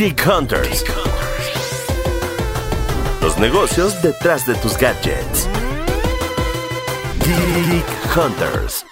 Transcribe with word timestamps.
Geek 0.00 0.26
Hunters. 0.26 0.82
Los 3.20 3.36
negocios 3.36 4.00
detrás 4.00 4.46
de 4.46 4.54
tus 4.54 4.78
gadgets. 4.78 5.46
Geek 7.22 8.16
Hunters. 8.16 8.86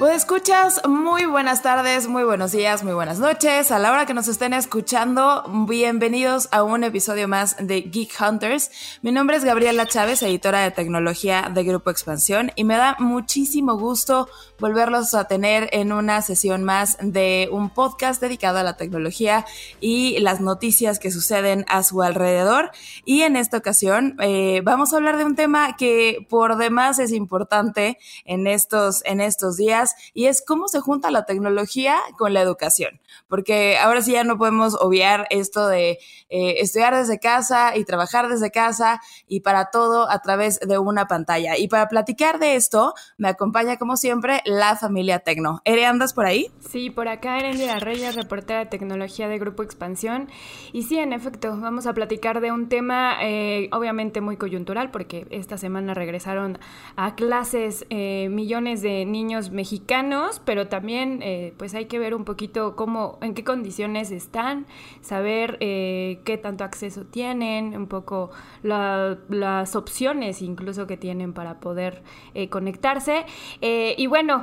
Pues 0.00 0.16
escuchas, 0.16 0.80
muy 0.88 1.26
buenas 1.26 1.60
tardes, 1.60 2.08
muy 2.08 2.24
buenos 2.24 2.52
días, 2.52 2.82
muy 2.82 2.94
buenas 2.94 3.18
noches. 3.18 3.70
A 3.70 3.78
la 3.78 3.92
hora 3.92 4.06
que 4.06 4.14
nos 4.14 4.28
estén 4.28 4.54
escuchando, 4.54 5.44
bienvenidos 5.68 6.48
a 6.52 6.62
un 6.62 6.84
episodio 6.84 7.28
más 7.28 7.56
de 7.58 7.82
Geek 7.82 8.18
Hunters. 8.18 8.70
Mi 9.02 9.12
nombre 9.12 9.36
es 9.36 9.44
Gabriela 9.44 9.84
Chávez, 9.84 10.22
editora 10.22 10.60
de 10.60 10.70
tecnología 10.70 11.50
de 11.52 11.64
Grupo 11.64 11.90
Expansión, 11.90 12.50
y 12.56 12.64
me 12.64 12.78
da 12.78 12.96
muchísimo 12.98 13.76
gusto 13.76 14.26
volverlos 14.60 15.14
a 15.14 15.24
tener 15.24 15.68
en 15.72 15.92
una 15.92 16.22
sesión 16.22 16.62
más 16.64 16.98
de 17.00 17.48
un 17.50 17.70
podcast 17.70 18.20
dedicado 18.20 18.58
a 18.58 18.62
la 18.62 18.76
tecnología 18.76 19.46
y 19.80 20.18
las 20.20 20.40
noticias 20.40 20.98
que 20.98 21.10
suceden 21.10 21.64
a 21.68 21.82
su 21.82 22.02
alrededor. 22.02 22.70
Y 23.04 23.22
en 23.22 23.36
esta 23.36 23.56
ocasión 23.56 24.16
eh, 24.20 24.60
vamos 24.62 24.92
a 24.92 24.96
hablar 24.96 25.16
de 25.16 25.24
un 25.24 25.34
tema 25.34 25.76
que 25.76 26.26
por 26.28 26.56
demás 26.56 26.98
es 26.98 27.12
importante 27.12 27.98
en 28.24 28.46
estos, 28.46 29.02
en 29.04 29.20
estos 29.20 29.56
días 29.56 29.94
y 30.14 30.26
es 30.26 30.42
cómo 30.46 30.68
se 30.68 30.80
junta 30.80 31.10
la 31.10 31.24
tecnología 31.24 31.98
con 32.18 32.34
la 32.34 32.42
educación, 32.42 33.00
porque 33.28 33.78
ahora 33.78 34.02
sí 34.02 34.12
ya 34.12 34.24
no 34.24 34.38
podemos 34.38 34.74
obviar 34.74 35.26
esto 35.30 35.66
de 35.66 35.98
eh, 36.28 36.56
estudiar 36.58 36.94
desde 36.94 37.18
casa 37.18 37.76
y 37.76 37.84
trabajar 37.84 38.28
desde 38.28 38.50
casa 38.50 39.00
y 39.26 39.40
para 39.40 39.70
todo 39.70 40.10
a 40.10 40.20
través 40.20 40.60
de 40.60 40.78
una 40.78 41.06
pantalla. 41.06 41.56
Y 41.56 41.68
para 41.68 41.88
platicar 41.88 42.38
de 42.38 42.56
esto, 42.56 42.94
me 43.16 43.28
acompaña 43.28 43.78
como 43.78 43.96
siempre 43.96 44.42
la 44.50 44.76
familia 44.76 45.20
Tecno. 45.20 45.60
¿Ere, 45.64 45.86
andas 45.86 46.12
por 46.12 46.26
ahí? 46.26 46.50
Sí, 46.60 46.90
por 46.90 47.08
acá 47.08 47.38
Erendira 47.38 47.78
Reyes, 47.78 48.14
reportera 48.14 48.60
de 48.60 48.66
tecnología 48.66 49.28
de 49.28 49.38
Grupo 49.38 49.62
Expansión. 49.62 50.28
Y 50.72 50.82
sí, 50.82 50.98
en 50.98 51.12
efecto, 51.12 51.56
vamos 51.60 51.86
a 51.86 51.94
platicar 51.94 52.40
de 52.40 52.52
un 52.52 52.68
tema 52.68 53.16
eh, 53.22 53.68
obviamente 53.72 54.20
muy 54.20 54.36
coyuntural, 54.36 54.90
porque 54.90 55.26
esta 55.30 55.56
semana 55.56 55.94
regresaron 55.94 56.58
a 56.96 57.14
clases 57.14 57.86
eh, 57.90 58.28
millones 58.30 58.82
de 58.82 59.04
niños 59.04 59.50
mexicanos 59.50 60.40
pero 60.44 60.68
también 60.68 61.20
eh, 61.22 61.54
pues 61.56 61.74
hay 61.74 61.86
que 61.86 61.98
ver 61.98 62.14
un 62.14 62.24
poquito 62.24 62.74
cómo, 62.76 63.18
en 63.22 63.34
qué 63.34 63.44
condiciones 63.44 64.10
están, 64.10 64.66
saber 65.00 65.56
eh, 65.60 66.20
qué 66.24 66.38
tanto 66.38 66.64
acceso 66.64 67.04
tienen, 67.04 67.76
un 67.76 67.86
poco 67.86 68.30
las 68.62 69.76
opciones 69.76 70.42
incluso 70.42 70.86
que 70.86 70.96
tienen 70.96 71.32
para 71.32 71.60
poder 71.60 72.02
eh, 72.34 72.48
conectarse. 72.48 73.26
y 73.60 74.06
bueno, 74.06 74.39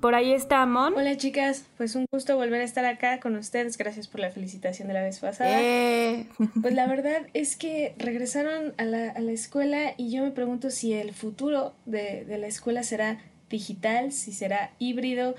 por 0.00 0.14
ahí 0.14 0.32
está 0.32 0.64
Mon. 0.66 0.94
Hola 0.94 1.16
chicas, 1.16 1.66
pues 1.76 1.94
un 1.94 2.06
gusto 2.12 2.36
volver 2.36 2.60
a 2.60 2.64
estar 2.64 2.84
acá 2.84 3.20
con 3.20 3.36
ustedes. 3.36 3.76
Gracias 3.76 4.08
por 4.08 4.20
la 4.20 4.30
felicitación 4.30 4.88
de 4.88 4.94
la 4.94 5.02
vez 5.02 5.20
pasada. 5.20 5.60
Pues 6.60 6.74
la 6.74 6.86
verdad 6.88 7.22
es 7.34 7.56
que 7.56 7.94
regresaron 7.98 8.74
a 8.78 8.84
la, 8.84 9.10
a 9.10 9.20
la, 9.20 9.32
escuela 9.32 9.94
y 9.96 10.10
yo 10.10 10.22
me 10.22 10.30
pregunto 10.30 10.70
si 10.70 10.92
el 10.92 11.12
futuro 11.12 11.74
de, 11.86 12.24
de 12.24 12.38
la 12.38 12.46
escuela 12.46 12.82
será 12.82 13.18
digital, 13.48 14.12
si 14.12 14.32
será 14.32 14.72
híbrido, 14.78 15.34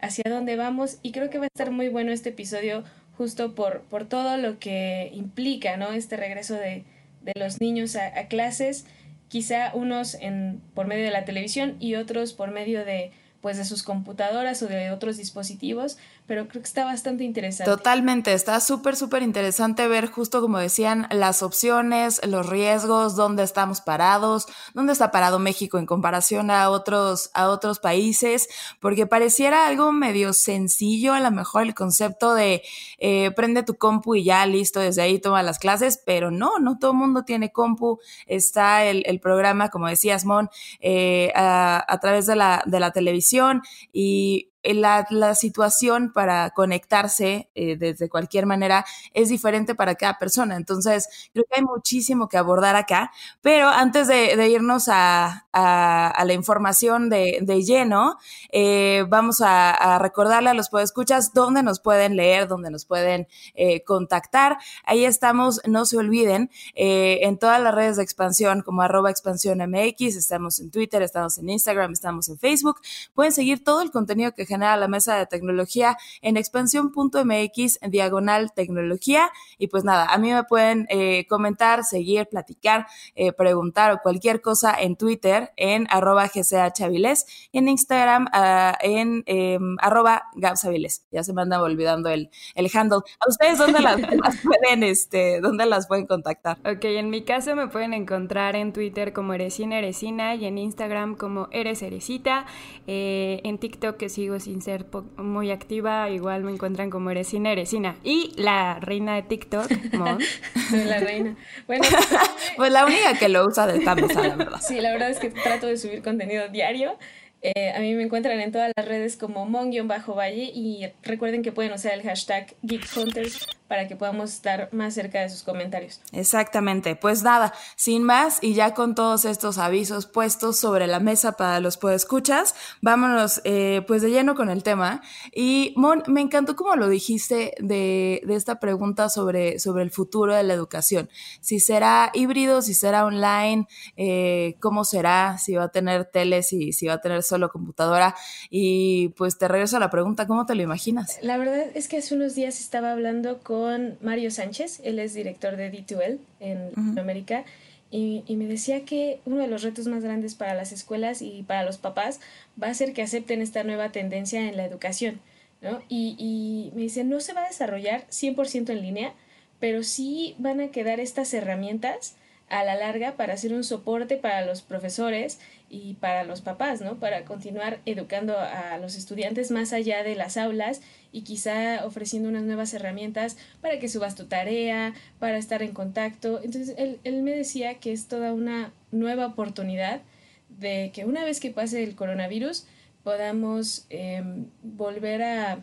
hacia 0.00 0.24
dónde 0.28 0.56
vamos. 0.56 0.98
Y 1.02 1.12
creo 1.12 1.30
que 1.30 1.38
va 1.38 1.44
a 1.44 1.48
estar 1.52 1.70
muy 1.70 1.88
bueno 1.88 2.12
este 2.12 2.30
episodio 2.30 2.84
justo 3.16 3.54
por, 3.54 3.82
por 3.82 4.06
todo 4.06 4.36
lo 4.36 4.58
que 4.58 5.10
implica, 5.14 5.76
¿no? 5.76 5.92
Este 5.92 6.16
regreso 6.16 6.54
de, 6.54 6.84
de 7.22 7.32
los 7.36 7.60
niños 7.60 7.96
a, 7.96 8.06
a, 8.18 8.26
clases, 8.28 8.86
quizá 9.28 9.72
unos 9.74 10.14
en, 10.14 10.60
por 10.74 10.86
medio 10.86 11.04
de 11.04 11.10
la 11.10 11.24
televisión 11.24 11.76
y 11.78 11.94
otros 11.94 12.32
por 12.32 12.50
medio 12.50 12.84
de 12.84 13.12
pues 13.42 13.58
de 13.58 13.66
sus 13.66 13.82
computadoras 13.82 14.62
o 14.62 14.68
de 14.68 14.90
otros 14.92 15.18
dispositivos, 15.18 15.98
pero 16.26 16.46
creo 16.46 16.62
que 16.62 16.68
está 16.68 16.84
bastante 16.84 17.24
interesante. 17.24 17.70
Totalmente, 17.70 18.32
está 18.32 18.60
súper, 18.60 18.96
súper 18.96 19.22
interesante 19.22 19.88
ver 19.88 20.08
justo 20.10 20.40
como 20.40 20.58
decían 20.58 21.08
las 21.10 21.42
opciones, 21.42 22.20
los 22.26 22.48
riesgos, 22.48 23.16
dónde 23.16 23.42
estamos 23.42 23.80
parados, 23.80 24.46
dónde 24.72 24.92
está 24.92 25.10
parado 25.10 25.40
México 25.40 25.78
en 25.78 25.86
comparación 25.86 26.50
a 26.50 26.70
otros, 26.70 27.30
a 27.34 27.48
otros 27.48 27.80
países, 27.80 28.48
porque 28.78 29.06
pareciera 29.06 29.66
algo 29.66 29.90
medio 29.92 30.32
sencillo, 30.32 31.12
a 31.12 31.20
lo 31.20 31.30
mejor 31.32 31.62
el 31.64 31.74
concepto 31.74 32.34
de 32.34 32.62
eh, 32.98 33.32
prende 33.32 33.64
tu 33.64 33.74
compu 33.74 34.14
y 34.14 34.24
ya 34.24 34.46
listo, 34.46 34.78
desde 34.78 35.02
ahí 35.02 35.18
toma 35.18 35.42
las 35.42 35.58
clases, 35.58 36.00
pero 36.06 36.30
no, 36.30 36.58
no 36.60 36.78
todo 36.78 36.92
el 36.92 36.98
mundo 36.98 37.24
tiene 37.24 37.50
compu, 37.50 37.98
está 38.26 38.84
el, 38.84 39.20
programa, 39.20 39.68
como 39.70 39.88
decías, 39.88 40.24
Mon, 40.24 40.48
eh, 40.80 41.32
a, 41.34 41.84
a, 41.86 41.98
través 41.98 42.26
de 42.26 42.36
la, 42.36 42.62
de 42.66 42.80
la 42.80 42.92
televisión 42.92 43.62
y 43.92 44.51
la, 44.64 45.06
la, 45.10 45.34
situación 45.34 46.12
para 46.12 46.50
conectarse 46.50 47.50
eh, 47.54 47.76
desde 47.76 48.08
cualquier 48.08 48.46
manera 48.46 48.84
es 49.12 49.28
diferente 49.28 49.74
para 49.74 49.94
cada 49.94 50.18
persona. 50.18 50.56
Entonces, 50.56 51.08
creo 51.32 51.44
que 51.50 51.60
hay 51.60 51.64
muchísimo 51.64 52.28
que 52.28 52.36
abordar 52.36 52.76
acá. 52.76 53.10
Pero 53.40 53.68
antes 53.68 54.08
de, 54.08 54.48
irnos 54.48 54.88
a, 54.88 55.46
la 55.52 56.32
información 56.32 57.08
de, 57.10 57.62
lleno, 57.64 58.18
eh, 58.50 59.04
vamos 59.08 59.40
a, 59.40 59.70
a, 59.70 59.98
recordarle 59.98 60.50
a 60.50 60.54
los 60.54 60.68
podescuchas 60.68 61.32
dónde 61.32 61.62
nos 61.62 61.80
pueden 61.80 62.16
leer, 62.16 62.48
dónde 62.48 62.70
nos 62.70 62.84
pueden 62.84 63.26
eh, 63.54 63.82
contactar. 63.84 64.58
Ahí 64.84 65.04
estamos, 65.04 65.60
no 65.66 65.84
se 65.84 65.96
olviden, 65.96 66.50
eh, 66.74 67.20
en 67.22 67.38
todas 67.38 67.60
las 67.60 67.74
redes 67.74 67.96
de 67.96 68.02
expansión 68.02 68.62
como 68.62 68.82
arroba 68.82 69.10
expansión 69.10 69.60
estamos 69.98 70.60
en 70.60 70.70
Twitter, 70.70 71.02
estamos 71.02 71.38
en 71.38 71.48
Instagram, 71.48 71.92
estamos 71.92 72.28
en 72.28 72.38
Facebook. 72.38 72.80
Pueden 73.14 73.32
seguir 73.32 73.62
todo 73.64 73.82
el 73.82 73.90
contenido 73.90 74.32
que 74.34 74.46
genera 74.52 74.76
la 74.76 74.88
mesa 74.88 75.16
de 75.16 75.26
tecnología 75.26 75.96
en 76.20 76.36
expansión.mx 76.36 77.78
diagonal 77.88 78.52
tecnología. 78.52 79.30
Y 79.58 79.68
pues 79.68 79.84
nada, 79.84 80.06
a 80.06 80.18
mí 80.18 80.30
me 80.30 80.44
pueden 80.44 80.86
eh, 80.90 81.26
comentar, 81.28 81.84
seguir, 81.84 82.26
platicar, 82.26 82.86
eh, 83.14 83.32
preguntar 83.32 83.92
o 83.92 83.98
cualquier 84.02 84.40
cosa 84.40 84.74
en 84.78 84.96
Twitter 84.96 85.52
en 85.56 85.86
arroba 85.90 86.28
gchaviles 86.28 87.48
y 87.50 87.58
en 87.58 87.68
Instagram 87.68 88.26
uh, 88.26 88.74
en 88.80 89.24
eh, 89.26 89.58
arroba. 89.78 90.24
Ya 90.36 90.54
se 90.56 91.32
me 91.32 91.42
anda 91.42 91.62
olvidando 91.62 92.10
el, 92.10 92.30
el 92.54 92.70
handle. 92.72 93.00
¿A 93.20 93.28
ustedes 93.28 93.58
dónde 93.58 93.80
las, 93.80 94.00
las, 94.22 94.36
pueden, 94.42 94.82
este, 94.82 95.40
dónde 95.40 95.66
las 95.66 95.86
pueden 95.86 96.06
contactar? 96.06 96.58
Ok, 96.58 96.84
en 96.84 97.10
mi 97.10 97.24
caso 97.24 97.56
me 97.56 97.68
pueden 97.68 97.94
encontrar 97.94 98.56
en 98.56 98.72
Twitter 98.72 99.12
como 99.12 99.34
Eresina 99.34 99.78
Eresina 99.78 100.34
y 100.34 100.44
en 100.44 100.58
Instagram 100.58 101.16
como 101.16 101.48
Eres 101.50 101.82
Eresita. 101.82 102.46
en 102.86 103.58
TikTok 103.58 103.96
que 103.96 104.08
sigo 104.08 104.38
sin 104.42 104.62
ser 104.62 104.86
muy 105.16 105.50
activa, 105.50 106.10
igual 106.10 106.44
me 106.44 106.52
encuentran 106.52 106.90
como 106.90 107.10
Eresina 107.10 107.52
Eresina. 107.52 107.96
Y 108.04 108.32
la 108.36 108.78
reina 108.80 109.14
de 109.14 109.22
TikTok, 109.22 109.70
Mon. 109.94 110.18
la 110.86 110.98
reina. 110.98 111.36
Bueno, 111.66 111.84
pues 112.56 112.72
la 112.72 112.84
única 112.84 113.14
que 113.18 113.28
lo 113.28 113.46
usa 113.46 113.66
de 113.66 113.78
esta 113.78 113.94
mesa, 113.94 114.26
la 114.26 114.36
verdad. 114.36 114.60
Sí, 114.60 114.80
la 114.80 114.92
verdad 114.92 115.10
es 115.10 115.18
que 115.18 115.30
trato 115.30 115.66
de 115.66 115.76
subir 115.76 116.02
contenido 116.02 116.48
diario. 116.48 116.96
Eh, 117.42 117.72
a 117.74 117.80
mí 117.80 117.94
me 117.94 118.04
encuentran 118.04 118.38
en 118.40 118.52
todas 118.52 118.70
las 118.76 118.86
redes 118.86 119.16
como 119.16 119.46
mon-valle 119.46 120.52
y 120.54 120.86
recuerden 121.02 121.42
que 121.42 121.50
pueden 121.50 121.72
usar 121.72 121.92
el 121.94 122.02
hashtag 122.02 122.54
GeekHunters 122.64 123.46
para 123.72 123.88
que 123.88 123.96
podamos 123.96 124.34
estar 124.34 124.68
más 124.70 124.92
cerca 124.92 125.22
de 125.22 125.30
sus 125.30 125.42
comentarios. 125.42 126.02
Exactamente, 126.12 126.94
pues 126.94 127.22
nada, 127.22 127.54
sin 127.74 128.02
más 128.02 128.36
y 128.42 128.52
ya 128.52 128.74
con 128.74 128.94
todos 128.94 129.24
estos 129.24 129.56
avisos 129.56 130.04
puestos 130.04 130.58
sobre 130.58 130.86
la 130.86 131.00
mesa 131.00 131.38
para 131.38 131.58
los 131.58 131.78
podescuchas, 131.78 132.54
vámonos 132.82 133.40
eh, 133.44 133.80
pues 133.86 134.02
de 134.02 134.10
lleno 134.10 134.34
con 134.34 134.50
el 134.50 134.62
tema. 134.62 135.00
Y 135.34 135.72
Mon, 135.74 136.02
me 136.06 136.20
encantó 136.20 136.54
como 136.54 136.76
lo 136.76 136.86
dijiste 136.86 137.54
de, 137.60 138.20
de 138.26 138.34
esta 138.34 138.60
pregunta 138.60 139.08
sobre, 139.08 139.58
sobre 139.58 139.84
el 139.84 139.90
futuro 139.90 140.34
de 140.34 140.42
la 140.42 140.52
educación. 140.52 141.08
Si 141.40 141.58
será 141.58 142.10
híbrido, 142.12 142.60
si 142.60 142.74
será 142.74 143.06
online, 143.06 143.66
eh, 143.96 144.56
cómo 144.60 144.84
será, 144.84 145.38
si 145.38 145.54
va 145.54 145.64
a 145.64 145.68
tener 145.70 146.04
tele, 146.04 146.42
si, 146.42 146.74
si 146.74 146.88
va 146.88 146.92
a 146.92 147.00
tener 147.00 147.22
solo 147.22 147.48
computadora. 147.48 148.14
Y 148.50 149.14
pues 149.16 149.38
te 149.38 149.48
regreso 149.48 149.78
a 149.78 149.80
la 149.80 149.88
pregunta, 149.88 150.26
¿cómo 150.26 150.44
te 150.44 150.54
lo 150.54 150.60
imaginas? 150.60 151.18
La 151.22 151.38
verdad 151.38 151.64
es 151.74 151.88
que 151.88 151.96
hace 151.96 152.14
unos 152.14 152.34
días 152.34 152.60
estaba 152.60 152.92
hablando 152.92 153.38
con 153.38 153.61
Mario 154.00 154.30
Sánchez, 154.30 154.80
él 154.84 154.98
es 154.98 155.14
director 155.14 155.56
de 155.56 155.72
D2L 155.72 156.18
en 156.40 156.58
uh 156.68 156.70
-huh. 156.72 157.00
América, 157.00 157.44
y, 157.90 158.24
me 158.36 158.46
decía 158.46 158.86
que 158.86 159.20
uno 159.26 159.36
de 159.36 159.48
los 159.48 159.62
retos 159.62 159.86
más 159.86 160.02
grandes 160.02 160.34
para 160.34 160.54
las 160.54 160.72
escuelas 160.72 161.20
y 161.20 161.42
para 161.42 161.62
los 161.62 161.76
papás 161.76 162.20
va 162.60 162.68
a 162.68 162.74
ser 162.74 162.94
que 162.94 163.02
acepten 163.02 163.42
esta 163.42 163.64
nueva 163.64 163.92
tendencia 163.92 164.48
en 164.48 164.56
la 164.56 164.64
educación, 164.64 165.20
¿no? 165.60 165.82
Y, 165.90 166.16
y 166.18 166.74
me 166.74 166.82
dice, 166.82 167.04
no 167.04 167.20
se 167.20 167.34
va 167.34 167.44
a 167.44 167.48
desarrollar 167.48 168.06
100% 168.08 168.70
en 168.70 168.80
línea, 168.80 169.12
pero 169.60 169.82
sí 169.82 170.34
van 170.38 170.60
a 170.60 170.68
quedar 170.68 171.00
estas 171.00 171.34
herramientas 171.34 172.16
a 172.52 172.64
la 172.64 172.76
larga 172.76 173.16
para 173.16 173.32
hacer 173.32 173.54
un 173.54 173.64
soporte 173.64 174.18
para 174.18 174.44
los 174.44 174.60
profesores 174.60 175.40
y 175.70 175.94
para 175.94 176.22
los 176.24 176.42
papás, 176.42 176.82
¿no? 176.82 177.00
Para 177.00 177.24
continuar 177.24 177.80
educando 177.86 178.38
a 178.38 178.76
los 178.76 178.94
estudiantes 178.94 179.50
más 179.50 179.72
allá 179.72 180.02
de 180.02 180.14
las 180.14 180.36
aulas 180.36 180.82
y 181.12 181.22
quizá 181.22 181.86
ofreciendo 181.86 182.28
unas 182.28 182.42
nuevas 182.42 182.74
herramientas 182.74 183.38
para 183.62 183.78
que 183.78 183.88
subas 183.88 184.16
tu 184.16 184.26
tarea, 184.26 184.92
para 185.18 185.38
estar 185.38 185.62
en 185.62 185.72
contacto. 185.72 186.40
Entonces, 186.44 186.74
él, 186.76 187.00
él 187.04 187.22
me 187.22 187.30
decía 187.30 187.80
que 187.80 187.90
es 187.90 188.06
toda 188.06 188.34
una 188.34 188.74
nueva 188.90 189.26
oportunidad 189.26 190.02
de 190.50 190.90
que 190.92 191.06
una 191.06 191.24
vez 191.24 191.40
que 191.40 191.52
pase 191.52 191.82
el 191.82 191.96
coronavirus 191.96 192.66
podamos 193.02 193.86
em, 193.88 194.44
volver 194.62 195.22
a 195.22 195.60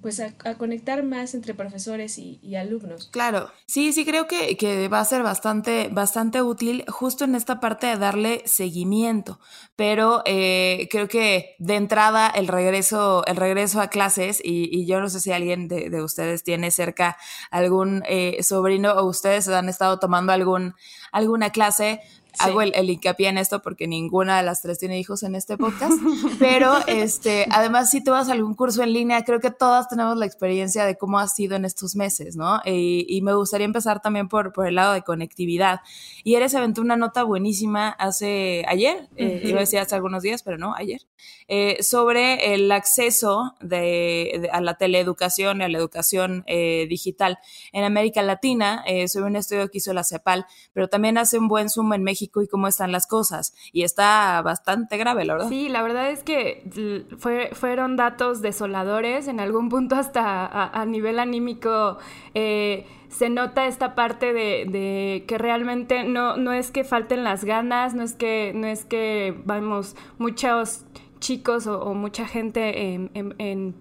pues 0.00 0.20
a, 0.20 0.32
conectar 0.56 1.02
más 1.02 1.34
entre 1.34 1.54
profesores 1.54 2.18
y, 2.18 2.56
alumnos. 2.56 3.08
Claro, 3.12 3.50
sí, 3.66 3.92
sí 3.92 4.04
creo 4.04 4.26
que, 4.26 4.56
que, 4.56 4.88
va 4.88 5.00
a 5.00 5.04
ser 5.04 5.22
bastante, 5.22 5.88
bastante 5.92 6.42
útil 6.42 6.84
justo 6.88 7.24
en 7.24 7.34
esta 7.34 7.60
parte 7.60 7.86
de 7.86 7.96
darle 7.96 8.42
seguimiento, 8.46 9.40
pero 9.76 10.22
eh, 10.24 10.88
creo 10.90 11.08
que 11.08 11.54
de 11.58 11.76
entrada 11.76 12.28
el 12.28 12.48
regreso, 12.48 13.24
el 13.26 13.36
regreso 13.36 13.80
a 13.80 13.88
clases 13.88 14.40
y, 14.42 14.86
yo 14.86 15.00
no 15.00 15.08
sé 15.08 15.20
si 15.20 15.32
alguien 15.32 15.68
de, 15.68 16.02
ustedes 16.02 16.42
tiene 16.42 16.70
cerca 16.70 17.16
algún 17.50 18.02
eh, 18.08 18.42
sobrino 18.42 18.92
o 18.92 19.04
ustedes 19.04 19.48
han 19.48 19.68
estado 19.68 19.98
tomando 19.98 20.32
algún, 20.32 20.74
alguna 21.12 21.50
clase, 21.50 22.00
Hago 22.38 22.62
el, 22.62 22.90
hincapié 22.90 23.28
en 23.28 23.38
esto 23.38 23.60
porque 23.62 23.86
ninguna 23.86 24.36
de 24.38 24.42
las 24.42 24.62
tres 24.62 24.78
tiene 24.78 24.98
hijos 24.98 25.22
en 25.22 25.34
este 25.34 25.56
podcast, 25.56 25.94
pero 26.38 26.74
este, 26.86 27.46
además 27.50 27.90
si 27.90 28.02
tú 28.02 28.12
vas 28.12 28.28
a 28.28 28.32
algún 28.32 28.54
curso 28.54 28.82
en 28.82 28.92
línea, 28.92 29.24
creo 29.24 29.40
que 29.40 29.50
todas 29.50 29.88
tenemos 29.88 30.16
la 30.16 30.26
experiencia 30.26 30.84
de 30.84 30.96
cómo 30.96 31.18
ha 31.18 31.28
sido 31.28 31.56
en 31.56 31.64
estos 31.64 31.96
meses, 31.96 32.36
¿no? 32.36 32.60
Y, 32.64 33.20
me 33.20 33.34
gustaría 33.34 33.66
empezar 33.66 34.00
también 34.00 34.28
por, 34.28 34.52
por 34.54 34.66
el 34.66 34.76
lado 34.76 34.94
de 34.94 35.02
conectividad. 35.02 35.80
Y 36.24 36.36
Eres 36.36 36.54
aventó 36.54 36.80
una 36.80 36.96
nota 36.96 37.22
buenísima 37.22 37.90
hace 37.90 38.64
ayer, 38.66 39.10
eh, 39.16 39.42
iba 39.44 39.58
a 39.58 39.60
decir 39.60 39.78
hace 39.78 39.94
algunos 39.94 40.22
días, 40.22 40.42
pero 40.42 40.56
no, 40.56 40.74
ayer, 40.74 41.02
eh, 41.48 41.82
sobre 41.82 42.54
el 42.54 42.72
acceso 42.72 43.54
de, 43.60 44.48
a 44.52 44.62
la 44.62 44.78
teleeducación 44.78 45.60
y 45.60 45.64
a 45.64 45.68
la 45.68 45.76
educación 45.76 46.44
eh, 46.46 46.86
digital 46.88 47.38
en 47.72 47.84
América 47.84 48.22
Latina, 48.22 48.84
sobre 49.06 49.26
un 49.26 49.36
estudio 49.36 49.70
que 49.70 49.78
hizo 49.78 49.92
la 49.92 50.04
CEPAL, 50.04 50.46
pero 50.72 50.88
también 50.88 51.18
hace 51.18 51.38
un 51.38 51.48
buen 51.48 51.68
zoom 51.68 51.92
en 51.92 52.02
México 52.02 52.19
y 52.22 52.48
cómo 52.48 52.68
están 52.68 52.92
las 52.92 53.06
cosas. 53.06 53.54
Y 53.72 53.82
está 53.82 54.42
bastante 54.42 54.96
grave, 54.96 55.24
la 55.24 55.34
verdad. 55.34 55.48
Sí, 55.48 55.68
la 55.68 55.82
verdad 55.82 56.10
es 56.10 56.22
que 56.22 57.08
fue, 57.18 57.50
fueron 57.52 57.96
datos 57.96 58.42
desoladores, 58.42 59.28
en 59.28 59.40
algún 59.40 59.68
punto 59.68 59.96
hasta 59.96 60.46
a, 60.68 60.84
nivel 60.84 61.18
anímico. 61.18 61.98
Eh, 62.34 62.86
se 63.08 63.28
nota 63.28 63.66
esta 63.66 63.94
parte 63.94 64.32
de, 64.32 65.24
que 65.26 65.38
realmente 65.38 66.04
no, 66.04 66.36
no 66.36 66.52
es 66.52 66.70
que 66.70 66.84
falten 66.84 67.24
las 67.24 67.44
ganas, 67.44 67.94
no 67.94 68.02
es 68.02 68.14
que, 68.14 68.52
no 68.54 68.66
es 68.66 68.84
que 68.84 69.40
vamos, 69.44 69.96
muchos 70.18 70.84
chicos 71.20 71.66
o, 71.66 71.94
mucha 71.94 72.26
gente 72.26 72.94
en, 72.94 73.10
en, 73.14 73.72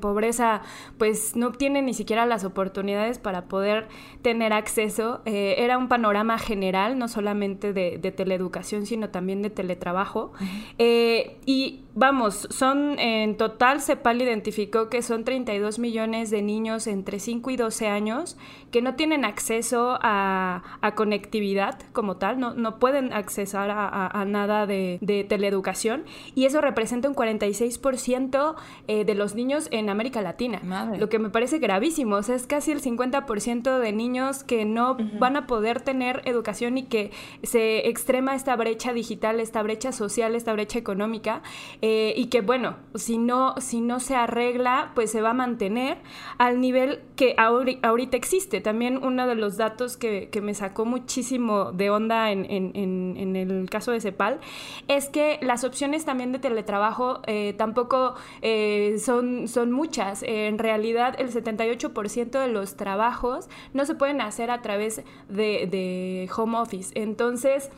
pobreza 0.00 0.62
pues 0.98 1.36
no 1.36 1.52
tiene 1.52 1.80
ni 1.80 1.94
siquiera 1.94 2.26
las 2.26 2.44
oportunidades 2.44 3.18
para 3.18 3.46
poder 3.46 3.88
tener 4.22 4.52
acceso. 4.52 5.22
Eh, 5.24 5.56
era 5.58 5.78
un 5.78 5.88
panorama 5.88 6.38
general, 6.38 6.98
no 6.98 7.08
solamente 7.08 7.72
de, 7.72 7.98
teleeducación, 8.10 8.86
sino 8.86 9.10
también 9.10 9.42
de 9.42 9.50
teletrabajo. 9.50 10.32
Eh, 10.78 11.38
y 11.46 11.84
vamos, 11.98 12.46
son 12.50 12.98
en 13.00 13.36
total, 13.36 13.80
CEPAL 13.80 14.22
identificó 14.22 14.88
que 14.88 15.02
son 15.02 15.24
32 15.24 15.80
millones 15.80 16.30
de 16.30 16.42
niños 16.42 16.86
entre 16.86 17.18
5 17.18 17.50
y 17.50 17.56
12 17.56 17.88
años 17.88 18.36
que 18.70 18.82
no 18.82 18.94
tienen 18.94 19.24
acceso 19.24 19.98
a, 20.00 20.62
conectividad 20.94 21.78
como 21.92 22.16
tal, 22.16 22.40
no, 22.40 22.54
no 22.54 22.78
pueden 22.78 23.12
accesar 23.12 23.70
a, 23.70 24.24
nada 24.26 24.66
de, 24.66 24.98
de 25.00 25.24
teleeducación 25.24 26.04
y 26.34 26.44
eso 26.44 26.60
representa 26.60 27.08
un 27.08 27.14
46% 27.14 28.54
eh, 28.86 29.04
de 29.04 29.14
los 29.14 29.34
niños 29.34 29.68
en 29.70 29.90
América 29.90 30.22
Latina, 30.22 30.60
lo 30.98 31.08
que 31.08 31.18
me 31.18 31.30
parece 31.30 31.58
gravísimo. 31.58 32.16
O 32.16 32.22
sea, 32.22 32.36
es 32.36 32.46
casi 32.46 32.72
el 32.72 32.80
50% 32.80 33.78
de 33.78 33.92
niños 33.92 34.44
que 34.44 34.64
no 34.64 34.96
van 35.18 35.36
a 35.36 35.46
poder 35.46 35.80
tener 35.80 36.22
educación 36.24 36.78
y 36.78 36.84
que 36.84 37.10
se 37.42 37.88
extrema 37.88 38.34
esta 38.34 38.54
brecha 38.56 38.92
digital, 38.92 39.40
esta 39.40 39.62
brecha 39.62 39.92
social, 39.92 40.34
esta 40.34 40.52
brecha 40.52 40.78
económica, 40.78 41.42
eh, 41.82 41.87
y 42.16 42.26
que 42.26 42.40
bueno, 42.40 42.76
si 42.94 43.18
no, 43.18 43.54
si 43.58 43.80
no 43.80 44.00
se 44.00 44.14
arregla, 44.14 44.92
pues 44.94 45.10
se 45.10 45.20
va 45.20 45.30
a 45.30 45.34
mantener 45.34 45.98
al 46.38 46.60
nivel 46.60 47.00
que 47.16 47.34
ahorita 47.36 48.16
existe. 48.16 48.60
También 48.60 49.02
uno 49.02 49.26
de 49.26 49.34
los 49.34 49.56
datos 49.56 49.96
que, 49.96 50.28
me 50.38 50.54
sacó 50.54 50.84
muchísimo 50.84 51.72
de 51.72 51.90
onda 51.90 52.30
en, 52.30 52.46
en 52.48 53.36
el 53.36 53.68
caso 53.68 53.90
de 53.90 54.00
CEPAL 54.00 54.38
es 54.86 55.08
que 55.08 55.40
las 55.42 55.64
opciones 55.64 56.04
también 56.04 56.30
de 56.30 56.38
teletrabajo 56.38 56.68
trabajo 56.78 57.22
eh, 57.26 57.54
tampoco 57.56 58.14
eh, 58.40 58.98
son, 59.00 59.48
son 59.48 59.72
muchas. 59.72 60.22
en 60.22 60.58
realidad, 60.58 61.16
el 61.18 61.32
78% 61.32 62.40
de 62.40 62.48
los 62.48 62.76
trabajos 62.76 63.48
no 63.72 63.84
se 63.84 63.94
pueden 63.94 64.20
hacer 64.20 64.50
a 64.50 64.62
través 64.62 65.02
de, 65.28 66.30
home 66.36 66.58
office. 66.58 66.92
Entonces, 66.94 67.70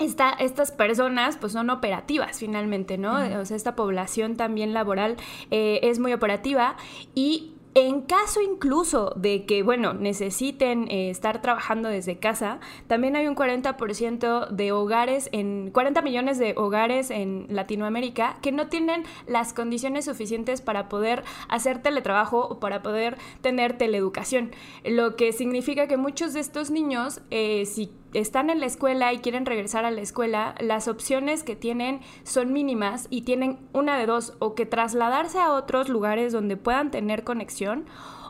esta, 0.00 0.30
estas 0.30 0.72
personas 0.72 1.36
pues 1.36 1.52
son 1.52 1.70
operativas 1.70 2.38
finalmente, 2.38 2.98
¿no? 2.98 3.14
O 3.40 3.44
sea, 3.44 3.56
esta 3.56 3.76
población 3.76 4.36
también 4.36 4.74
laboral 4.74 5.16
eh, 5.50 5.80
es 5.82 5.98
muy 5.98 6.12
operativa 6.12 6.76
y 7.14 7.54
en 7.76 8.02
caso 8.02 8.40
incluso 8.40 9.12
de 9.16 9.46
que, 9.46 9.64
bueno, 9.64 9.94
necesiten 9.94 10.88
eh, 10.90 11.10
estar 11.10 11.42
trabajando 11.42 11.88
desde 11.88 12.18
casa, 12.18 12.60
también 12.86 13.16
hay 13.16 13.26
un 13.26 13.34
40% 13.34 14.48
de 14.48 14.72
hogares, 14.72 15.28
en 15.32 15.72
40 15.72 16.00
millones 16.02 16.38
de 16.38 16.54
hogares 16.56 17.10
en 17.10 17.46
Latinoamérica 17.48 18.36
que 18.40 18.52
no 18.52 18.68
tienen 18.68 19.02
las 19.26 19.52
condiciones 19.52 20.04
suficientes 20.04 20.60
para 20.60 20.88
poder 20.88 21.24
hacer 21.48 21.82
teletrabajo 21.82 22.46
o 22.46 22.60
para 22.60 22.80
poder 22.80 23.18
tener 23.40 23.76
teleeducación. 23.76 24.52
Lo 24.84 25.16
que 25.16 25.32
significa 25.32 25.88
que 25.88 25.96
muchos 25.96 26.32
de 26.32 26.40
estos 26.40 26.70
niños, 26.70 27.22
eh, 27.30 27.66
si 27.66 27.90
están 28.14 28.48
en 28.48 28.60
la 28.60 28.66
escuela 28.66 29.12
y 29.12 29.18
quieren 29.18 29.44
regresar 29.44 29.84
a 29.84 29.90
la 29.90 30.00
escuela, 30.00 30.54
las 30.60 30.88
opciones 30.88 31.42
que 31.42 31.56
tienen 31.56 32.00
son 32.22 32.52
mínimas 32.52 33.08
y 33.10 33.22
tienen 33.22 33.58
una 33.72 33.98
de 33.98 34.06
dos, 34.06 34.34
o 34.38 34.54
que 34.54 34.66
trasladarse 34.66 35.38
a 35.38 35.52
otros 35.52 35.88
lugares 35.88 36.32
donde 36.32 36.56
puedan 36.56 36.90
tener 36.90 37.24
conexión 37.24 37.84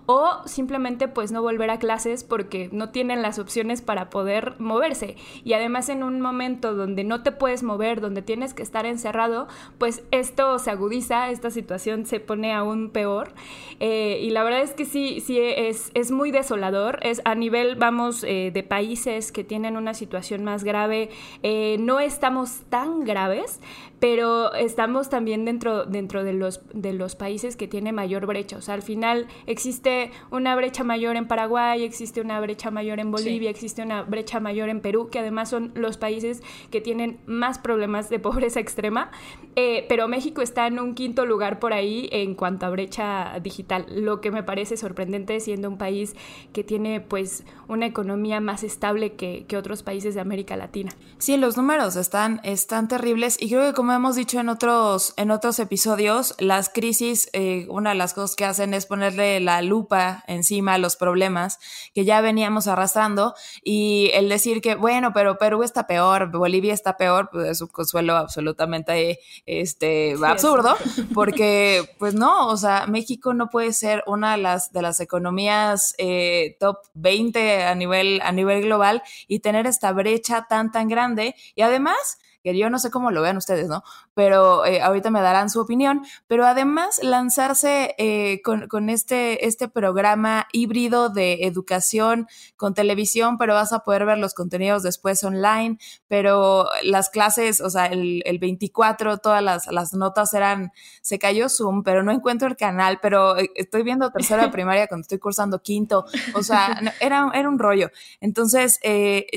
o 0.07 0.43
simplemente 0.47 1.09
pues 1.09 1.33
no 1.33 1.43
volver 1.43 1.71
a 1.71 1.79
clases 1.79 2.25
porque 2.25 2.69
no 2.73 2.91
tienen 2.91 3.23
las 3.23 3.39
opciones 3.39 3.83
para 3.83 4.11
poder 4.11 4.55
moverse. 4.59 5.17
Y 5.45 5.53
además 5.53 5.89
en 5.89 6.03
un 6.03 6.21
momento 6.21 6.75
donde 6.75 7.05
no 7.05 7.23
te 7.23 7.33
puedes 7.33 7.63
mover, 7.63 8.01
donde 8.01 8.23
tienes 8.23 8.55
que 8.55 8.63
estar 8.63 8.87
encerrado, 8.87 9.49
pues 9.79 10.03
esto 10.11 10.59
se 10.59 10.71
agudiza, 10.71 11.31
esta 11.31 11.51
situación 11.51 12.07
se 12.07 12.21
pone 12.21 12.53
aún 12.53 12.91
peor. 12.91 13.33
Eh, 13.81 14.21
y 14.23 14.31
la 14.31 14.45
verdad 14.45 14.61
es 14.61 14.73
que 14.73 14.85
sí, 14.85 15.21
sí 15.21 15.39
es, 15.39 15.91
es 15.95 16.11
muy 16.11 16.31
desolador. 16.31 16.99
Es 17.03 17.23
a 17.25 17.35
nivel, 17.35 17.77
vamos, 17.77 18.25
eh, 18.25 18.51
de 18.53 18.63
países 18.63 19.33
que 19.33 19.45
tienen 19.45 19.77
una 19.77 19.95
situación 19.95 20.45
más 20.45 20.65
grave, 20.65 21.11
eh, 21.43 21.77
no 21.81 22.01
estamos 22.01 22.63
tan 22.69 23.05
graves, 23.05 23.61
pero 24.05 24.53
estamos 24.53 25.09
también 25.09 25.47
dentro, 25.47 25.87
dentro 25.87 26.25
de, 26.25 26.35
los, 26.35 26.61
de 26.75 26.93
los 26.93 27.17
países 27.17 27.57
que 27.57 27.67
tiene 27.67 27.91
mayor 27.91 28.27
brecha. 28.27 28.59
O 28.59 28.61
sea, 28.61 28.75
al 28.75 28.83
final 28.83 29.29
existe 29.47 30.11
una 30.31 30.55
brecha 30.57 30.85
mayor 30.85 31.17
en 31.17 31.27
Paraguay, 31.27 31.85
existe 31.85 32.21
una 32.21 32.39
brecha 32.39 32.71
mayor 32.71 33.01
en 33.01 33.11
Bolivia, 33.11 33.49
existe 33.49 33.81
una 33.81 34.03
brecha 34.03 34.41
mayor 34.41 34.69
en 34.69 34.83
Perú, 34.83 35.09
que 35.11 35.21
además 35.21 35.49
son 35.49 35.73
los 35.75 35.97
países 35.97 36.43
que 36.71 36.83
tienen 36.83 37.19
más 37.25 37.59
problemas 37.59 38.11
de 38.11 38.19
pobreza 38.19 38.61
extrema, 38.61 39.11
eh, 39.57 39.87
pero 39.89 40.07
México 40.07 40.43
está 40.43 40.67
en 40.67 40.81
un 40.81 40.95
quinto 40.95 41.25
lugar 41.25 41.59
por 41.59 41.73
ahí 41.73 42.11
en 42.13 42.35
cuanto 42.35 42.67
a 42.67 42.69
brecha 42.69 43.41
digital, 43.43 43.87
lo 43.89 44.21
que 44.21 44.31
me 44.31 44.43
parece 44.43 44.77
sorprendente 44.77 45.41
siendo 45.41 45.67
un 45.67 45.79
país 45.79 46.15
que 46.53 46.63
tiene 46.63 47.01
pues 47.01 47.45
una 47.69 47.87
economía 47.87 48.41
más 48.41 48.65
estable 48.65 49.15
que, 49.15 49.47
que 49.49 49.57
otros 49.57 49.83
países 49.83 50.15
de 50.15 50.21
América 50.21 50.57
Latina. 50.57 50.93
Sí, 51.17 51.39
los 51.39 51.57
números 51.57 51.97
están, 51.97 52.43
están 52.45 52.87
terribles 52.87 53.41
y 53.41 53.49
creo 53.49 53.63
que 53.63 53.73
como 53.73 53.94
hemos 53.95 54.17
dicho 54.17 54.41
en 54.41 54.49
otros, 54.49 55.15
en 55.17 55.31
otros 55.31 55.59
episodios, 55.59 56.35
las 56.39 56.69
crisis, 56.69 57.29
eh, 57.33 57.67
una 57.69 57.91
de 57.91 57.97
las 57.97 58.15
cosas 58.15 58.37
que 58.37 58.45
hacen 58.45 58.75
es 58.75 58.87
ponerle 58.87 59.41
la 59.41 59.63
lupa 59.63 60.25
encima 60.27 60.75
a 60.75 60.79
los 60.79 60.97
problemas 60.97 61.59
que 61.95 62.05
ya 62.05 62.21
veníamos 62.21 62.67
arrastrando 62.67 63.35
y 63.63 64.11
el 64.15 64.29
decir 64.29 64.61
que, 64.61 64.75
bueno, 64.75 65.13
pero 65.13 65.39
Perú 65.39 65.63
está 65.63 65.87
peor, 65.87 66.31
Bolivia 66.31 66.75
está 66.75 66.97
peor, 66.97 67.29
pues 67.33 67.49
es 67.49 67.61
un 67.61 67.69
consuelo 67.69 68.17
absolutamente 68.17 69.19
este, 69.47 70.15
absurdo, 70.25 70.77
porque 71.15 71.89
pues 71.99 72.15
no, 72.15 72.49
o 72.49 72.57
sea, 72.57 72.87
México 72.87 73.35
no 73.35 73.49
puede 73.49 73.73
ser 73.73 74.03
una 74.07 74.33
de 74.33 74.43
las, 74.43 74.73
de 74.73 74.83
las 74.83 75.01
economías 75.01 75.95
eh, 75.99 76.57
top 76.61 76.79
20 76.95 77.65
a 77.65 77.75
nivel, 77.75 78.21
a 78.23 78.33
nivel 78.33 78.63
global 78.63 79.03
y 79.29 79.41
tener 79.41 79.67
esta 79.67 79.93
brecha 79.93 80.47
tan, 80.49 80.73
tan 80.73 80.89
grande 80.89 81.35
y 81.55 81.63
además 81.63 82.19
yo 82.53 82.69
no 82.69 82.79
sé 82.79 82.91
cómo 82.91 83.11
lo 83.11 83.23
vean 83.23 83.39
ustedes, 83.39 83.69
¿no? 83.69 83.83
Pero 84.13 84.67
eh, 84.67 84.83
ahorita 84.83 85.11
me 85.11 85.23
darán 85.23 85.49
su 85.49 85.61
opinión, 85.61 86.05
pero 86.27 86.45
además 86.45 87.01
lanzarse 87.03 87.95
eh, 87.97 88.43
con, 88.43 88.91
este, 88.91 89.47
este 89.47 89.69
programa 89.69 90.47
híbrido 90.53 91.09
de 91.09 91.45
educación 91.47 92.27
con 92.57 92.75
televisión, 92.75 93.39
pero 93.39 93.55
vas 93.55 93.73
a 93.73 93.81
poder 93.81 94.05
ver 94.05 94.19
los 94.19 94.35
contenidos 94.35 94.83
después 94.83 95.25
online, 95.25 95.79
pero 96.07 96.67
las 96.83 97.09
clases, 97.09 97.61
o 97.61 97.71
sea, 97.71 97.87
el, 97.87 98.23
el 98.27 98.39
24, 98.39 99.19
todas 99.19 99.43
las, 99.43 99.67
las, 99.69 99.95
notas 99.95 100.35
eran, 100.35 100.73
se 101.01 101.19
cayó 101.19 101.49
Zoom, 101.49 101.83
pero 101.83 102.03
no 102.03 102.13
encuentro 102.13 102.49
el 102.49 102.57
canal, 102.57 102.99
pero 103.01 103.39
eh, 103.39 103.51
estoy 103.55 103.83
viendo 103.83 104.11
tercera 104.11 104.45
de 104.45 104.49
primaria 104.53 104.87
cuando 104.87 105.03
estoy 105.03 105.19
cursando 105.19 105.63
quinto, 105.63 106.05
o 106.35 106.43
sea, 106.43 106.79
era, 107.01 107.31
era 107.33 107.49
un 107.49 107.59
rollo. 107.59 107.91
Entonces, 108.21 108.81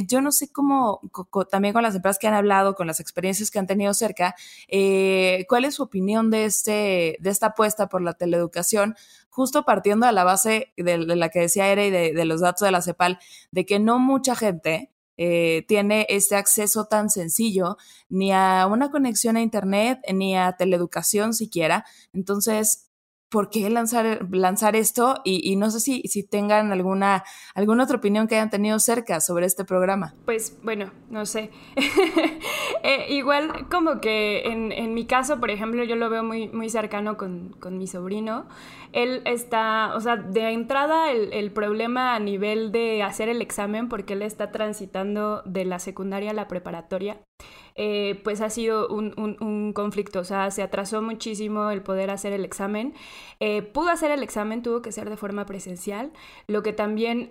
yo 0.07 0.21
no 0.21 0.31
sé 0.31 0.51
cómo, 0.51 0.99
también 1.49 1.73
con 1.73 1.83
las 1.83 1.95
empresas 1.95 2.19
que 2.19 2.27
han 2.27 2.33
hablado, 2.33 2.75
con 2.75 2.87
las 2.87 2.96
experiencias 2.99 3.51
que 3.51 3.59
han 3.59 3.67
tenido 3.67 3.93
cerca, 3.93 4.35
eh, 4.67 5.45
¿cuál 5.49 5.65
es 5.65 5.75
su 5.75 5.83
opinión 5.83 6.29
de, 6.31 6.45
este, 6.45 7.17
de 7.19 7.29
esta 7.29 7.47
apuesta 7.47 7.87
por 7.89 8.01
la 8.01 8.13
teleeducación? 8.13 8.95
Justo 9.29 9.65
partiendo 9.65 10.07
de 10.07 10.13
la 10.13 10.23
base 10.23 10.73
de, 10.77 10.97
la 10.97 11.29
que 11.29 11.41
decía 11.41 11.67
Ere 11.71 11.87
y 11.87 11.91
de, 11.91 12.25
los 12.25 12.41
datos 12.41 12.65
de 12.65 12.71
la 12.71 12.81
CEPAL, 12.81 13.19
de 13.51 13.65
que 13.65 13.79
no 13.79 13.99
mucha 13.99 14.35
gente 14.35 14.91
eh, 15.17 15.65
tiene 15.67 16.05
este 16.09 16.35
acceso 16.35 16.85
tan 16.85 17.09
sencillo 17.09 17.77
ni 18.09 18.31
a 18.31 18.67
una 18.71 18.91
conexión 18.91 19.35
a 19.35 19.41
Internet, 19.41 19.99
ni 20.13 20.35
a 20.37 20.53
teleeducación 20.53 21.33
siquiera. 21.33 21.85
Entonces, 22.13 22.86
por 23.29 23.49
qué 23.49 23.69
lanzar, 23.69 24.27
lanzar 24.31 24.75
esto 24.75 25.21
y, 25.23 25.55
no 25.55 25.69
sé 25.69 25.79
si, 25.79 26.01
si 26.03 26.23
tengan 26.23 26.71
alguna, 26.71 27.23
alguna 27.55 27.83
otra 27.83 27.97
opinión 27.97 28.27
que 28.27 28.35
hayan 28.35 28.49
tenido 28.49 28.79
cerca 28.79 29.19
sobre 29.19 29.45
este 29.45 29.65
programa. 29.65 30.13
Pues 30.25 30.57
bueno, 30.63 30.91
no 31.09 31.25
sé. 31.25 31.51
Eh, 32.83 33.15
igual 33.15 33.67
como 33.69 33.99
que 33.99 34.43
en, 34.45 34.71
en, 34.71 34.93
mi 34.93 35.05
caso, 35.05 35.39
por 35.39 35.49
ejemplo, 35.49 35.83
yo 35.83 35.95
lo 35.95 36.09
veo 36.09 36.23
muy, 36.23 36.47
muy 36.47 36.69
cercano 36.69 37.17
con, 37.17 37.49
con 37.59 37.77
mi 37.77 37.87
sobrino. 37.87 38.47
Él 38.93 39.23
está, 39.25 39.93
o 39.95 39.99
sea, 39.99 40.15
de 40.15 40.51
entrada 40.51 41.11
el, 41.11 41.33
el, 41.33 41.51
problema 41.51 42.15
a 42.15 42.19
nivel 42.19 42.71
de 42.71 43.03
hacer 43.03 43.29
el 43.29 43.41
examen, 43.41 43.89
porque 43.89 44.13
él 44.13 44.21
está 44.21 44.51
transitando 44.51 45.41
de 45.43 45.65
la 45.65 45.79
secundaria 45.79 46.31
a 46.31 46.33
la 46.33 46.47
preparatoria. 46.47 47.19
Eh, 47.79 48.19
pues 48.23 48.41
ha 48.41 48.49
sido 48.49 48.87
un, 48.87 49.13
un, 49.17 49.71
conflicto, 49.71 50.21
o 50.21 50.23
sea, 50.23 50.49
se 50.49 50.63
atrasó 50.63 51.03
muchísimo 51.03 51.69
el 51.69 51.83
poder 51.83 52.09
hacer 52.09 52.33
el 52.33 52.43
examen. 52.43 52.95
Eh, 53.39 53.61
pudo 53.61 53.89
hacer 53.89 54.09
el 54.09 54.23
examen, 54.23 54.63
tuvo 54.63 54.81
que 54.81 54.91
ser 54.91 55.11
de 55.11 55.15
forma 55.15 55.45
presencial, 55.45 56.11
lo 56.47 56.63
que 56.63 56.73
también 56.73 57.27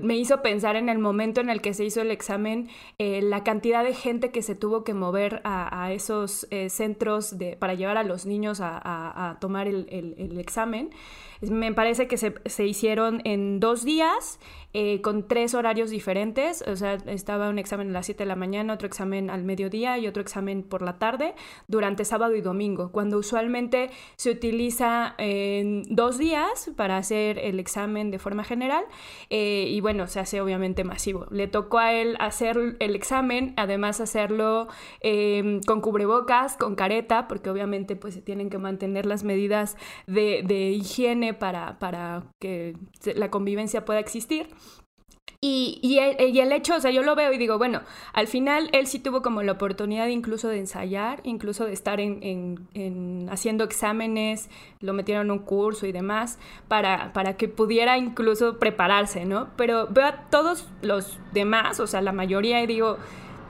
me 0.00 0.16
hizo 0.16 0.42
pensar 0.42 0.76
en 0.76 0.88
el 0.88 0.98
momento 0.98 1.40
en 1.40 1.50
el 1.50 1.60
que 1.60 1.74
se 1.74 1.84
hizo 1.84 2.02
el 2.02 2.12
examen, 2.12 2.68
eh, 2.98 3.20
la 3.20 3.42
cantidad 3.42 3.82
de 3.82 3.92
gente 3.92 4.30
que 4.30 4.42
se 4.42 4.54
tuvo 4.54 4.84
que 4.84 4.94
mover 4.94 5.40
a, 5.42 5.92
esos 5.92 6.46
centros 6.68 7.36
de, 7.36 7.56
para 7.56 7.74
llevar 7.74 7.96
a 7.96 8.04
los 8.04 8.26
niños 8.26 8.60
a, 8.60 8.80
a, 9.30 9.40
tomar 9.40 9.66
el, 9.66 9.88
el, 9.90 10.14
el 10.18 10.38
examen. 10.38 10.90
Me 11.40 11.72
parece 11.72 12.06
que 12.06 12.16
se, 12.16 12.34
se 12.44 12.66
hicieron 12.66 13.22
en 13.24 13.60
dos 13.60 13.82
días 13.84 14.38
eh, 14.72 15.00
con 15.00 15.26
tres 15.26 15.54
horarios 15.54 15.90
diferentes, 15.90 16.62
o 16.62 16.76
sea, 16.76 16.94
estaba 17.06 17.48
un 17.48 17.58
examen 17.58 17.90
a 17.90 17.92
las 17.92 18.06
7 18.06 18.22
de 18.22 18.28
la 18.28 18.36
mañana, 18.36 18.72
otro 18.72 18.86
examen 18.86 19.28
al 19.28 19.42
mediodía 19.42 19.98
y 19.98 20.06
otro 20.06 20.22
examen 20.22 20.62
por 20.62 20.82
la 20.82 20.98
tarde 20.98 21.34
durante 21.66 22.04
sábado 22.04 22.36
y 22.36 22.40
domingo, 22.40 22.92
cuando 22.92 23.18
usualmente 23.18 23.90
se 24.16 24.30
utiliza 24.30 25.14
en 25.18 25.82
dos 25.88 26.18
días 26.18 26.70
para 26.76 26.96
hacer 26.98 27.38
el 27.38 27.58
examen 27.58 28.10
de 28.10 28.18
forma 28.18 28.44
general 28.44 28.84
eh, 29.28 29.66
y 29.68 29.80
bueno, 29.80 30.06
se 30.06 30.20
hace 30.20 30.40
obviamente 30.40 30.84
masivo. 30.84 31.26
Le 31.30 31.48
tocó 31.48 31.78
a 31.78 31.92
él 31.92 32.16
hacer 32.20 32.76
el 32.78 32.94
examen, 32.94 33.54
además 33.56 34.00
hacerlo 34.00 34.68
em, 35.00 35.60
con 35.62 35.80
cubrebocas, 35.80 36.56
con 36.56 36.76
careta, 36.76 37.26
porque 37.26 37.50
obviamente 37.50 37.96
pues 37.96 38.14
se 38.14 38.22
tienen 38.22 38.50
que 38.50 38.58
mantener 38.58 39.06
las 39.06 39.24
medidas 39.24 39.76
de, 40.06 40.42
de 40.46 40.70
higiene 40.70 41.34
para, 41.34 41.78
para 41.78 42.24
que 42.38 42.76
la 43.16 43.30
convivencia 43.30 43.84
pueda 43.84 43.98
existir. 43.98 44.48
Y, 45.42 45.78
y, 45.82 45.98
el, 46.38 46.52
hecho, 46.52 46.76
o 46.76 46.80
sea, 46.80 46.90
yo 46.90 47.02
lo 47.02 47.14
veo 47.14 47.32
y 47.32 47.38
digo, 47.38 47.56
bueno, 47.56 47.80
al 48.12 48.26
final 48.26 48.68
él 48.72 48.86
sí 48.86 48.98
tuvo 48.98 49.22
como 49.22 49.42
la 49.42 49.52
oportunidad 49.52 50.06
incluso 50.08 50.48
de 50.48 50.58
ensayar, 50.58 51.22
incluso 51.24 51.64
de 51.64 51.72
estar 51.72 51.98
en, 51.98 52.68
en, 52.74 53.26
haciendo 53.30 53.64
exámenes, 53.64 54.50
lo 54.80 54.92
metieron 54.92 55.28
en 55.28 55.30
un 55.30 55.38
curso 55.38 55.86
y 55.86 55.92
demás, 55.92 56.38
para, 56.68 57.14
para 57.14 57.38
que 57.38 57.48
pudiera 57.48 57.96
incluso 57.96 58.58
prepararse, 58.58 59.24
¿no? 59.24 59.48
Pero 59.56 59.86
veo 59.86 60.04
a 60.04 60.28
todos 60.28 60.68
los 60.82 61.18
demás, 61.32 61.80
o 61.80 61.86
sea, 61.86 62.02
la 62.02 62.12
mayoría, 62.12 62.62
y 62.62 62.66
digo, 62.66 62.98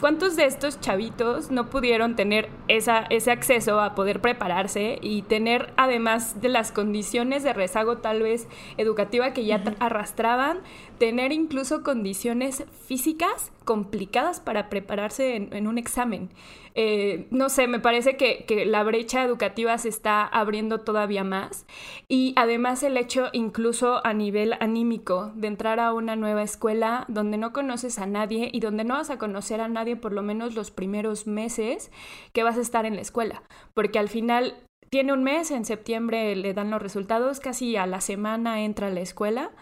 ¿Cuántos 0.00 0.34
de 0.34 0.46
estos 0.46 0.80
chavitos 0.80 1.50
no 1.50 1.68
pudieron 1.68 2.16
tener 2.16 2.48
esa, 2.68 3.00
ese 3.10 3.30
acceso 3.30 3.82
a 3.82 3.94
poder 3.94 4.22
prepararse 4.22 4.98
y 5.02 5.20
tener, 5.20 5.74
además 5.76 6.40
de 6.40 6.48
las 6.48 6.72
condiciones 6.72 7.42
de 7.42 7.52
rezago 7.52 7.98
tal 7.98 8.22
vez 8.22 8.48
educativa 8.78 9.34
que 9.34 9.44
ya 9.44 9.62
arrastraban, 9.78 10.60
tener 10.98 11.32
incluso 11.32 11.82
condiciones 11.82 12.64
físicas 12.86 13.52
complicadas 13.70 14.40
para 14.40 14.68
prepararse 14.68 15.36
en, 15.36 15.68
un 15.68 15.78
examen. 15.78 16.30
Eh, 16.74 17.28
no 17.30 17.48
sé, 17.48 17.68
me 17.68 17.78
parece 17.78 18.16
que, 18.16 18.64
la 18.66 18.82
brecha 18.82 19.22
educativa 19.22 19.78
se 19.78 19.88
está 19.88 20.26
abriendo 20.26 20.80
todavía 20.80 21.22
más 21.22 21.66
y 22.08 22.32
además 22.34 22.82
el 22.82 22.96
hecho 22.96 23.28
incluso 23.32 24.04
a 24.04 24.12
nivel 24.12 24.54
anímico 24.58 25.30
de 25.36 25.46
entrar 25.46 25.78
a 25.78 25.92
una 25.92 26.16
nueva 26.16 26.42
escuela 26.42 27.04
donde 27.06 27.38
no 27.38 27.52
conoces 27.52 28.00
a 28.00 28.06
nadie 28.06 28.50
y 28.52 28.58
donde 28.58 28.82
no 28.82 28.94
vas 28.94 29.10
a 29.10 29.18
conocer 29.18 29.60
a 29.60 29.68
nadie 29.68 29.94
por 29.94 30.12
lo 30.12 30.22
menos 30.22 30.56
los 30.56 30.72
primeros 30.72 31.28
meses 31.28 31.92
que 32.32 32.42
vas 32.42 32.58
a 32.58 32.62
estar 32.62 32.86
en 32.86 32.96
la 32.96 33.02
escuela, 33.02 33.44
porque 33.72 34.00
al 34.00 34.08
final 34.08 34.56
tiene 34.90 35.12
un 35.12 35.22
mes, 35.22 35.52
en 35.52 35.64
septiembre 35.64 36.34
le 36.34 36.54
dan 36.54 36.72
los 36.72 36.82
resultados, 36.82 37.38
casi 37.38 37.76
a 37.76 37.86
la 37.86 38.00
semana 38.00 38.62
entra 38.62 38.88
a 38.88 38.90
la 38.90 39.00
escuela 39.00 39.52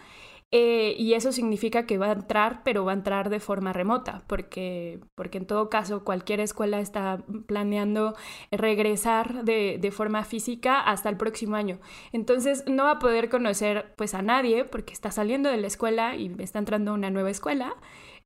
eh, 0.51 0.95
y 0.99 1.13
eso 1.13 1.31
significa 1.31 1.85
que 1.85 1.99
va 1.99 2.07
a 2.07 2.13
entrar, 2.13 2.63
pero 2.65 2.85
va 2.87 2.93
a 2.93 2.95
entrar 2.95 3.29
de 3.29 3.39
forma 3.39 3.75
remota, 3.75 4.23
porque, 4.27 4.99
porque 5.15 5.37
en 5.37 5.47
todo 5.47 5.69
caso 5.69 6.05
cualquier 6.05 6.41
escuela 6.41 6.81
está 6.81 7.23
planeando 7.47 8.15
regresar 8.51 9.45
de, 9.45 9.77
de, 9.79 9.91
forma 9.91 10.25
física 10.25 10.81
hasta 10.81 11.11
el 11.11 11.19
próximo 11.19 11.57
año. 11.57 11.81
Entonces 12.13 12.65
no 12.67 12.85
va 12.85 12.93
a 12.93 12.99
poder 12.99 13.29
conocer 13.29 13.93
pues 13.97 14.15
a 14.15 14.23
nadie 14.23 14.65
porque 14.65 14.95
está 14.95 15.11
saliendo 15.11 15.51
de 15.51 15.59
la 15.59 15.67
escuela 15.67 16.17
y 16.17 16.35
está 16.39 16.59
entrando 16.59 16.93
a 16.93 16.95
una 16.95 17.11
nueva 17.11 17.31
escuela 17.31 17.77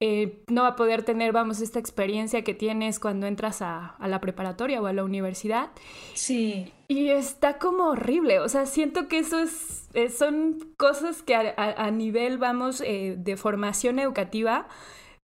eh, 0.05 0.43
no 0.49 0.63
va 0.63 0.71
a 0.71 0.75
poder 0.75 1.05
tener, 1.05 1.31
vamos, 1.31 1.61
esta 1.61 1.79
experiencia 1.79 2.43
que 2.43 2.55
tienes 2.55 2.99
cuando 2.99 3.29
entras 3.29 3.63
a, 3.63 3.95
la 4.01 4.21
preparatoria 4.21 4.83
o 4.83 4.87
a 4.87 4.93
la 4.93 5.05
universidad. 5.05 5.71
Sí. 6.15 6.73
Y 6.89 7.11
está 7.11 7.61
como 7.61 7.85
horrible, 7.85 8.41
o 8.41 8.49
sea, 8.49 8.67
siento 8.67 9.07
que 9.07 9.21
eso 9.21 9.39
es, 9.39 9.89
son 10.19 10.59
cosas 10.77 11.23
que 11.23 11.37
a, 11.37 11.91
nivel, 11.93 12.39
vamos, 12.39 12.81
eh, 12.81 13.15
de 13.17 13.37
formación 13.37 14.01
educativa, 14.01 14.67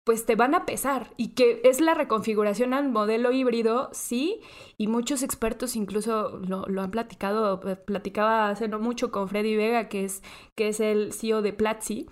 pues 0.04 0.26
te 0.26 0.35
van 0.35 0.56
a 0.56 0.66
pesar 0.66 1.12
y 1.16 1.35
que 1.35 1.61
es 1.62 1.80
la 1.80 1.94
reconfiguración 1.94 2.75
al 2.75 2.88
modelo 2.88 3.30
híbrido, 3.30 3.88
sí, 3.92 4.40
y 4.76 4.88
muchos 4.88 5.23
expertos 5.23 5.76
incluso 5.76 6.38
lo, 6.38 6.66
lo, 6.66 6.82
han 6.82 6.90
platicado, 6.90 7.61
platicaba 7.61 8.49
hace 8.49 8.66
no 8.66 8.80
mucho 8.80 9.12
con 9.12 9.28
Freddy 9.28 9.54
Vega, 9.54 9.88
que 9.88 10.04
es, 10.04 10.25
que 10.56 10.66
es 10.66 10.80
el 10.80 11.12
CEO 11.12 11.40
de 11.40 11.52
Platzi, 11.52 12.08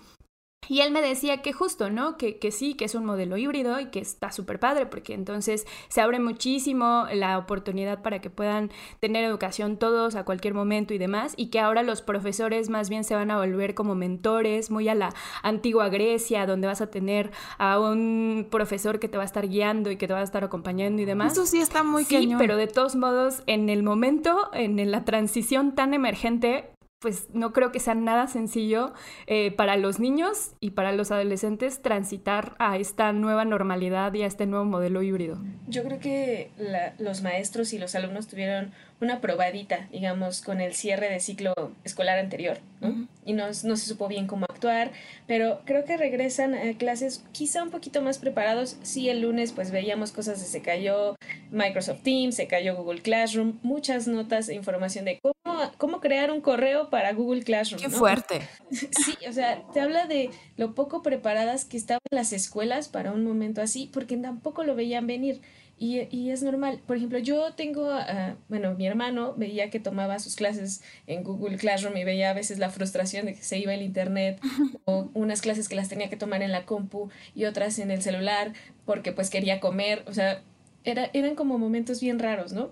y 0.67 0.81
él 0.81 0.91
me 0.91 1.01
decía 1.01 1.41
que 1.41 1.53
justo, 1.53 1.89
¿no? 1.89 2.17
Que, 2.17 2.37
que 2.37 2.51
sí, 2.51 2.75
que 2.75 2.85
es 2.85 2.95
un 2.95 3.05
modelo 3.05 3.37
híbrido 3.37 3.79
y 3.79 3.87
que 3.87 3.99
está 3.99 4.31
súper 4.31 4.59
padre 4.59 4.85
porque 4.85 5.13
entonces 5.13 5.65
se 5.89 6.01
abre 6.01 6.19
muchísimo 6.19 7.05
la 7.13 7.37
oportunidad 7.37 8.01
para 8.01 8.19
que 8.19 8.29
puedan 8.29 8.71
tener 8.99 9.23
educación 9.23 9.77
todos 9.77 10.15
a 10.15 10.25
cualquier 10.25 10.53
momento 10.53 10.93
y 10.93 10.97
demás 10.97 11.33
y 11.37 11.47
que 11.47 11.59
ahora 11.59 11.83
los 11.83 12.01
profesores 12.01 12.69
más 12.69 12.89
bien 12.89 13.03
se 13.03 13.15
van 13.15 13.31
a 13.31 13.37
volver 13.37 13.75
como 13.75 13.95
mentores, 13.95 14.71
muy 14.71 14.89
a 14.89 14.95
la 14.95 15.13
antigua 15.43 15.89
Grecia, 15.89 16.45
donde 16.45 16.67
vas 16.67 16.81
a 16.81 16.87
tener 16.87 17.31
a 17.57 17.79
un 17.79 18.47
profesor 18.49 18.99
que 18.99 19.07
te 19.07 19.17
va 19.17 19.23
a 19.23 19.25
estar 19.25 19.47
guiando 19.47 19.91
y 19.91 19.97
que 19.97 20.07
te 20.07 20.13
va 20.13 20.19
a 20.19 20.23
estar 20.23 20.43
acompañando 20.43 21.01
y 21.01 21.05
demás. 21.05 21.33
Eso 21.33 21.45
sí 21.45 21.59
está 21.59 21.83
muy 21.83 22.05
Sí, 22.05 22.33
pero 22.37 22.55
de 22.55 22.67
todos 22.67 22.95
modos, 22.95 23.41
en 23.47 23.69
el 23.69 23.83
momento, 23.83 24.49
en 24.53 24.91
la 24.91 25.03
transición 25.05 25.73
tan 25.73 25.93
emergente, 25.93 26.74
pues 26.99 27.27
no 27.33 27.53
creo 27.53 27.71
que 27.71 27.79
sea 27.79 27.95
nada 27.95 28.27
sencillo 28.27 28.93
eh, 29.27 29.51
para 29.51 29.77
los 29.77 29.99
niños 29.99 30.53
y 30.59 30.71
para 30.71 30.91
los 30.91 31.11
adolescentes 31.11 31.81
transitar 31.81 32.55
a 32.57 32.77
esta 32.77 33.11
nueva 33.13 33.45
normalidad 33.45 34.13
y 34.13 34.23
a 34.23 34.27
este 34.27 34.45
nuevo 34.45 34.65
modelo 34.65 35.01
híbrido. 35.03 35.37
Yo 35.67 35.83
creo 35.83 35.99
que 35.99 36.51
los 36.97 37.21
maestros 37.21 37.73
y 37.73 37.79
los 37.79 37.95
alumnos 37.95 38.27
tuvieron 38.27 38.71
una 39.01 39.19
probadita, 39.19 39.87
digamos, 39.91 40.41
con 40.41 40.61
el 40.61 40.73
cierre 40.73 41.09
de 41.09 41.19
ciclo 41.19 41.53
escolar 41.83 42.17
anterior, 42.17 42.59
¿no? 42.79 43.07
Y 43.25 43.33
no, 43.33 43.47
no, 43.47 43.53
se 43.53 43.87
supo 43.87 44.07
bien 44.07 44.25
cómo 44.25 44.45
actuar, 44.47 44.91
pero 45.27 45.61
creo 45.65 45.83
que 45.83 45.97
regresan 45.97 46.55
a 46.55 46.77
clases 46.77 47.23
quizá 47.31 47.63
un 47.63 47.71
poquito 47.71 48.01
más 48.01 48.19
preparados. 48.19 48.77
Sí, 48.83 49.09
el 49.09 49.21
lunes 49.21 49.51
pues 49.51 49.71
veíamos 49.71 50.11
cosas 50.11 50.39
de 50.39 50.45
se 50.45 50.61
cayó 50.61 51.15
Microsoft 51.51 52.03
Teams, 52.03 52.35
se 52.35 52.47
cayó 52.47 52.75
Google 52.75 53.01
Classroom, 53.01 53.59
muchas 53.63 54.07
notas 54.07 54.47
e 54.47 54.53
información 54.53 55.03
de 55.03 55.19
cómo, 55.19 55.71
cómo 55.77 55.99
crear 55.99 56.31
un 56.31 56.39
correo 56.39 56.89
para 56.89 57.11
Google 57.13 57.43
Classroom. 57.43 57.81
Qué 57.81 57.89
fuerte. 57.89 58.41
Sí, 59.05 59.15
o 59.27 59.31
sea, 59.31 59.61
te 59.73 59.79
habla 59.79 60.07
de 60.07 60.29
lo 60.57 60.73
poco 60.73 61.01
preparadas 61.01 61.65
que 61.65 61.77
estaban 61.77 62.01
las 62.11 62.33
escuelas 62.33 62.87
para 62.87 63.11
un 63.11 63.23
momento 63.23 63.61
así, 63.61 63.89
porque 63.91 64.17
tampoco 64.17 64.63
lo 64.63 64.75
veían 64.75 65.07
venir. 65.07 65.41
Y, 65.77 66.07
y, 66.09 66.31
es 66.31 66.41
normal. 66.41 66.79
Por 66.87 66.95
ejemplo, 66.95 67.19
yo 67.19 67.53
tengo, 67.53 67.89
uh, 67.89 68.35
bueno, 68.47 68.75
mi 68.75 68.87
hermano 68.87 69.33
veía 69.35 69.69
que 69.69 69.81
tomaba 69.81 70.19
sus 70.19 70.35
clases 70.35 70.81
en 71.05 71.23
Google 71.23 71.57
Classroom 71.57 71.97
y 71.97 72.05
veía 72.05 72.29
a 72.29 72.33
veces 72.33 72.59
la 72.59 72.69
frustración 72.69 73.25
de 73.25 73.33
que 73.33 73.43
se 73.43 73.57
iba 73.57 73.73
el 73.73 73.81
internet 73.81 74.39
o 74.85 75.09
unas 75.13 75.41
clases 75.41 75.67
que 75.67 75.75
las 75.75 75.89
tenía 75.89 76.09
que 76.09 76.15
tomar 76.15 76.41
en 76.41 76.53
la 76.53 76.65
compu 76.65 77.09
y 77.35 77.43
otras 77.43 77.77
en 77.79 77.91
el 77.91 78.01
celular 78.01 78.53
porque 78.85 79.11
pues 79.11 79.29
quería 79.29 79.59
comer. 79.59 80.03
O 80.07 80.13
sea, 80.13 80.41
era, 80.85 81.09
eran 81.13 81.35
como 81.35 81.57
momentos 81.57 81.99
bien 81.99 82.19
raros, 82.19 82.53
¿no? 82.53 82.71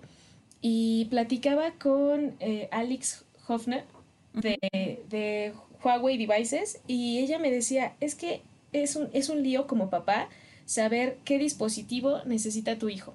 Y 0.62 1.06
platicaba 1.10 1.72
con 1.72 2.36
eh, 2.40 2.68
Alex 2.72 3.26
Hofner 3.46 3.84
de, 4.32 4.58
de 5.10 5.52
Huawei 5.84 6.16
Devices 6.16 6.80
y 6.86 7.18
ella 7.18 7.38
me 7.38 7.50
decía, 7.50 7.96
es 8.00 8.14
que 8.14 8.40
es 8.72 8.96
un, 8.96 9.10
es 9.12 9.28
un 9.28 9.42
lío 9.42 9.66
como 9.66 9.90
papá 9.90 10.28
saber 10.66 11.18
qué 11.24 11.38
dispositivo 11.38 12.22
necesita 12.24 12.78
tu 12.78 12.88
hijo. 12.88 13.14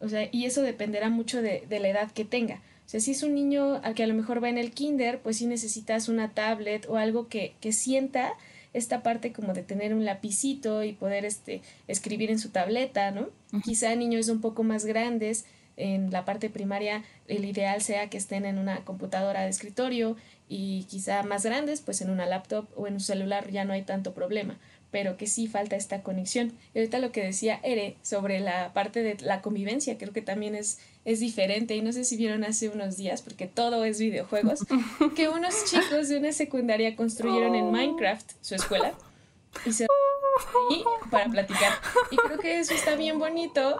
O 0.00 0.08
sea, 0.08 0.28
y 0.32 0.46
eso 0.46 0.62
dependerá 0.62 1.10
mucho 1.10 1.42
de, 1.42 1.64
de, 1.68 1.80
la 1.80 1.88
edad 1.88 2.10
que 2.10 2.24
tenga. 2.24 2.56
O 2.86 2.88
sea, 2.90 3.00
si 3.00 3.12
es 3.12 3.22
un 3.22 3.34
niño 3.34 3.80
al 3.82 3.94
que 3.94 4.02
a 4.02 4.06
lo 4.06 4.14
mejor 4.14 4.42
va 4.42 4.48
en 4.48 4.58
el 4.58 4.72
kinder, 4.72 5.20
pues 5.20 5.36
sí 5.36 5.46
necesitas 5.46 6.08
una 6.08 6.30
tablet 6.30 6.86
o 6.88 6.96
algo 6.96 7.28
que, 7.28 7.54
que 7.60 7.72
sienta 7.72 8.32
esta 8.72 9.02
parte 9.02 9.32
como 9.32 9.52
de 9.52 9.62
tener 9.62 9.94
un 9.94 10.04
lapicito 10.04 10.84
y 10.84 10.92
poder 10.92 11.24
este, 11.24 11.60
escribir 11.88 12.30
en 12.30 12.38
su 12.38 12.50
tableta, 12.50 13.10
¿no? 13.10 13.28
Quizá 13.64 13.94
niños 13.94 14.28
un 14.28 14.40
poco 14.40 14.62
más 14.62 14.84
grandes, 14.84 15.44
en 15.76 16.10
la 16.10 16.24
parte 16.24 16.50
primaria 16.50 17.04
el 17.26 17.44
ideal 17.44 17.80
sea 17.80 18.10
que 18.10 18.18
estén 18.18 18.44
en 18.44 18.58
una 18.58 18.84
computadora 18.84 19.42
de 19.42 19.48
escritorio 19.48 20.16
y 20.48 20.84
quizá 20.84 21.22
más 21.22 21.44
grandes, 21.44 21.80
pues 21.80 22.00
en 22.02 22.10
una 22.10 22.26
laptop 22.26 22.66
o 22.76 22.86
en 22.86 22.94
un 22.94 23.00
celular 23.00 23.50
ya 23.50 23.64
no 23.64 23.72
hay 23.72 23.82
tanto 23.82 24.12
problema 24.12 24.58
pero 24.90 25.16
que 25.16 25.26
sí 25.26 25.46
falta 25.46 25.76
esta 25.76 26.02
conexión. 26.02 26.52
Y 26.74 26.78
ahorita 26.78 26.98
lo 26.98 27.12
que 27.12 27.22
decía 27.22 27.60
Ere 27.62 27.96
sobre 28.02 28.40
la 28.40 28.72
parte 28.72 29.02
de 29.02 29.16
la 29.20 29.40
convivencia, 29.40 29.98
creo 29.98 30.12
que 30.12 30.22
también 30.22 30.54
es, 30.54 30.78
es 31.04 31.20
diferente. 31.20 31.76
Y 31.76 31.82
no 31.82 31.92
sé 31.92 32.04
si 32.04 32.16
vieron 32.16 32.44
hace 32.44 32.68
unos 32.68 32.96
días, 32.96 33.22
porque 33.22 33.46
todo 33.46 33.84
es 33.84 33.98
videojuegos, 33.98 34.60
que 35.16 35.28
unos 35.28 35.54
chicos 35.66 36.08
de 36.08 36.18
una 36.18 36.32
secundaria 36.32 36.96
construyeron 36.96 37.54
en 37.54 37.70
Minecraft 37.72 38.30
su 38.40 38.54
escuela 38.54 38.94
y 39.64 39.72
se 39.72 39.86
ahí 40.70 40.82
para 41.10 41.26
platicar. 41.26 41.72
Y 42.10 42.16
creo 42.16 42.38
que 42.38 42.60
eso 42.60 42.74
está 42.74 42.94
bien 42.94 43.18
bonito. 43.18 43.76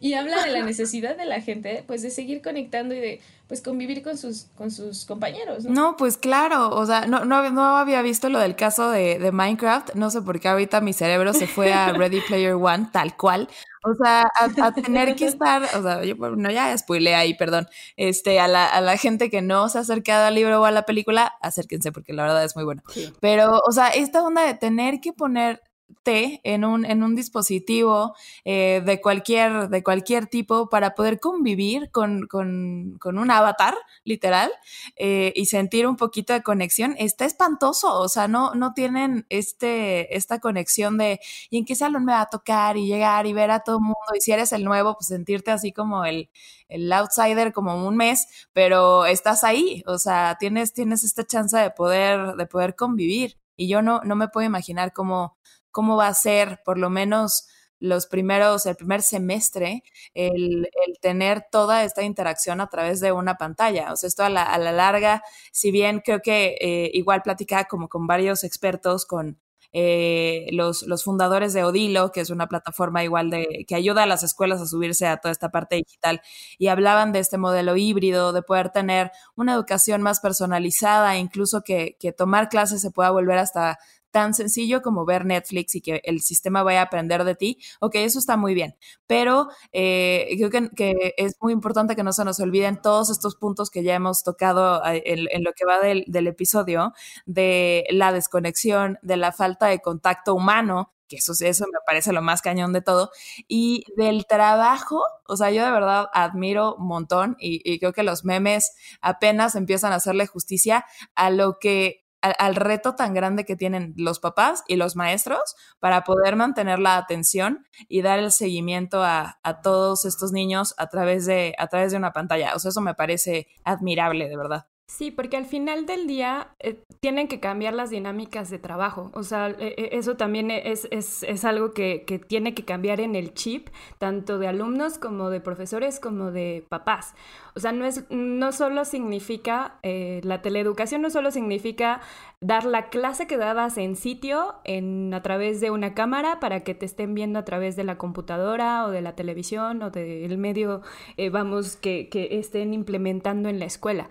Y 0.00 0.14
habla 0.14 0.44
de 0.44 0.50
la 0.50 0.62
necesidad 0.62 1.16
de 1.16 1.26
la 1.26 1.40
gente, 1.40 1.84
pues, 1.86 2.02
de 2.02 2.10
seguir 2.10 2.42
conectando 2.42 2.94
y 2.94 3.00
de, 3.00 3.20
pues, 3.48 3.62
convivir 3.62 4.02
con 4.02 4.16
sus, 4.16 4.46
con 4.56 4.70
sus 4.70 5.04
compañeros. 5.04 5.64
No, 5.64 5.96
pues 5.96 6.16
claro, 6.16 6.70
o 6.70 6.86
sea, 6.86 7.06
no, 7.06 7.24
no, 7.24 7.50
no, 7.50 7.76
había 7.76 8.02
visto 8.02 8.28
lo 8.28 8.38
del 8.38 8.56
caso 8.56 8.90
de, 8.90 9.18
de 9.18 9.32
Minecraft, 9.32 9.94
no 9.94 10.10
sé 10.10 10.22
por 10.22 10.40
qué 10.40 10.48
ahorita 10.48 10.80
mi 10.80 10.92
cerebro 10.92 11.32
se 11.32 11.46
fue 11.46 11.72
a 11.72 11.92
Ready 11.92 12.20
Player 12.22 12.54
One, 12.54 12.88
tal 12.92 13.16
cual. 13.16 13.48
O 13.84 13.94
sea, 13.94 14.30
a, 14.34 14.72
tener 14.74 15.14
que 15.16 15.26
estar, 15.26 15.62
o 15.76 15.82
sea, 15.82 16.04
yo 16.04 16.14
no 16.16 16.50
ya 16.50 16.76
spoilé 16.76 17.14
ahí, 17.14 17.34
perdón, 17.34 17.66
este, 17.96 18.40
a 18.40 18.48
la, 18.48 18.66
a 18.66 18.80
la 18.80 18.96
gente 18.96 19.30
que 19.30 19.42
no 19.42 19.68
se 19.68 19.78
ha 19.78 19.80
acercado 19.80 20.26
al 20.26 20.34
libro 20.34 20.60
o 20.60 20.64
a 20.64 20.70
la 20.70 20.82
película, 20.82 21.34
acérquense 21.40 21.92
porque 21.92 22.12
la 22.12 22.22
verdad 22.22 22.44
es 22.44 22.54
muy 22.54 22.64
bueno. 22.64 22.82
Pero, 23.20 23.60
o 23.66 23.72
sea, 23.72 23.88
esta 23.88 24.22
onda 24.22 24.46
de 24.46 24.54
tener 24.54 25.00
que 25.00 25.12
poner 25.12 25.62
en 26.04 26.64
un, 26.64 26.84
en 26.84 27.02
un 27.02 27.14
dispositivo 27.14 28.14
eh, 28.44 28.82
de, 28.84 29.00
cualquier, 29.00 29.68
de 29.68 29.82
cualquier 29.82 30.26
tipo 30.26 30.68
para 30.68 30.94
poder 30.94 31.20
convivir 31.20 31.90
con, 31.90 32.26
con, 32.26 32.96
con 33.00 33.18
un 33.18 33.30
avatar, 33.30 33.74
literal, 34.04 34.50
eh, 34.96 35.32
y 35.36 35.46
sentir 35.46 35.86
un 35.86 35.96
poquito 35.96 36.32
de 36.32 36.42
conexión, 36.42 36.94
está 36.98 37.24
espantoso. 37.24 38.00
O 38.00 38.08
sea, 38.08 38.28
no, 38.28 38.54
no 38.54 38.72
tienen 38.74 39.26
este, 39.28 40.16
esta 40.16 40.40
conexión 40.40 40.98
de, 40.98 41.20
¿y 41.50 41.58
en 41.58 41.64
qué 41.64 41.74
salón 41.74 42.04
me 42.04 42.12
va 42.12 42.22
a 42.22 42.30
tocar? 42.30 42.76
Y 42.76 42.86
llegar 42.86 43.26
y 43.26 43.32
ver 43.32 43.50
a 43.50 43.60
todo 43.60 43.76
el 43.76 43.82
mundo. 43.82 43.96
Y 44.16 44.20
si 44.20 44.32
eres 44.32 44.52
el 44.52 44.64
nuevo, 44.64 44.94
pues 44.94 45.08
sentirte 45.08 45.50
así 45.50 45.72
como 45.72 46.04
el, 46.04 46.30
el 46.68 46.92
outsider 46.92 47.52
como 47.52 47.86
un 47.86 47.96
mes, 47.96 48.26
pero 48.52 49.06
estás 49.06 49.44
ahí. 49.44 49.82
O 49.86 49.98
sea, 49.98 50.36
tienes, 50.38 50.72
tienes 50.72 51.04
esta 51.04 51.24
chance 51.24 51.56
de 51.56 51.70
poder, 51.70 52.34
de 52.36 52.46
poder 52.46 52.74
convivir. 52.76 53.38
Y 53.56 53.68
yo 53.68 53.82
no, 53.82 54.00
no 54.04 54.16
me 54.16 54.28
puedo 54.28 54.46
imaginar 54.46 54.92
cómo, 54.92 55.36
cómo 55.72 55.96
va 55.96 56.08
a 56.08 56.14
ser, 56.14 56.60
por 56.64 56.78
lo 56.78 56.90
menos 56.90 57.48
los 57.82 58.06
primeros, 58.06 58.64
el 58.66 58.76
primer 58.76 59.02
semestre, 59.02 59.82
el, 60.14 60.68
tener 61.00 61.44
toda 61.50 61.82
esta 61.82 62.04
interacción 62.04 62.60
a 62.60 62.68
través 62.68 63.00
de 63.00 63.10
una 63.10 63.36
pantalla. 63.36 63.92
O 63.92 63.96
sea, 63.96 64.06
esto 64.06 64.22
a 64.22 64.30
la, 64.30 64.56
larga, 64.58 65.22
si 65.50 65.72
bien 65.72 66.00
creo 66.00 66.20
que 66.20 66.56
eh, 66.60 66.90
igual 66.94 67.22
platicaba 67.22 67.64
como 67.64 67.88
con 67.88 68.06
varios 68.06 68.44
expertos, 68.44 69.04
con 69.04 69.40
eh, 69.72 70.46
los, 70.52 70.84
fundadores 71.02 71.54
de 71.54 71.64
Odilo, 71.64 72.12
que 72.12 72.20
es 72.20 72.30
una 72.30 72.46
plataforma 72.46 73.02
igual 73.02 73.30
de 73.30 73.64
que 73.66 73.74
ayuda 73.74 74.04
a 74.04 74.06
las 74.06 74.22
escuelas 74.22 74.60
a 74.60 74.66
subirse 74.66 75.08
a 75.08 75.16
toda 75.16 75.32
esta 75.32 75.50
parte 75.50 75.76
digital, 75.76 76.20
y 76.58 76.68
hablaban 76.68 77.10
de 77.10 77.18
este 77.18 77.36
modelo 77.36 77.76
híbrido, 77.76 78.32
de 78.32 78.42
poder 78.42 78.70
tener 78.70 79.10
una 79.34 79.54
educación 79.54 80.02
más 80.02 80.20
personalizada, 80.20 81.16
incluso 81.16 81.62
que 81.62 81.96
tomar 82.16 82.48
clases 82.48 82.80
se 82.80 82.92
pueda 82.92 83.10
volver 83.10 83.38
hasta 83.38 83.78
tan 84.12 84.34
sencillo 84.34 84.82
como 84.82 85.04
ver 85.04 85.24
Netflix 85.24 85.74
y 85.74 85.80
que 85.80 86.00
el 86.04 86.20
sistema 86.20 86.62
vaya 86.62 86.80
a 86.80 86.84
aprender 86.84 87.24
de 87.24 87.34
ti, 87.34 87.58
ok, 87.80 87.96
eso 87.96 88.18
está 88.18 88.36
muy 88.36 88.54
bien, 88.54 88.76
pero 89.06 89.48
eh, 89.72 90.28
creo 90.36 90.50
que, 90.50 91.14
es 91.16 91.36
muy 91.40 91.52
importante 91.52 91.96
que 91.96 92.04
no 92.04 92.12
se 92.12 92.24
nos 92.24 92.38
olviden 92.38 92.80
todos 92.80 93.10
estos 93.10 93.34
puntos 93.34 93.70
que 93.70 93.82
ya 93.82 93.94
hemos 93.94 94.22
tocado 94.22 94.84
eh, 94.86 95.02
en, 95.04 95.42
lo 95.42 95.52
que 95.52 95.64
va 95.64 95.80
del, 95.80 96.26
episodio, 96.26 96.92
de 97.26 97.84
la 97.90 98.12
desconexión, 98.12 98.98
de 99.02 99.16
la 99.16 99.32
falta 99.32 99.66
de 99.66 99.80
contacto 99.80 100.34
humano, 100.34 100.92
que 101.08 101.16
eso, 101.16 101.32
eso 101.40 101.64
me 101.66 101.78
parece 101.86 102.12
lo 102.12 102.22
más 102.22 102.42
cañón 102.42 102.72
de 102.72 102.82
todo, 102.82 103.10
y 103.48 103.84
del 103.96 104.26
trabajo, 104.26 105.02
o 105.26 105.36
sea, 105.36 105.50
yo 105.50 105.64
de 105.64 105.70
verdad 105.70 106.08
admiro 106.12 106.76
un 106.76 106.86
montón 106.86 107.36
y, 107.38 107.60
y 107.64 107.78
creo 107.78 107.92
que 107.92 108.02
los 108.02 108.24
memes 108.24 108.72
apenas 109.00 109.54
empiezan 109.54 109.92
a 109.92 109.96
hacerle 109.96 110.26
justicia 110.26 110.84
a 111.14 111.30
lo 111.30 111.58
que 111.58 112.01
al, 112.22 112.54
reto 112.56 112.94
tan 112.94 113.14
grande 113.14 113.44
que 113.44 113.56
tienen 113.56 113.94
los 113.96 114.20
papás 114.20 114.62
y 114.68 114.76
los 114.76 114.96
maestros 114.96 115.56
para 115.80 116.04
poder 116.04 116.36
mantener 116.36 116.78
la 116.78 116.96
atención 116.96 117.66
y 117.88 118.02
dar 118.02 118.18
el 118.18 118.32
seguimiento 118.32 119.02
a, 119.02 119.38
a, 119.42 119.60
todos 119.60 120.04
estos 120.04 120.32
niños 120.32 120.74
a 120.78 120.88
través, 120.88 121.26
de, 121.26 121.54
a 121.58 121.66
través 121.66 121.92
de 121.92 121.98
una 121.98 122.12
pantalla. 122.12 122.54
O 122.54 122.58
sea, 122.58 122.70
eso 122.70 122.80
me 122.80 122.94
parece 122.94 123.48
admirable, 123.64 124.28
de 124.28 124.36
verdad. 124.36 124.66
Sí, 124.88 125.10
porque 125.10 125.38
al 125.38 125.46
final 125.46 125.86
del 125.86 126.06
día 126.06 126.54
eh, 126.58 126.84
tienen 127.00 127.26
que 127.26 127.40
cambiar 127.40 127.72
las 127.72 127.88
dinámicas 127.88 128.50
de 128.50 128.58
trabajo. 128.58 129.10
O 129.14 129.22
sea, 129.22 129.48
e, 129.48 129.74
e, 129.78 129.96
eso 129.96 130.16
también 130.16 130.50
es, 130.50 130.86
es, 130.90 131.22
es 131.22 131.44
algo 131.46 131.72
que, 131.72 132.04
que, 132.06 132.18
tiene 132.18 132.52
que 132.52 132.66
cambiar 132.66 133.00
en 133.00 133.14
el 133.14 133.32
chip, 133.32 133.68
tanto 133.98 134.38
de 134.38 134.48
alumnos 134.48 134.98
como 134.98 135.30
de 135.30 135.40
profesores 135.40 135.98
como 135.98 136.30
de 136.30 136.66
papás. 136.68 137.14
O 137.54 137.60
sea, 137.60 137.72
no, 137.72 137.86
es, 137.86 138.04
no 138.10 138.52
solo 138.52 138.84
significa, 138.84 139.78
eh, 139.82 140.20
la 140.24 140.42
teleeducación 140.42 141.00
no 141.00 141.08
solo 141.08 141.30
significa 141.30 142.02
dar 142.40 142.66
la 142.66 142.90
clase 142.90 143.26
que 143.26 143.38
dabas 143.38 143.78
en 143.78 143.96
sitio, 143.96 144.56
en, 144.64 145.14
a 145.14 145.22
través 145.22 145.60
de 145.62 145.70
una 145.70 145.94
cámara, 145.94 146.38
para 146.38 146.60
que 146.60 146.74
te 146.74 146.84
estén 146.84 147.14
viendo 147.14 147.38
a 147.38 147.44
través 147.44 147.76
de 147.76 147.84
la 147.84 147.96
computadora 147.96 148.84
o 148.86 148.90
de 148.90 149.00
la 149.00 149.14
televisión 149.14 149.82
o 149.82 149.90
del 149.90 150.36
medio, 150.36 150.82
eh, 151.16 151.30
vamos, 151.30 151.76
que, 151.76 152.10
que 152.10 152.38
estén 152.38 152.74
implementando 152.74 153.48
en 153.48 153.58
la 153.58 153.64
escuela. 153.64 154.10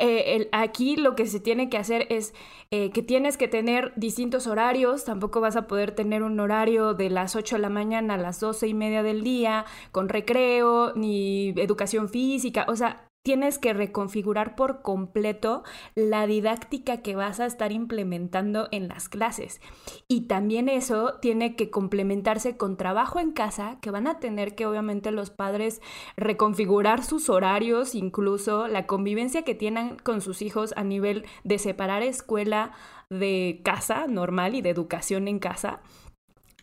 Eh, 0.00 0.48
aquí 0.52 0.96
lo 0.96 1.16
que 1.16 1.26
se 1.26 1.40
tiene 1.40 1.68
que 1.68 1.76
hacer 1.76 2.06
es 2.10 2.32
eh, 2.70 2.90
que 2.90 3.02
tienes 3.02 3.36
que 3.36 3.48
tener 3.48 3.92
distintos 3.96 4.46
horarios, 4.46 5.04
tampoco 5.04 5.40
vas 5.40 5.56
a 5.56 5.66
poder 5.66 5.92
tener 5.92 6.22
un 6.22 6.38
horario 6.38 6.94
de 6.94 7.10
las 7.10 7.34
8 7.34 7.56
de 7.56 7.62
la 7.62 7.68
mañana 7.68 8.14
a 8.14 8.18
las 8.18 8.38
12 8.38 8.68
y 8.68 8.74
media 8.74 9.02
del 9.02 9.24
día, 9.24 9.64
con 9.90 10.08
recreo, 10.08 10.92
ni 10.94 11.48
educación 11.56 12.08
física, 12.08 12.64
o 12.68 12.76
sea, 12.76 13.07
tienes 13.28 13.58
que 13.58 13.74
reconfigurar 13.74 14.56
por 14.56 14.80
completo 14.80 15.62
la 15.94 16.26
didáctica 16.26 17.02
que 17.02 17.14
vas 17.14 17.40
a 17.40 17.44
estar 17.44 17.72
implementando 17.72 18.68
en 18.70 18.88
las 18.88 19.10
clases. 19.10 19.60
Y 20.08 20.22
también 20.22 20.70
eso 20.70 21.18
tiene 21.20 21.54
que 21.54 21.68
complementarse 21.68 22.56
con 22.56 22.78
trabajo 22.78 23.20
en 23.20 23.32
casa, 23.32 23.76
que 23.82 23.90
van 23.90 24.06
a 24.06 24.18
tener 24.18 24.54
que 24.54 24.64
obviamente 24.64 25.10
los 25.10 25.28
padres 25.28 25.82
reconfigurar 26.16 27.04
sus 27.04 27.28
horarios, 27.28 27.94
incluso 27.94 28.66
la 28.66 28.86
convivencia 28.86 29.42
que 29.42 29.54
tienen 29.54 29.98
con 29.98 30.22
sus 30.22 30.40
hijos 30.40 30.72
a 30.78 30.82
nivel 30.82 31.26
de 31.44 31.58
separar 31.58 32.02
escuela 32.02 32.72
de 33.10 33.60
casa 33.62 34.06
normal 34.06 34.54
y 34.54 34.62
de 34.62 34.70
educación 34.70 35.28
en 35.28 35.38
casa. 35.38 35.82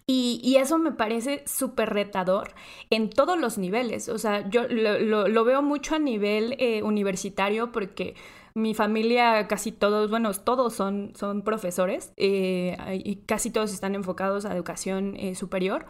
Y, 0.08 0.58
eso 0.58 0.78
me 0.78 0.92
parece 0.92 1.44
súper 1.48 1.90
retador 1.90 2.54
en 2.92 3.10
todos 3.10 3.40
los 3.40 3.58
niveles. 3.58 4.08
O 4.08 4.20
sea, 4.20 4.48
yo 4.50 4.68
lo, 4.68 5.44
veo 5.46 5.64
mucho 5.64 5.96
a 5.96 6.00
nivel 6.00 6.56
eh, 6.60 6.84
universitario 6.84 7.72
porque 7.72 8.14
mi 8.58 8.74
familia, 8.74 9.50
casi 9.50 9.74
todos, 9.74 10.10
bueno, 10.10 10.34
todos 10.34 10.74
son, 10.74 11.12
son 11.14 11.42
profesores 11.42 12.14
eh, 12.16 12.78
y 13.04 13.18
casi 13.18 13.52
todos 13.52 13.74
están 13.74 13.96
enfocados 13.96 14.46
a 14.46 14.54
educación 14.56 15.18
eh, 15.18 15.36
superior. 15.36 15.88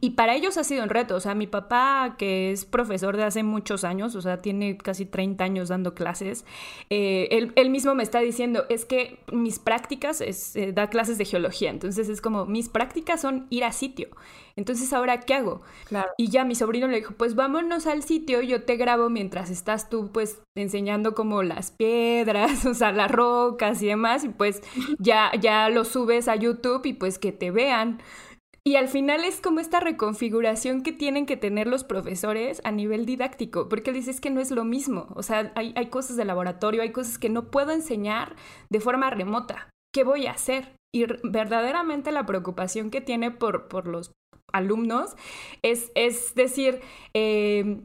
Y 0.00 0.10
para 0.10 0.34
ellos 0.34 0.56
ha 0.56 0.64
sido 0.64 0.82
un 0.82 0.88
reto. 0.88 1.14
O 1.14 1.20
sea, 1.20 1.34
mi 1.34 1.46
papá, 1.46 2.16
que 2.16 2.52
es 2.52 2.64
profesor 2.64 3.18
de 3.18 3.24
hace 3.24 3.42
muchos 3.42 3.84
años, 3.84 4.14
o 4.14 4.22
sea, 4.22 4.38
tiene 4.38 4.78
casi 4.78 5.04
30 5.04 5.44
años 5.44 5.68
dando 5.68 5.94
clases, 5.94 6.46
eh, 6.88 7.28
él, 7.54 7.70
mismo 7.70 7.94
me 7.94 8.02
está 8.02 8.20
diciendo, 8.20 8.64
es 8.70 8.86
que 8.86 9.18
mis 9.30 9.58
prácticas, 9.58 10.22
es, 10.22 10.54
da 10.72 10.88
clases 10.88 11.18
de 11.18 11.26
geología. 11.26 11.68
Entonces 11.68 12.08
es 12.08 12.22
como, 12.22 12.46
mis 12.46 12.70
prácticas 12.70 13.20
son 13.20 13.46
ir 13.50 13.62
a 13.62 13.72
sitio. 13.72 14.08
Entonces, 14.56 14.90
¿ahora 14.94 15.20
qué 15.20 15.34
hago? 15.34 15.60
Claro. 15.84 16.08
Y 16.16 16.30
ya 16.30 16.46
mi 16.46 16.54
sobrino 16.54 16.88
le 16.88 16.96
dijo, 16.96 17.12
pues 17.12 17.34
vámonos 17.34 17.86
al 17.86 18.02
sitio, 18.02 18.40
yo 18.40 18.62
te 18.62 18.76
grabo 18.76 19.10
mientras 19.10 19.50
estás 19.50 19.90
tú, 19.90 20.10
pues, 20.12 20.40
enseñando 20.54 21.14
como 21.14 21.42
las 21.42 21.72
piedras, 22.06 22.64
o 22.66 22.74
sea, 22.74 22.92
las 22.92 23.10
rocas 23.10 23.82
y 23.82 23.86
demás, 23.86 24.24
y 24.24 24.28
pues 24.28 24.62
ya, 24.98 25.32
ya 25.40 25.68
lo 25.68 25.84
subes 25.84 26.28
a 26.28 26.36
YouTube 26.36 26.86
y 26.86 26.94
pues 26.94 27.18
que 27.18 27.32
te 27.32 27.50
vean. 27.50 28.00
Y 28.64 28.74
al 28.74 28.88
final 28.88 29.24
es 29.24 29.40
como 29.40 29.60
esta 29.60 29.78
reconfiguración 29.78 30.82
que 30.82 30.90
tienen 30.90 31.24
que 31.24 31.36
tener 31.36 31.68
los 31.68 31.84
profesores 31.84 32.60
a 32.64 32.72
nivel 32.72 33.06
didáctico, 33.06 33.68
porque 33.68 33.92
dices 33.92 34.20
que 34.20 34.30
no 34.30 34.40
es 34.40 34.50
lo 34.50 34.64
mismo. 34.64 35.06
O 35.14 35.22
sea, 35.22 35.52
hay, 35.54 35.72
hay 35.76 35.86
cosas 35.86 36.16
de 36.16 36.24
laboratorio, 36.24 36.82
hay 36.82 36.90
cosas 36.90 37.18
que 37.18 37.28
no 37.28 37.52
puedo 37.52 37.70
enseñar 37.70 38.34
de 38.68 38.80
forma 38.80 39.08
remota. 39.10 39.70
¿Qué 39.94 40.02
voy 40.02 40.26
a 40.26 40.32
hacer? 40.32 40.74
Y 40.92 41.04
verdaderamente 41.22 42.10
la 42.10 42.26
preocupación 42.26 42.90
que 42.90 43.00
tiene 43.00 43.30
por, 43.30 43.68
por 43.68 43.86
los 43.86 44.10
alumnos, 44.52 45.14
es, 45.62 45.92
es 45.94 46.34
decir, 46.34 46.80
eh, 47.14 47.82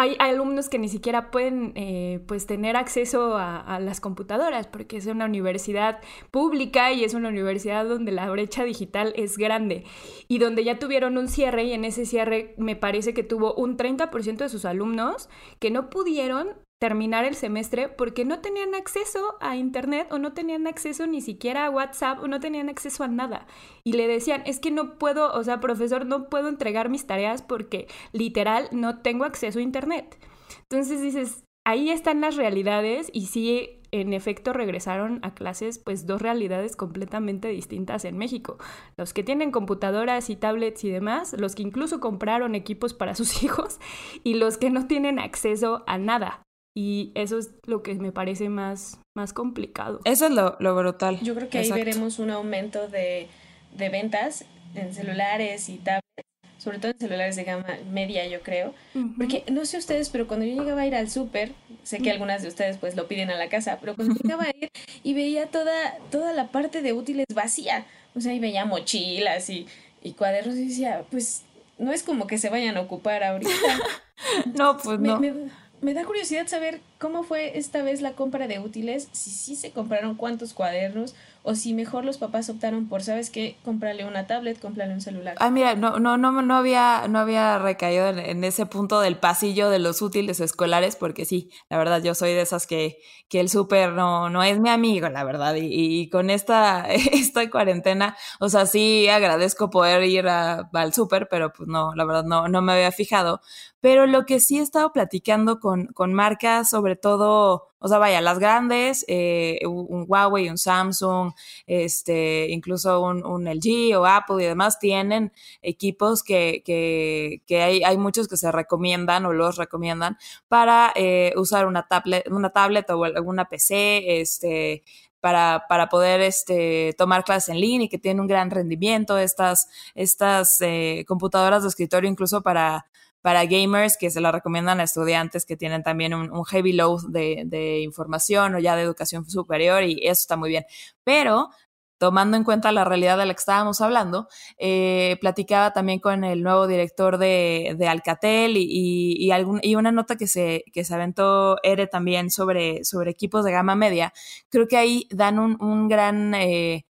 hay, 0.00 0.16
alumnos 0.18 0.70
que 0.70 0.78
ni 0.78 0.88
siquiera 0.88 1.30
pueden 1.30 1.72
eh, 1.74 2.24
pues 2.26 2.46
tener 2.46 2.74
acceso 2.76 3.36
a, 3.36 3.78
las 3.80 4.00
computadoras 4.00 4.66
porque 4.66 4.96
es 4.96 5.04
una 5.04 5.26
universidad 5.26 6.00
pública 6.30 6.90
y 6.92 7.04
es 7.04 7.12
una 7.12 7.28
universidad 7.28 7.84
donde 7.84 8.10
la 8.10 8.30
brecha 8.30 8.64
digital 8.64 9.12
es 9.14 9.36
grande. 9.36 9.84
Y 10.26 10.38
donde 10.38 10.64
ya 10.64 10.78
tuvieron 10.78 11.18
un 11.18 11.28
cierre 11.28 11.64
y 11.64 11.72
en 11.72 11.84
ese 11.84 12.06
cierre 12.06 12.54
me 12.56 12.76
parece 12.76 13.12
que 13.12 13.22
tuvo 13.22 13.52
un 13.54 13.76
30% 13.76 14.38
de 14.38 14.48
sus 14.48 14.64
alumnos 14.64 15.28
que 15.58 15.70
no 15.70 15.90
pudieron 15.90 16.48
terminar 16.80 17.26
el 17.26 17.34
semestre 17.34 17.90
porque 17.90 18.24
no 18.24 18.40
tenían 18.40 18.74
acceso 18.74 19.36
a 19.40 19.54
internet 19.54 20.08
o 20.10 20.18
no 20.18 20.32
tenían 20.32 20.66
acceso 20.66 21.06
ni 21.06 21.20
siquiera 21.20 21.66
a 21.66 21.70
WhatsApp 21.70 22.20
o 22.22 22.26
no 22.26 22.40
tenían 22.40 22.70
acceso 22.70 23.04
a 23.04 23.08
nada. 23.08 23.46
Y 23.84 23.92
le 23.92 24.08
decían, 24.08 24.42
es 24.46 24.60
que 24.60 24.70
no 24.70 24.98
puedo, 24.98 25.30
o 25.32 25.44
sea, 25.44 25.60
profesor, 25.60 26.06
no 26.06 26.30
puedo 26.30 26.48
entregar 26.48 26.88
mis 26.88 27.06
tareas 27.06 27.42
porque 27.42 27.86
literal 28.12 28.68
no 28.72 29.00
tengo 29.00 29.24
acceso 29.24 29.58
a 29.58 29.62
internet. 29.62 30.18
Entonces 30.62 31.02
dices, 31.02 31.44
ahí 31.66 31.90
están 31.90 32.22
las 32.22 32.36
realidades 32.36 33.10
y 33.12 33.26
sí, 33.26 33.82
en 33.92 34.14
efecto 34.14 34.54
regresaron 34.54 35.20
a 35.22 35.34
clases 35.34 35.78
pues 35.78 36.06
dos 36.06 36.22
realidades 36.22 36.76
completamente 36.76 37.48
distintas 37.48 38.06
en 38.06 38.16
México. 38.16 38.56
Los 38.96 39.12
que 39.12 39.22
tienen 39.22 39.50
computadoras 39.50 40.30
y 40.30 40.36
tablets 40.36 40.82
y 40.84 40.90
demás, 40.90 41.36
los 41.38 41.54
que 41.54 41.62
incluso 41.62 42.00
compraron 42.00 42.54
equipos 42.54 42.94
para 42.94 43.14
sus 43.14 43.42
hijos 43.42 43.80
y 44.24 44.34
los 44.34 44.56
que 44.56 44.70
no 44.70 44.86
tienen 44.86 45.18
acceso 45.18 45.84
a 45.86 45.98
nada. 45.98 46.42
Y 46.74 47.12
eso 47.14 47.38
es 47.38 47.50
lo 47.66 47.82
que 47.82 47.94
me 47.94 48.12
parece 48.12 48.48
más, 48.48 49.00
más 49.16 49.32
complicado. 49.32 50.00
Eso 50.04 50.26
es 50.26 50.32
lo, 50.32 50.56
lo 50.60 50.74
brutal. 50.76 51.20
Yo 51.20 51.34
creo 51.34 51.48
que 51.48 51.58
ahí 51.58 51.70
veremos 51.72 52.18
un 52.18 52.30
aumento 52.30 52.88
de, 52.88 53.28
de 53.76 53.88
ventas 53.88 54.44
en 54.74 54.94
celulares 54.94 55.68
y 55.68 55.78
tablets 55.78 56.30
sobre 56.60 56.78
todo 56.78 56.92
en 56.92 56.98
celulares 56.98 57.36
de 57.36 57.44
gama 57.44 57.78
media, 57.90 58.26
yo 58.26 58.42
creo. 58.42 58.74
Porque 59.16 59.44
no 59.50 59.64
sé 59.64 59.78
ustedes, 59.78 60.10
pero 60.10 60.28
cuando 60.28 60.44
yo 60.44 60.60
llegaba 60.60 60.82
a 60.82 60.86
ir 60.86 60.94
al 60.94 61.08
súper, 61.08 61.52
sé 61.82 62.00
que 62.00 62.10
algunas 62.10 62.42
de 62.42 62.48
ustedes 62.48 62.76
pues 62.76 62.96
lo 62.96 63.08
piden 63.08 63.30
a 63.30 63.36
la 63.36 63.48
casa, 63.48 63.78
pero 63.80 63.96
cuando 63.96 64.14
llegaba 64.22 64.44
a 64.44 64.50
ir 64.50 64.70
y 65.02 65.14
veía 65.14 65.46
toda, 65.46 65.96
toda 66.10 66.34
la 66.34 66.48
parte 66.48 66.82
de 66.82 66.92
útiles 66.92 67.24
vacía, 67.34 67.86
o 68.14 68.20
sea, 68.20 68.34
y 68.34 68.40
veía 68.40 68.66
mochilas 68.66 69.48
y, 69.48 69.66
y 70.02 70.12
cuadernos 70.12 70.56
y 70.56 70.68
decía, 70.68 71.04
pues 71.10 71.44
no 71.78 71.92
es 71.92 72.02
como 72.02 72.26
que 72.26 72.36
se 72.36 72.50
vayan 72.50 72.76
a 72.76 72.82
ocupar 72.82 73.24
ahorita. 73.24 73.50
no, 74.54 74.76
pues 74.76 75.00
no 75.00 75.18
me 75.18 75.32
da 75.82 76.04
curiosidad 76.04 76.46
saber 76.46 76.80
cómo 76.98 77.22
fue 77.22 77.58
esta 77.58 77.82
vez 77.82 78.02
la 78.02 78.12
compra 78.12 78.46
de 78.46 78.58
útiles, 78.58 79.08
si 79.12 79.30
sí 79.30 79.56
se 79.56 79.70
compraron 79.70 80.14
cuántos 80.14 80.52
cuadernos 80.52 81.14
o 81.42 81.54
si 81.54 81.72
mejor 81.72 82.04
los 82.04 82.18
papás 82.18 82.50
optaron 82.50 82.86
por, 82.88 83.02
¿sabes 83.02 83.30
qué? 83.30 83.56
Comprarle 83.64 84.04
una 84.04 84.26
tablet, 84.26 84.60
comprarle 84.60 84.92
un 84.92 85.00
celular. 85.00 85.36
Ah, 85.38 85.50
mira, 85.50 85.74
no, 85.74 85.98
no, 85.98 86.18
no, 86.18 86.42
no 86.42 86.56
había, 86.56 87.06
no 87.08 87.18
había 87.18 87.58
recaído 87.58 88.08
en, 88.08 88.44
ese 88.44 88.66
punto 88.66 89.00
del 89.00 89.16
pasillo 89.16 89.70
de 89.70 89.78
los 89.78 90.02
útiles 90.02 90.40
escolares, 90.40 90.96
porque 90.96 91.24
sí, 91.24 91.50
la 91.70 91.78
verdad, 91.78 92.02
yo 92.02 92.14
soy 92.14 92.34
de 92.34 92.42
esas 92.42 92.66
que, 92.66 92.98
que 93.28 93.40
el 93.40 93.48
súper 93.48 93.92
no, 93.92 94.28
no 94.28 94.42
es 94.42 94.60
mi 94.60 94.68
amigo, 94.68 95.08
la 95.08 95.24
verdad, 95.24 95.54
y, 95.56 96.10
con 96.10 96.28
esta, 96.28 96.86
esta 96.90 97.48
cuarentena, 97.48 98.16
o 98.38 98.50
sea, 98.50 98.66
sí 98.66 99.08
agradezco 99.08 99.70
poder 99.70 100.02
ir 100.04 100.28
al 100.28 100.92
súper, 100.92 101.28
pero 101.30 101.52
pues 101.54 101.68
no, 101.68 101.94
la 101.94 102.04
verdad, 102.04 102.24
no, 102.24 102.48
no 102.48 102.60
me 102.60 102.72
había 102.74 102.92
fijado. 102.92 103.40
Pero 103.80 104.06
lo 104.06 104.26
que 104.26 104.40
sí 104.40 104.58
he 104.58 104.62
estado 104.62 104.92
platicando 104.92 105.58
con, 105.58 105.86
con 105.88 106.12
marcas, 106.12 106.68
sobre 106.68 106.96
todo, 106.96 107.68
o 107.78 107.88
sea, 107.88 107.96
vaya, 107.98 108.20
las 108.20 108.38
grandes, 108.38 109.06
eh, 109.08 109.60
un 109.66 110.04
Huawei, 110.06 110.50
un 110.50 110.58
Samsung, 110.58 111.32
este, 111.66 112.48
incluso 112.50 113.00
un, 113.00 113.24
un, 113.24 113.46
LG 113.46 113.96
o 113.96 114.04
Apple 114.04 114.44
y 114.44 114.46
demás, 114.46 114.78
tienen 114.78 115.32
equipos 115.62 116.22
que, 116.22 116.62
que, 116.64 117.42
que 117.46 117.62
hay, 117.62 117.82
hay, 117.82 117.96
muchos 117.96 118.28
que 118.28 118.36
se 118.36 118.52
recomiendan 118.52 119.24
o 119.24 119.32
los 119.32 119.56
recomiendan 119.56 120.18
para 120.48 120.92
eh, 120.94 121.32
usar 121.36 121.66
una 121.66 121.86
tablet, 121.88 122.28
una 122.30 122.50
tablet 122.50 122.90
o 122.90 123.04
alguna 123.04 123.48
PC, 123.48 124.20
este, 124.20 124.82
para, 125.20 125.64
para, 125.68 125.88
poder 125.88 126.20
este, 126.20 126.94
tomar 126.98 127.24
clases 127.24 127.50
en 127.50 127.60
línea 127.60 127.86
y 127.86 127.88
que 127.88 127.98
tienen 127.98 128.20
un 128.20 128.26
gran 128.26 128.50
rendimiento, 128.50 129.16
estas, 129.18 129.68
estas 129.94 130.60
eh, 130.60 131.04
computadoras 131.08 131.62
de 131.62 131.68
escritorio 131.68 132.10
incluso 132.10 132.42
para, 132.42 132.89
para 133.22 133.44
gamers 133.44 133.96
que 133.98 134.10
se 134.10 134.20
la 134.20 134.32
recomiendan 134.32 134.80
a 134.80 134.84
estudiantes 134.84 135.44
que 135.44 135.56
tienen 135.56 135.82
también 135.82 136.14
un, 136.14 136.44
heavy 136.44 136.72
load 136.72 137.08
de, 137.08 137.80
información 137.82 138.54
o 138.54 138.58
ya 138.58 138.76
de 138.76 138.82
educación 138.82 139.28
superior 139.28 139.82
y 139.82 140.00
eso 140.02 140.20
está 140.20 140.36
muy 140.36 140.50
bien. 140.50 140.64
Pero 141.04 141.50
tomando 141.98 142.38
en 142.38 142.44
cuenta 142.44 142.72
la 142.72 142.84
realidad 142.84 143.18
de 143.18 143.26
la 143.26 143.34
que 143.34 143.40
estábamos 143.40 143.82
hablando, 143.82 144.26
eh, 144.56 145.18
platicaba 145.20 145.74
también 145.74 145.98
con 146.00 146.24
el 146.24 146.42
nuevo 146.42 146.66
director 146.66 147.18
de, 147.18 147.76
Alcatel 147.86 148.56
y, 148.56 149.16
y, 149.18 149.30
algún, 149.32 149.60
y, 149.62 149.74
una 149.74 149.92
nota 149.92 150.16
que 150.16 150.26
se, 150.26 150.64
que 150.72 150.82
se 150.84 150.94
aventó 150.94 151.58
Ere 151.62 151.86
también 151.88 152.30
sobre, 152.30 152.84
sobre 152.84 153.10
equipos 153.10 153.44
de 153.44 153.52
gama 153.52 153.74
media. 153.74 154.14
Creo 154.48 154.66
que 154.66 154.78
ahí 154.78 155.06
dan 155.10 155.38
un, 155.38 155.62
un 155.62 155.88
gran... 155.88 156.34
Eh, 156.34 156.86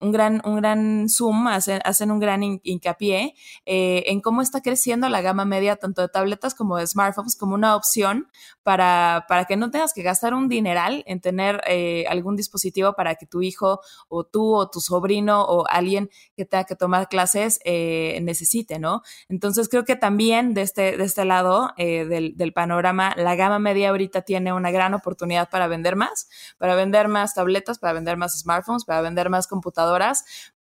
un 0.00 0.12
gran, 0.12 0.40
un 0.44 0.56
gran 0.56 1.08
zoom, 1.08 1.46
hacen, 1.46 1.80
hacen 1.84 2.10
un 2.10 2.18
gran 2.18 2.42
hincapié 2.42 3.34
eh, 3.66 4.04
en 4.06 4.20
cómo 4.20 4.40
está 4.40 4.62
creciendo 4.62 5.08
la 5.08 5.20
gama 5.20 5.44
media 5.44 5.76
tanto 5.76 6.00
de 6.00 6.08
tabletas 6.08 6.54
como 6.54 6.78
de 6.78 6.86
smartphones 6.86 7.36
como 7.36 7.54
una 7.54 7.76
opción 7.76 8.28
para, 8.62 9.26
para 9.28 9.44
que 9.44 9.56
no 9.56 9.70
tengas 9.70 9.92
que 9.92 10.02
gastar 10.02 10.32
un 10.32 10.48
dineral 10.48 11.04
en 11.06 11.20
tener 11.20 11.60
eh, 11.66 12.06
algún 12.08 12.34
dispositivo 12.34 12.94
para 12.94 13.14
que 13.16 13.26
tu 13.26 13.42
hijo 13.42 13.80
o 14.08 14.24
tú 14.24 14.54
o 14.54 14.70
tu 14.70 14.80
sobrino 14.80 15.42
o 15.42 15.66
alguien 15.68 16.08
que 16.34 16.46
tenga 16.46 16.64
que 16.64 16.76
tomar 16.76 17.08
clases 17.08 17.60
eh, 17.64 18.20
necesite, 18.22 18.78
¿no? 18.78 19.02
Entonces 19.28 19.68
creo 19.68 19.84
que 19.84 19.96
también 19.96 20.54
de 20.54 20.62
este, 20.62 20.96
de 20.96 21.04
este 21.04 21.24
lado 21.24 21.70
del, 21.76 22.36
del 22.36 22.52
panorama, 22.52 23.14
la 23.16 23.34
gama 23.34 23.58
media 23.58 23.90
ahorita 23.90 24.22
tiene 24.22 24.52
una 24.52 24.70
gran 24.70 24.94
oportunidad 24.94 25.50
para 25.50 25.66
vender 25.66 25.96
más, 25.96 26.28
para 26.58 26.74
vender 26.74 27.08
más 27.08 27.34
tabletas, 27.34 27.78
para 27.78 27.92
vender 27.92 28.16
más 28.16 28.38
smartphones, 28.38 28.84
para 28.84 29.02
vender 29.02 29.28
más 29.28 29.46
computadoras 29.46 29.89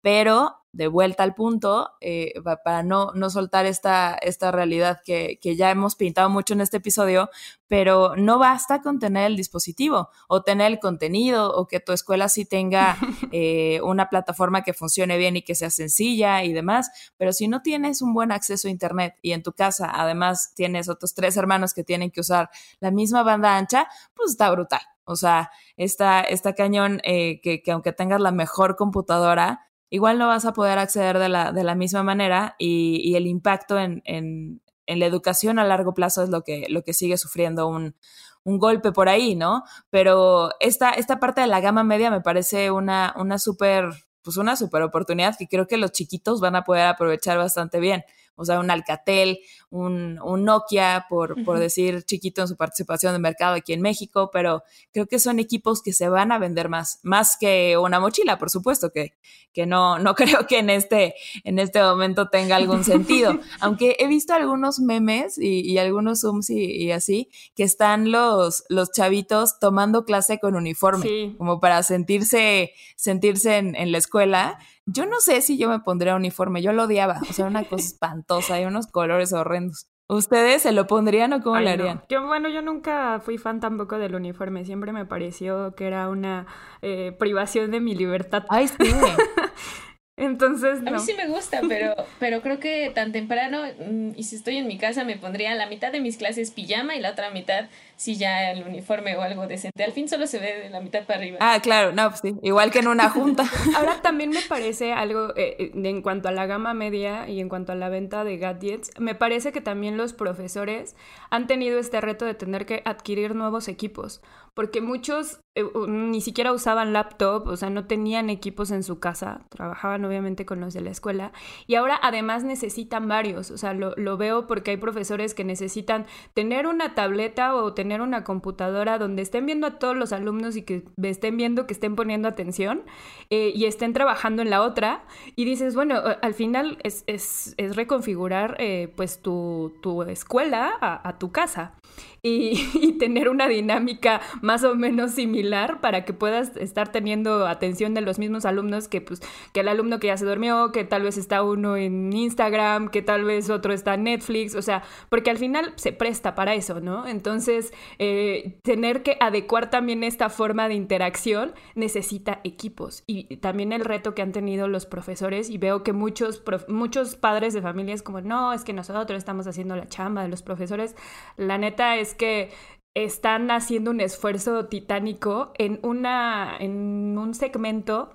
pero 0.01 0.58
de 0.71 0.87
vuelta 0.87 1.23
al 1.23 1.33
punto, 1.33 1.91
eh, 1.99 2.33
para 2.63 2.83
no, 2.83 3.11
no 3.13 3.29
soltar 3.29 3.65
esta, 3.65 4.13
esta 4.21 4.51
realidad 4.51 5.01
que, 5.03 5.39
que, 5.41 5.55
ya 5.55 5.71
hemos 5.71 5.95
pintado 5.95 6.29
mucho 6.29 6.53
en 6.53 6.61
este 6.61 6.77
episodio, 6.77 7.29
pero 7.67 8.15
no 8.15 8.37
basta 8.37 8.81
con 8.81 8.99
tener 8.99 9.25
el 9.25 9.35
dispositivo 9.35 10.09
o 10.27 10.43
tener 10.43 10.71
el 10.71 10.79
contenido 10.79 11.51
o 11.55 11.67
que 11.67 11.79
tu 11.79 11.91
escuela 11.91 12.29
sí 12.29 12.45
tenga 12.45 12.97
eh, 13.31 13.81
una 13.83 14.09
plataforma 14.09 14.63
que 14.63 14.73
funcione 14.73 15.17
bien 15.17 15.37
y 15.37 15.41
que 15.41 15.55
sea 15.55 15.71
sencilla 15.71 16.43
y 16.43 16.53
demás, 16.53 16.91
pero 17.17 17.33
si 17.33 17.47
no 17.47 17.61
tienes 17.61 18.01
un 18.01 18.13
buen 18.13 18.31
acceso 18.31 18.67
a 18.67 18.71
Internet 18.71 19.15
y 19.21 19.31
en 19.31 19.41
tu 19.41 19.53
casa 19.53 19.89
además 19.91 20.53
tienes 20.55 20.87
otros 20.87 21.15
tres 21.15 21.35
hermanos 21.35 21.73
que 21.73 21.83
tienen 21.83 22.11
que 22.11 22.21
usar 22.21 22.49
la 22.79 22.91
misma 22.91 23.23
banda 23.23 23.57
ancha, 23.57 23.87
pues 24.13 24.31
está 24.31 24.51
brutal. 24.51 24.81
O 25.05 25.15
sea, 25.15 25.49
está, 25.75 26.21
está 26.21 26.53
cañón 26.53 27.01
eh, 27.03 27.41
que, 27.41 27.63
que 27.63 27.71
aunque 27.71 27.93
tengas 27.93 28.21
la 28.21 28.31
mejor 28.31 28.75
computadora, 28.75 29.68
igual 29.89 30.17
no 30.17 30.27
vas 30.27 30.45
a 30.45 30.53
poder 30.53 30.77
acceder 30.77 31.19
de 31.19 31.29
la, 31.29 31.51
de 31.51 31.63
la 31.63 31.75
misma 31.75 32.03
manera 32.03 32.55
y, 32.57 33.15
el 33.15 33.27
impacto 33.27 33.79
en, 33.79 34.01
en, 34.05 34.61
la 34.87 35.05
educación 35.05 35.59
a 35.59 35.65
largo 35.65 35.93
plazo 35.93 36.23
es 36.23 36.29
lo 36.29 36.43
que, 36.43 36.65
lo 36.69 36.83
que 36.83 36.93
sigue 36.93 37.17
sufriendo 37.17 37.67
un, 37.67 37.95
un 38.43 38.57
golpe 38.57 38.91
por 38.91 39.07
ahí, 39.09 39.35
¿no? 39.35 39.63
Pero 39.89 40.49
esta, 40.59 40.91
esta 40.91 41.19
parte 41.19 41.41
de 41.41 41.47
la 41.47 41.61
gama 41.61 41.83
media 41.83 42.09
me 42.09 42.21
parece 42.21 42.71
una, 42.71 43.13
una 43.17 43.37
súper, 43.37 43.89
pues 44.23 44.37
una 44.37 44.55
súper 44.55 44.81
oportunidad 44.81 45.35
que 45.37 45.47
creo 45.47 45.67
que 45.67 45.77
los 45.77 45.91
chiquitos 45.91 46.41
van 46.41 46.55
a 46.55 46.63
poder 46.63 46.87
aprovechar 46.87 47.37
bastante 47.37 47.79
bien 47.79 48.03
o 48.39 48.45
sea, 48.45 48.59
un 48.59 48.71
Alcatel, 48.71 49.39
un, 49.69 50.15
Nokia, 50.15 51.05
por, 51.09 51.43
por 51.43 51.59
decir 51.59 52.03
chiquito 52.03 52.41
en 52.41 52.47
su 52.47 52.55
participación 52.55 53.13
de 53.13 53.19
mercado 53.19 53.55
aquí 53.55 53.73
en 53.73 53.81
México, 53.81 54.29
pero 54.31 54.63
creo 54.93 55.07
que 55.07 55.19
son 55.19 55.39
equipos 55.39 55.81
que 55.81 55.91
se 55.91 56.07
van 56.07 56.31
a 56.31 56.39
vender 56.39 56.69
más, 56.69 56.99
más 57.03 57.37
que 57.37 57.77
una 57.77 57.99
mochila, 57.99 58.39
por 58.39 58.49
supuesto, 58.49 58.91
que, 58.91 59.13
que 59.53 59.65
no, 59.65 59.99
no 59.99 60.15
creo 60.15 60.47
que 60.47 60.59
en 60.59 60.69
este, 60.69 61.15
en 61.43 61.59
este 61.59 61.81
momento 61.81 62.29
tenga 62.29 62.55
algún 62.55 62.83
sentido. 62.85 63.37
Aunque 63.59 63.97
he 63.99 64.07
visto 64.07 64.33
algunos 64.33 64.79
memes 64.79 65.37
y, 65.37 65.77
algunos 65.77 66.21
Zooms 66.21 66.49
y, 66.49 66.91
así, 66.91 67.29
que 67.55 67.63
están 67.63 68.11
los, 68.11 68.63
los 68.69 68.91
chavitos 68.91 69.59
tomando 69.59 70.05
clase 70.05 70.39
con 70.39 70.55
uniforme, 70.55 71.35
como 71.37 71.59
para 71.59 71.83
sentirse, 71.83 72.71
sentirse 72.95 73.57
en, 73.57 73.75
en 73.75 73.91
la 73.91 73.97
escuela 73.97 74.57
yo 74.85 75.05
no 75.05 75.19
sé 75.19 75.41
si 75.41 75.57
yo 75.57 75.69
me 75.69 75.79
pondría 75.79 76.15
uniforme, 76.15 76.61
yo 76.61 76.73
lo 76.73 76.83
odiaba, 76.83 77.19
o 77.29 77.33
sea, 77.33 77.45
una 77.45 77.63
cosa 77.63 77.83
espantosa, 77.87 78.55
hay 78.55 78.65
unos 78.65 78.87
colores 78.87 79.33
horrendos. 79.33 79.87
¿Ustedes 80.11 80.63
se 80.63 80.71
lo 80.71 80.87
pondrían 80.87 81.33
o 81.33 81.41
cómo 81.41 81.59
le 81.59 81.69
harían? 81.69 82.03
Yo, 82.09 82.25
bueno, 82.25 82.49
yo 82.49 82.63
nunca 82.63 83.19
fui 83.23 83.37
fan 83.37 83.59
tampoco 83.59 83.99
del 83.99 84.15
uniforme, 84.15 84.65
siempre 84.65 84.91
me 84.91 85.05
pareció 85.05 85.75
que 85.75 85.85
era 85.85 86.09
una 86.09 86.47
eh, 86.81 87.15
privación 87.19 87.69
de 87.69 87.79
mi 87.79 87.93
libertad. 87.93 88.43
Ay, 88.49 88.67
sí. 88.67 88.75
Entonces, 90.19 90.81
no. 90.81 90.89
A 90.89 90.93
mí 90.93 90.99
sí 90.99 91.13
me 91.15 91.27
gusta, 91.27 91.61
pero, 91.67 91.95
pero 92.19 92.41
creo 92.41 92.59
que 92.59 92.91
tan 92.93 93.13
temprano, 93.13 93.63
mm, 93.63 94.11
y 94.17 94.23
si 94.23 94.35
estoy 94.35 94.57
en 94.57 94.67
mi 94.67 94.77
casa, 94.77 95.05
me 95.05 95.17
pondría 95.17 95.55
la 95.55 95.67
mitad 95.67 95.91
de 95.91 96.01
mis 96.01 96.17
clases 96.17 96.51
pijama 96.51 96.95
y 96.95 96.99
la 96.99 97.11
otra 97.11 97.31
mitad 97.31 97.69
si 97.95 98.15
ya 98.15 98.51
el 98.51 98.63
uniforme 98.63 99.15
o 99.15 99.21
algo 99.21 99.47
decente. 99.47 99.83
Al 99.83 99.93
fin 99.93 100.09
solo 100.09 100.27
se 100.27 100.39
ve 100.39 100.59
de 100.63 100.69
la 100.69 100.81
mitad 100.81 101.05
para 101.05 101.19
arriba. 101.19 101.37
Ah, 101.39 101.59
claro, 101.61 101.93
no, 101.93 102.09
pues 102.09 102.21
sí, 102.21 102.35
igual 102.43 102.69
que 102.69 102.79
en 102.79 102.89
una 102.89 103.09
junta. 103.09 103.43
Ahora 103.75 104.01
también 104.01 104.29
me 104.29 104.41
parece 104.41 104.93
algo 104.93 105.33
eh, 105.37 105.55
eh, 105.59 105.71
en 105.73 106.01
cuanto 106.01 106.27
a 106.27 106.31
la 106.31 106.45
gama 106.45 106.73
media 106.73 107.27
y 107.29 107.39
en 107.39 107.49
cuanto 107.49 107.71
a 107.71 107.75
la 107.75 107.89
venta 107.89 108.23
de 108.23 108.37
gadgets, 108.37 108.91
me 108.99 109.15
parece 109.15 109.51
que 109.51 109.61
también 109.61 109.97
los 109.97 110.13
profesores 110.13 110.95
han 111.29 111.47
tenido 111.47 111.79
este 111.79 112.01
reto 112.01 112.25
de 112.25 112.33
tener 112.33 112.65
que 112.65 112.81
adquirir 112.85 113.35
nuevos 113.35 113.67
equipos, 113.67 114.21
porque 114.53 114.81
muchos 114.81 115.39
ni 115.87 116.21
siquiera 116.21 116.51
usaban 116.51 116.93
laptop, 116.93 117.47
o 117.47 117.57
sea, 117.57 117.69
no 117.69 117.85
tenían 117.85 118.29
equipos 118.29 118.71
en 118.71 118.83
su 118.83 118.99
casa, 118.99 119.41
trabajaban 119.49 120.03
obviamente 120.05 120.45
con 120.45 120.59
los 120.59 120.73
de 120.73 120.81
la 120.81 120.91
escuela, 120.91 121.31
y 121.67 121.75
ahora 121.75 121.99
además 122.01 122.43
necesitan 122.43 123.07
varios, 123.07 123.51
o 123.51 123.57
sea, 123.57 123.73
lo, 123.73 124.17
veo 124.17 124.47
porque 124.47 124.71
hay 124.71 124.77
profesores 124.77 125.33
que 125.33 125.43
necesitan 125.43 126.05
tener 126.33 126.67
una 126.67 126.95
tableta 126.95 127.55
o 127.55 127.73
tener 127.73 128.01
una 128.01 128.23
computadora 128.23 128.97
donde 128.97 129.21
estén 129.21 129.45
viendo 129.45 129.67
a 129.67 129.79
todos 129.79 129.95
los 129.95 130.11
alumnos 130.11 130.55
y 130.55 130.63
que 130.63 130.83
estén 131.03 131.37
viendo 131.37 131.67
que 131.67 131.73
estén 131.73 131.95
poniendo 131.95 132.27
atención 132.27 132.83
eh, 133.29 133.51
y 133.53 133.65
estén 133.65 133.93
trabajando 133.93 134.41
en 134.41 134.49
la 134.49 134.61
otra. 134.61 135.03
Y 135.35 135.45
dices, 135.45 135.75
bueno, 135.75 136.01
al 136.21 136.33
final 136.33 136.77
es, 136.83 137.55
reconfigurar 137.57 138.55
eh, 138.59 138.91
pues 138.95 139.21
tu, 139.21 139.71
escuela 140.07 140.73
a, 140.81 141.17
tu 141.17 141.31
casa. 141.31 141.73
y, 142.23 142.97
tener 142.99 143.29
una 143.29 143.47
dinámica 143.47 144.19
más 144.41 144.63
o 144.63 144.75
menos 144.75 145.11
similar 145.11 145.79
para 145.79 146.03
que 146.03 146.13
puedas 146.13 146.55
estar 146.57 146.91
teniendo 146.91 147.47
atención 147.47 147.93
de 147.93 148.01
los 148.01 148.19
mismos 148.19 148.45
alumnos 148.45 148.89
que 148.89 148.99
pues 148.99 149.21
que 149.53 149.61
el 149.61 149.69
alumno 149.69 149.99
que 149.99 150.07
ya 150.07 150.17
se 150.17 150.25
durmió, 150.25 150.73
que 150.73 150.83
tal 150.83 151.03
vez 151.03 151.17
está 151.17 151.43
uno 151.43 151.77
en 151.77 152.11
Instagram, 152.11 152.89
que 152.89 153.01
tal 153.01 153.23
vez 153.23 153.49
otro 153.49 153.73
está 153.73 153.93
en 153.93 154.03
Netflix, 154.03 154.55
o 154.55 154.61
sea, 154.61 154.83
porque 155.07 155.29
al 155.29 155.37
final 155.37 155.71
se 155.75 155.93
presta 155.93 156.35
para 156.35 156.55
eso, 156.55 156.81
¿no? 156.81 157.07
Entonces, 157.07 157.71
eh, 157.99 158.59
tener 158.63 159.01
que 159.01 159.17
adecuar 159.21 159.69
también 159.69 160.03
esta 160.03 160.29
forma 160.29 160.67
de 160.67 160.73
interacción 160.73 161.53
necesita 161.75 162.41
equipos 162.43 163.03
y 163.07 163.37
también 163.37 163.71
el 163.71 163.85
reto 163.85 164.13
que 164.13 164.21
han 164.21 164.31
tenido 164.33 164.67
los 164.67 164.85
profesores 164.85 165.49
y 165.49 165.57
veo 165.57 165.83
que 165.83 165.93
muchos, 165.93 166.43
muchos 166.67 167.15
padres 167.15 167.53
de 167.53 167.61
familias 167.61 168.01
como, 168.01 168.21
no, 168.21 168.51
es 168.51 168.63
que 168.63 168.73
nosotros 168.73 169.17
estamos 169.17 169.47
haciendo 169.47 169.75
la 169.75 169.87
chamba 169.87 170.23
de 170.23 170.27
los 170.27 170.41
profesores, 170.41 170.95
la 171.37 171.57
neta 171.57 171.95
es 171.97 172.08
que 172.15 172.51
están 172.95 173.51
haciendo 173.51 173.91
un 173.91 174.01
esfuerzo 174.01 174.65
titánico 174.65 175.53
en, 175.57 175.79
una, 175.83 176.57
en 176.59 177.17
un 177.17 177.33
segmento 177.33 178.11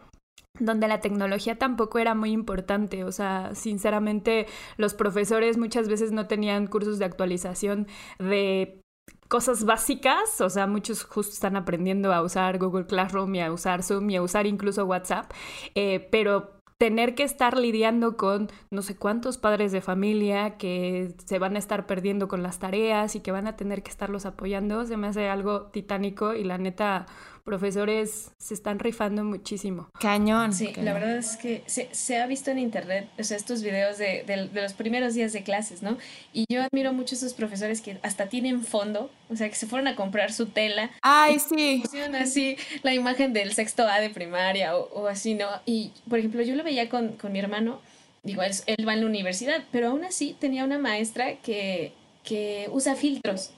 donde 0.59 0.87
la 0.87 1.00
tecnología 1.00 1.59
tampoco 1.59 1.98
era 1.98 2.14
muy 2.14 2.30
importante, 2.30 3.02
o 3.02 3.11
sea, 3.11 3.54
sinceramente 3.54 4.46
los 4.76 4.94
profesores 4.94 5.59
muchas 5.59 5.88
veces 5.88 6.12
no 6.12 6.28
tenían 6.28 6.68
cursos 6.68 6.98
de 6.98 7.04
actualización 7.07 7.88
de 8.18 8.80
cosas 9.28 9.64
básicas, 9.64 10.40
o 10.40 10.48
sea, 10.48 10.68
muchos 10.68 11.02
justo 11.02 11.33
están 11.33 11.57
aprendiendo 11.57 12.12
a 12.12 12.22
usar 12.22 12.59
Google 12.59 12.87
Classroom 12.87 13.35
y 13.35 13.40
a 13.40 13.52
usar 13.52 13.83
Zoom 13.83 14.11
y 14.11 14.16
a 14.16 14.22
usar 14.22 14.46
incluso 14.46 14.85
WhatsApp, 14.85 15.33
eh, 15.74 16.09
pero 16.12 16.61
tener 16.79 17.15
que 17.15 17.23
estar 17.23 17.57
lidiando 17.57 18.17
con 18.17 18.49
no 18.71 18.83
sé 18.83 18.97
cuántos 18.97 19.39
padres 19.39 19.73
de 19.73 19.81
familia 19.81 20.57
que 20.57 21.15
se 21.25 21.39
van 21.39 21.57
a 21.57 21.59
estar 21.59 21.87
perdiendo 21.87 22.29
con 22.29 22.43
las 22.43 22.59
tareas 22.59 23.15
y 23.15 23.21
que 23.21 23.33
van 23.33 23.47
a 23.47 23.57
tener 23.57 23.83
que 23.83 23.91
estarlos 23.91 24.27
apoyando, 24.27 24.85
se 24.85 24.97
me 24.97 25.07
hace 25.07 25.29
algo 25.29 25.67
titánico 25.67 26.35
y 26.35 26.45
la 26.45 26.59
neta, 26.59 27.07
profesores 27.44 28.33
se 28.38 28.54
están 28.54 28.78
rifando 28.78 29.22
muchísimo. 29.22 29.90
Cañón. 30.00 30.52
Sí, 30.52 30.72
la 30.83 30.94
verdad 30.94 31.18
es 31.18 31.37
que 31.37 31.62
se, 31.66 32.16
ha 32.16 32.26
visto 32.26 32.50
en 32.50 32.59
internet, 32.59 33.09
o 33.18 33.22
sea, 33.22 33.37
estos 33.37 33.62
videos 33.62 33.98
de, 33.98 34.24
de, 34.26 34.62
los 34.62 34.72
primeros 34.72 35.14
días 35.14 35.33
de 35.33 35.42
clases, 35.42 35.83
¿no? 35.83 35.98
Y 36.33 36.46
yo 36.48 36.62
admiro 36.62 36.92
mucho 36.92 37.14
a 37.14 37.18
esos 37.18 37.35
profesores 37.35 37.80
que 37.83 37.98
hasta 38.02 38.28
tienen 38.28 38.62
fondo, 38.62 39.11
o 39.30 39.37
sea, 39.37 39.48
que 39.48 39.54
se 39.54 39.66
fueron 39.66 39.88
a 39.88 39.94
comprar 39.94 40.33
su 40.33 40.46
tela. 40.46 40.90
Ay, 41.02 41.38
sí. 41.38 41.80
Pusieron 41.83 42.14
así 42.16 42.57
la 42.83 42.94
imagen 42.94 43.33
del 43.33 43.52
sexto 43.52 43.87
A 43.87 44.00
de 44.00 44.11
primaria 44.11 44.76
o, 44.76 45.07
así, 45.07 45.35
¿no? 45.35 45.48
Y, 45.66 45.92
por 46.09 46.18
ejemplo, 46.18 46.42
yo 46.42 46.57
lo 46.57 46.64
veía 46.64 46.88
con, 46.88 47.12
con 47.12 47.33
mi 47.33 47.38
hermano, 47.38 47.80
digo, 48.22 48.42
él, 48.42 48.52
él 48.66 48.88
va 48.88 48.94
en 48.94 49.00
la 49.00 49.07
universidad, 49.07 49.62
pero 49.70 49.88
aún 49.88 50.04
así 50.04 50.35
tenía 50.40 50.64
una 50.64 50.78
maestra 50.78 51.37
que, 51.37 51.92
que 52.22 52.68
usa 52.72 52.96
filtros 52.96 53.52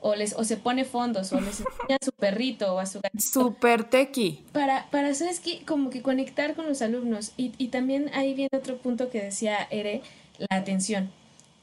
o, 0.00 0.14
les, 0.14 0.34
o 0.34 0.44
se 0.44 0.56
pone 0.56 0.84
fondos, 0.84 1.32
o 1.32 1.40
les 1.40 1.60
enseña 1.60 1.98
a 2.00 2.04
su 2.04 2.12
perrito 2.12 2.74
o 2.74 2.78
a 2.78 2.86
su 2.86 3.00
gatito. 3.00 3.22
Super 3.22 3.84
tequi. 3.84 4.44
Para, 4.52 4.88
para, 4.90 5.14
¿sabes 5.14 5.40
qué? 5.40 5.62
Como 5.64 5.90
que 5.90 6.02
conectar 6.02 6.54
con 6.54 6.66
los 6.66 6.82
alumnos. 6.82 7.32
Y, 7.36 7.52
y 7.58 7.68
también 7.68 8.10
ahí 8.14 8.34
viene 8.34 8.50
otro 8.56 8.78
punto 8.78 9.10
que 9.10 9.22
decía 9.22 9.66
Ere, 9.70 10.02
la 10.38 10.56
atención. 10.56 11.10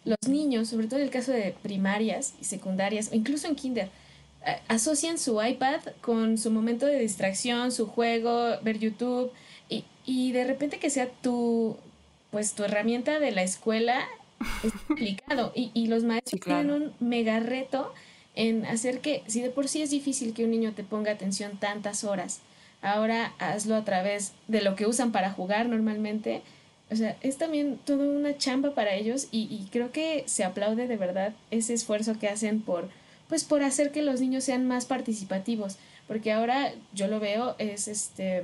Los 0.05 0.29
niños, 0.29 0.69
sobre 0.69 0.87
todo 0.87 0.99
en 0.99 1.05
el 1.05 1.11
caso 1.11 1.31
de 1.31 1.55
primarias 1.61 2.35
y 2.39 2.45
secundarias, 2.45 3.09
o 3.11 3.15
incluso 3.15 3.47
en 3.47 3.55
kinder, 3.55 3.89
asocian 4.69 5.17
su 5.17 5.43
iPad 5.43 5.81
con 5.99 6.37
su 6.37 6.51
momento 6.51 6.85
de 6.85 6.99
distracción, 6.99 7.71
su 7.73 7.87
juego, 7.87 8.51
ver 8.61 8.79
YouTube, 8.79 9.31
y, 9.67 9.83
y 10.05 10.31
de 10.31 10.45
repente 10.45 10.79
que 10.79 10.89
sea 10.89 11.09
tu, 11.09 11.75
pues 12.31 12.53
tu 12.53 12.63
herramienta 12.63 13.19
de 13.19 13.31
la 13.31 13.43
escuela 13.43 14.07
es 14.63 14.71
complicado. 14.87 15.51
Y, 15.53 15.71
y 15.73 15.87
los 15.87 16.03
maestros 16.03 16.39
tienen 16.39 16.71
un 16.71 16.93
mega 17.01 17.39
reto 17.41 17.93
en 18.37 18.65
hacer 18.67 18.99
que, 18.99 19.23
si 19.25 19.41
de 19.41 19.49
por 19.49 19.67
sí 19.67 19.81
es 19.81 19.89
difícil 19.89 20.33
que 20.35 20.45
un 20.45 20.51
niño 20.51 20.71
te 20.73 20.83
ponga 20.83 21.11
atención 21.11 21.57
tantas 21.57 22.03
horas, 22.03 22.39
ahora 22.83 23.33
hazlo 23.39 23.75
a 23.75 23.83
través 23.83 24.33
de 24.47 24.61
lo 24.61 24.75
que 24.75 24.85
usan 24.85 25.11
para 25.11 25.31
jugar 25.31 25.67
normalmente. 25.67 26.43
O 26.91 26.95
sea, 26.95 27.17
es 27.21 27.37
también 27.37 27.79
toda 27.83 28.05
una 28.05 28.37
chamba 28.37 28.75
para 28.75 28.93
ellos 28.93 29.27
y, 29.31 29.47
y 29.51 29.67
creo 29.71 29.91
que 29.91 30.23
se 30.27 30.43
aplaude 30.43 30.87
de 30.87 30.97
verdad 30.97 31.33
ese 31.49 31.73
esfuerzo 31.73 32.19
que 32.19 32.29
hacen 32.29 32.61
por, 32.61 32.89
pues 33.27 33.43
por 33.43 33.63
hacer 33.63 33.91
que 33.91 34.03
los 34.03 34.21
niños 34.21 34.43
sean 34.43 34.67
más 34.67 34.85
participativos. 34.85 35.77
Porque 36.07 36.31
ahora 36.31 36.71
yo 36.93 37.07
lo 37.07 37.19
veo, 37.19 37.55
es 37.57 37.87
este, 37.87 38.43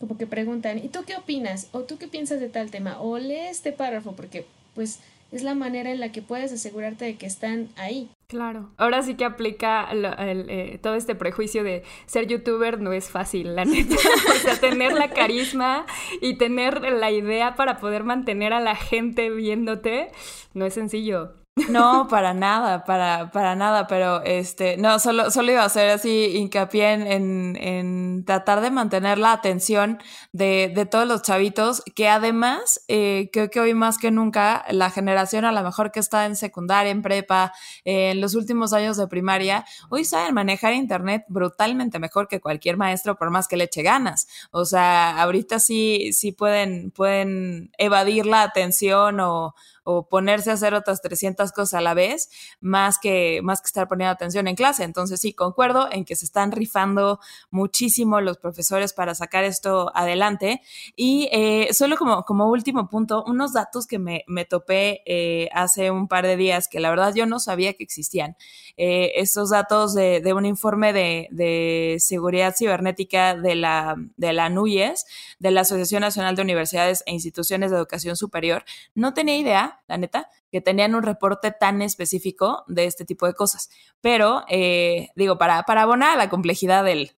como 0.00 0.16
que 0.16 0.26
preguntan, 0.26 0.78
¿y 0.78 0.88
tú 0.88 1.00
qué 1.06 1.16
opinas? 1.16 1.68
¿O 1.72 1.80
tú 1.80 1.98
qué 1.98 2.08
piensas 2.08 2.40
de 2.40 2.48
tal 2.48 2.70
tema? 2.70 2.98
O 2.98 3.18
lee 3.18 3.46
este 3.50 3.72
párrafo, 3.72 4.12
porque 4.12 4.46
pues 4.74 5.00
es 5.32 5.42
la 5.42 5.54
manera 5.54 5.90
en 5.90 6.00
la 6.00 6.12
que 6.12 6.22
puedes 6.22 6.50
asegurarte 6.50 7.04
de 7.04 7.16
que 7.16 7.26
están 7.26 7.68
ahí. 7.76 8.08
Claro. 8.26 8.72
Ahora 8.78 9.02
sí 9.02 9.16
que 9.16 9.24
aplica 9.24 9.88
eh, 9.92 10.78
todo 10.82 10.94
este 10.94 11.14
prejuicio 11.14 11.62
de 11.62 11.82
ser 12.06 12.26
youtuber 12.26 12.80
no 12.80 12.92
es 12.92 13.10
fácil, 13.10 13.54
la 13.54 13.64
neta. 13.64 13.94
o 14.34 14.38
sea, 14.38 14.58
tener 14.58 14.92
la 14.92 15.10
carisma 15.10 15.86
y 16.20 16.36
tener 16.36 16.80
la 16.80 17.10
idea 17.10 17.54
para 17.54 17.78
poder 17.78 18.04
mantener 18.04 18.52
a 18.52 18.60
la 18.60 18.76
gente 18.76 19.30
viéndote 19.30 20.08
no 20.54 20.64
es 20.64 20.74
sencillo. 20.74 21.43
No, 21.56 22.08
para 22.08 22.34
nada, 22.34 22.84
para, 22.84 23.30
para 23.30 23.54
nada, 23.54 23.86
pero 23.86 24.22
este, 24.24 24.76
no, 24.76 24.98
solo, 24.98 25.30
solo 25.30 25.52
iba 25.52 25.62
a 25.62 25.66
hacer 25.66 25.90
así 25.90 26.36
hincapié 26.36 26.94
en, 26.94 27.56
en, 27.56 28.24
tratar 28.24 28.60
de 28.60 28.72
mantener 28.72 29.18
la 29.18 29.30
atención 29.30 29.98
de, 30.32 30.72
de 30.74 30.84
todos 30.84 31.06
los 31.06 31.22
chavitos, 31.22 31.84
que 31.94 32.08
además 32.08 32.80
eh, 32.88 33.30
creo 33.32 33.50
que 33.50 33.60
hoy 33.60 33.72
más 33.72 33.98
que 33.98 34.10
nunca 34.10 34.64
la 34.68 34.90
generación 34.90 35.44
a 35.44 35.52
lo 35.52 35.62
mejor 35.62 35.92
que 35.92 36.00
está 36.00 36.26
en 36.26 36.34
secundaria, 36.34 36.90
en 36.90 37.02
prepa, 37.02 37.52
en 37.84 38.20
los 38.20 38.34
últimos 38.34 38.72
años 38.72 38.96
de 38.96 39.06
primaria, 39.06 39.64
hoy 39.90 40.04
saben 40.04 40.34
manejar 40.34 40.72
internet 40.72 41.24
brutalmente 41.28 42.00
mejor 42.00 42.26
que 42.26 42.40
cualquier 42.40 42.76
maestro 42.76 43.16
por 43.16 43.30
más 43.30 43.46
que 43.46 43.56
le 43.56 43.64
eche 43.64 43.82
ganas. 43.82 44.26
O 44.50 44.64
sea, 44.64 45.22
ahorita 45.22 45.60
sí, 45.60 46.12
sí 46.14 46.32
pueden, 46.32 46.90
pueden 46.90 47.70
evadir 47.78 48.26
la 48.26 48.42
atención 48.42 49.20
o 49.20 49.54
o 49.84 50.08
ponerse 50.08 50.50
a 50.50 50.54
hacer 50.54 50.74
otras 50.74 51.00
300 51.02 51.52
cosas 51.52 51.74
a 51.74 51.80
la 51.80 51.94
vez, 51.94 52.30
más 52.60 52.98
que, 52.98 53.40
más 53.42 53.60
que 53.60 53.66
estar 53.66 53.86
poniendo 53.86 54.12
atención 54.12 54.48
en 54.48 54.56
clase. 54.56 54.82
Entonces 54.82 55.20
sí, 55.20 55.32
concuerdo 55.32 55.88
en 55.92 56.04
que 56.04 56.16
se 56.16 56.24
están 56.24 56.52
rifando 56.52 57.20
muchísimo 57.50 58.20
los 58.20 58.38
profesores 58.38 58.92
para 58.92 59.14
sacar 59.14 59.44
esto 59.44 59.92
adelante. 59.94 60.60
Y 60.96 61.28
eh, 61.32 61.68
solo 61.72 61.96
como, 61.96 62.24
como 62.24 62.48
último 62.50 62.88
punto, 62.88 63.24
unos 63.26 63.52
datos 63.52 63.86
que 63.86 63.98
me, 63.98 64.24
me 64.26 64.44
topé 64.44 65.02
eh, 65.06 65.48
hace 65.52 65.90
un 65.90 66.08
par 66.08 66.26
de 66.26 66.36
días 66.36 66.68
que 66.68 66.80
la 66.80 66.90
verdad 66.90 67.14
yo 67.14 67.26
no 67.26 67.38
sabía 67.38 67.74
que 67.74 67.84
existían. 67.84 68.36
Eh, 68.76 69.12
estos 69.16 69.50
datos 69.50 69.94
de, 69.94 70.20
de 70.20 70.32
un 70.32 70.46
informe 70.46 70.92
de, 70.92 71.28
de, 71.30 71.96
seguridad 72.00 72.54
cibernética 72.56 73.36
de 73.36 73.54
la, 73.54 73.94
de 74.16 74.32
la 74.32 74.48
NUYES, 74.48 75.04
de 75.38 75.50
la 75.50 75.60
Asociación 75.60 76.00
Nacional 76.00 76.34
de 76.34 76.42
Universidades 76.42 77.04
e 77.06 77.12
Instituciones 77.12 77.70
de 77.70 77.76
Educación 77.76 78.16
Superior. 78.16 78.64
No 78.94 79.14
tenía 79.14 79.36
idea 79.36 79.73
la 79.88 79.96
neta, 79.96 80.28
que 80.50 80.60
tenían 80.60 80.94
un 80.94 81.02
reporte 81.02 81.52
tan 81.52 81.82
específico 81.82 82.64
de 82.68 82.84
este 82.84 83.04
tipo 83.04 83.26
de 83.26 83.34
cosas. 83.34 83.70
Pero, 84.00 84.44
eh, 84.48 85.08
digo, 85.16 85.38
para, 85.38 85.62
para 85.62 85.82
abonar 85.82 86.12
a 86.12 86.16
la 86.16 86.28
complejidad 86.28 86.84
del, 86.84 87.10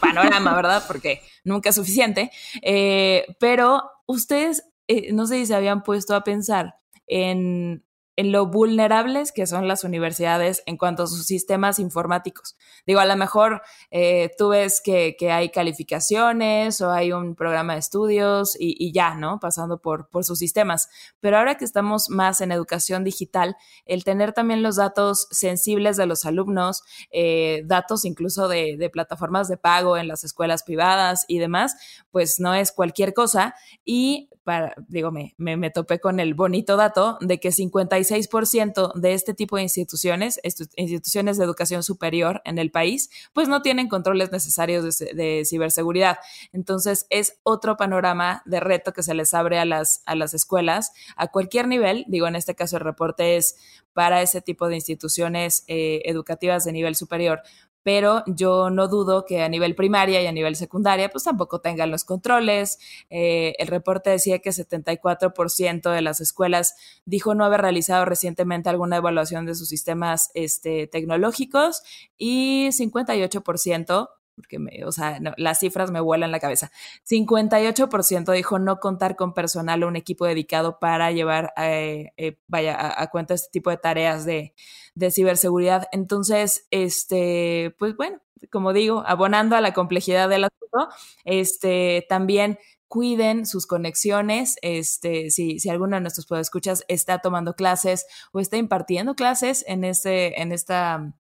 panorama, 0.00 0.54
¿verdad? 0.54 0.84
Porque 0.88 1.22
nunca 1.44 1.70
es 1.70 1.74
suficiente. 1.76 2.30
Eh, 2.62 3.26
pero 3.40 3.90
ustedes, 4.06 4.68
eh, 4.88 5.12
no 5.12 5.26
sé 5.26 5.36
si 5.36 5.46
se 5.46 5.54
habían 5.54 5.82
puesto 5.82 6.14
a 6.14 6.24
pensar 6.24 6.76
en 7.06 7.85
en 8.16 8.32
lo 8.32 8.46
vulnerables 8.46 9.30
que 9.30 9.46
son 9.46 9.68
las 9.68 9.84
universidades 9.84 10.62
en 10.66 10.78
cuanto 10.78 11.02
a 11.02 11.06
sus 11.06 11.26
sistemas 11.26 11.78
informáticos. 11.78 12.56
Digo, 12.86 13.00
a 13.00 13.04
lo 13.06 13.14
mejor 13.16 13.62
eh, 13.90 14.30
tú 14.38 14.48
ves 14.48 14.80
que, 14.82 15.14
hay 15.30 15.50
calificaciones 15.50 16.80
o 16.80 16.90
hay 16.90 17.12
un 17.12 17.34
programa 17.34 17.74
de 17.74 17.80
estudios 17.80 18.56
y, 18.58 18.92
ya, 18.92 19.14
¿no? 19.16 19.38
Pasando 19.40 19.80
por, 19.80 20.08
por, 20.08 20.24
sus 20.24 20.38
sistemas. 20.38 20.88
Pero 21.20 21.36
ahora 21.36 21.56
que 21.56 21.64
estamos 21.64 22.08
más 22.08 22.40
en 22.40 22.52
educación 22.52 23.04
digital, 23.04 23.56
el 23.84 24.04
tener 24.04 24.32
también 24.32 24.62
los 24.62 24.76
datos 24.76 25.28
sensibles 25.30 25.96
de 25.96 26.06
los 26.06 26.24
alumnos, 26.24 26.82
eh, 27.10 27.62
datos 27.66 28.04
incluso 28.04 28.48
de, 28.48 28.76
de 28.78 28.88
plataformas 28.88 29.48
de 29.48 29.56
pago 29.56 29.96
en 29.96 30.08
las 30.08 30.24
escuelas 30.24 30.62
privadas 30.62 31.24
y 31.28 31.38
demás, 31.38 31.76
pues 32.10 32.40
no 32.40 32.54
es 32.54 32.72
cualquier 32.72 33.12
cosa. 33.12 33.54
Y 33.84 34.30
para, 34.46 34.76
digo, 34.86 35.10
me, 35.10 35.70
topé 35.70 35.98
con 35.98 36.20
el 36.20 36.34
bonito 36.34 36.76
dato 36.76 37.18
de 37.20 37.40
que 37.40 37.48
56% 37.48 38.94
de 38.94 39.12
este 39.12 39.34
tipo 39.34 39.56
de 39.56 39.62
instituciones, 39.62 40.40
instituciones 40.76 41.36
de 41.36 41.44
educación 41.44 41.82
superior 41.82 42.42
en 42.44 42.58
el 42.58 42.70
país, 42.70 43.10
pues 43.32 43.48
no 43.48 43.60
tienen 43.60 43.88
controles 43.88 44.30
necesarios 44.30 44.96
de, 44.96 45.14
de, 45.14 45.44
ciberseguridad. 45.44 46.18
Entonces, 46.52 47.08
es 47.10 47.40
otro 47.42 47.76
panorama 47.76 48.42
de 48.44 48.60
reto 48.60 48.92
que 48.92 49.02
se 49.02 49.14
les 49.14 49.34
abre 49.34 49.58
a 49.58 49.64
las, 49.64 50.04
a 50.06 50.14
las 50.14 50.32
escuelas 50.32 50.92
a 51.16 51.26
cualquier 51.26 51.66
nivel. 51.66 52.04
Digo, 52.06 52.28
en 52.28 52.36
este 52.36 52.54
caso 52.54 52.76
el 52.76 52.84
reporte 52.84 53.36
es 53.36 53.56
para 53.96 54.20
ese 54.20 54.42
tipo 54.42 54.68
de 54.68 54.74
instituciones 54.74 55.64
eh, 55.68 56.02
educativas 56.04 56.64
de 56.64 56.72
nivel 56.72 56.96
superior, 56.96 57.40
pero 57.86 58.24
yo 58.26 58.68
no 58.68 58.88
dudo 58.88 59.24
que 59.24 59.42
a 59.42 59.48
nivel 59.48 59.76
primaria 59.76 60.20
y 60.20 60.26
a 60.26 60.32
nivel 60.32 60.56
secundaria 60.56 61.08
pues 61.08 61.22
tampoco 61.22 61.60
tengan 61.60 61.92
los 61.92 62.02
controles. 62.04 62.80
Eh, 63.10 63.54
el 63.60 63.68
reporte 63.68 64.10
decía 64.10 64.40
que 64.40 64.50
74% 64.50 65.92
de 65.92 66.02
las 66.02 66.20
escuelas 66.20 66.74
dijo 67.04 67.36
no 67.36 67.44
haber 67.44 67.60
realizado 67.60 68.04
recientemente 68.04 68.68
alguna 68.68 68.96
evaluación 68.96 69.46
de 69.46 69.54
sus 69.54 69.68
sistemas 69.68 70.32
este, 70.34 70.88
tecnológicos 70.88 71.84
y 72.18 72.70
58% 72.76 74.08
porque 74.36 74.58
me, 74.58 74.84
o 74.84 74.92
sea, 74.92 75.18
las 75.38 75.58
cifras 75.58 75.90
me 75.90 76.00
vuelan 76.00 76.30
la 76.30 76.38
cabeza. 76.38 76.70
58% 77.08 78.32
dijo 78.32 78.58
no 78.58 78.78
contar 78.78 79.16
con 79.16 79.32
personal 79.32 79.82
o 79.82 79.88
un 79.88 79.96
equipo 79.96 80.26
dedicado 80.26 80.78
para 80.78 81.10
llevar, 81.10 81.52
eh, 81.56 82.12
eh, 82.18 82.38
vaya, 82.46 83.00
a, 83.00 83.06
cuenta 83.08 83.34
este 83.34 83.50
tipo 83.50 83.70
de 83.70 83.78
tareas 83.78 84.26
de, 84.26 84.54
de, 84.94 85.10
ciberseguridad. 85.10 85.88
Entonces, 85.90 86.66
este, 86.70 87.74
pues 87.78 87.96
bueno, 87.96 88.20
como 88.52 88.74
digo, 88.74 89.02
abonando 89.06 89.56
a 89.56 89.62
la 89.62 89.72
complejidad 89.72 90.28
del 90.28 90.44
asunto, 90.44 90.94
este, 91.24 92.04
también 92.08 92.58
cuiden 92.88 93.46
sus 93.46 93.66
conexiones, 93.66 94.56
este, 94.62 95.30
si, 95.30 95.58
si 95.58 95.70
alguno 95.70 95.96
de 95.96 96.02
nuestros 96.02 96.26
podescuchas 96.26 96.84
está 96.88 97.18
tomando 97.18 97.54
clases 97.56 98.06
o 98.32 98.38
está 98.38 98.58
impartiendo 98.58 99.14
clases 99.14 99.64
en, 99.66 99.82
este, 99.82 100.40
en 100.40 100.52
esta 100.52 101.14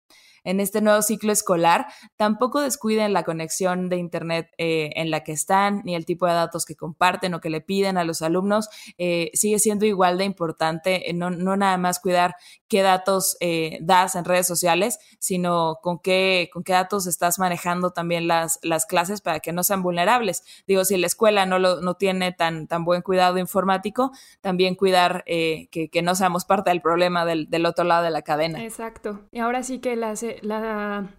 en 0.45 0.61
este 0.61 0.81
nuevo 0.81 1.03
ciclo 1.03 1.33
escolar, 1.33 1.87
tampoco 2.17 2.61
descuiden 2.61 3.13
la 3.13 3.25
conexión 3.25 3.89
de 3.89 3.97
Internet 3.97 4.51
eh, 4.59 4.91
en 4.95 5.11
la 5.11 5.25
que 5.25 5.33
están, 5.33 5.83
ni 5.85 5.95
el 5.95 6.05
tipo 6.05 6.27
de 6.27 6.35
datos 6.35 6.67
que 6.67 6.77
comparten 6.77 7.35
o 7.35 7.41
que 7.41 7.51
le 7.51 7.63
piden 7.63 7.97
a 7.97 8.05
los 8.05 8.23
alumnos. 8.23 8.69
Eh, 8.99 9.31
sigue 9.33 9.59
siendo 9.59 9.87
igual 9.87 10.19
de 10.19 10.25
importante, 10.25 11.11
eh, 11.11 11.15
no, 11.15 11.31
no, 11.31 11.57
nada 11.57 11.79
más 11.79 11.99
cuidar 11.99 12.37
qué 12.69 12.83
datos 12.83 13.37
das 13.81 14.17
en 14.17 14.25
redes 14.25 14.47
sociales, 14.47 14.99
sino 15.19 15.79
con 15.81 16.01
qué, 16.01 16.51
con 16.53 16.65
qué 16.65 16.73
datos 16.73 17.07
estás 17.07 17.39
manejando 17.39 17.91
también 17.91 18.27
las, 18.27 18.59
las 18.63 18.85
clases 18.85 19.21
para 19.21 19.41
que 19.41 19.53
no 19.53 19.63
sean 19.63 19.83
vulnerables. 19.83 20.43
Digo, 20.67 20.85
si 20.85 20.97
la 20.97 21.07
escuela 21.07 21.47
no, 21.47 21.59
lo, 21.59 21.81
no 21.81 21.95
tiene 21.95 22.33
tan, 22.33 22.67
tan 22.67 22.85
buen 22.85 23.03
cuidado 23.03 23.39
informático, 23.39 24.11
también 24.41 24.75
cuidar 24.75 25.25
que, 25.25 25.69
que, 25.71 26.03
no 26.03 26.15
seamos 26.17 26.45
parte 26.45 26.71
del 26.71 26.83
problema 26.83 27.25
del, 27.25 27.49
del 27.49 27.65
otro 27.65 27.85
lado 27.85 28.03
de 28.03 28.11
la 28.11 28.23
cadena. 28.23 28.63
Exacto. 28.65 29.21
Y 29.31 29.39
ahora 29.39 29.63
sí 29.63 29.79
que 29.79 29.95
las 29.95 30.25
la, 30.43 31.11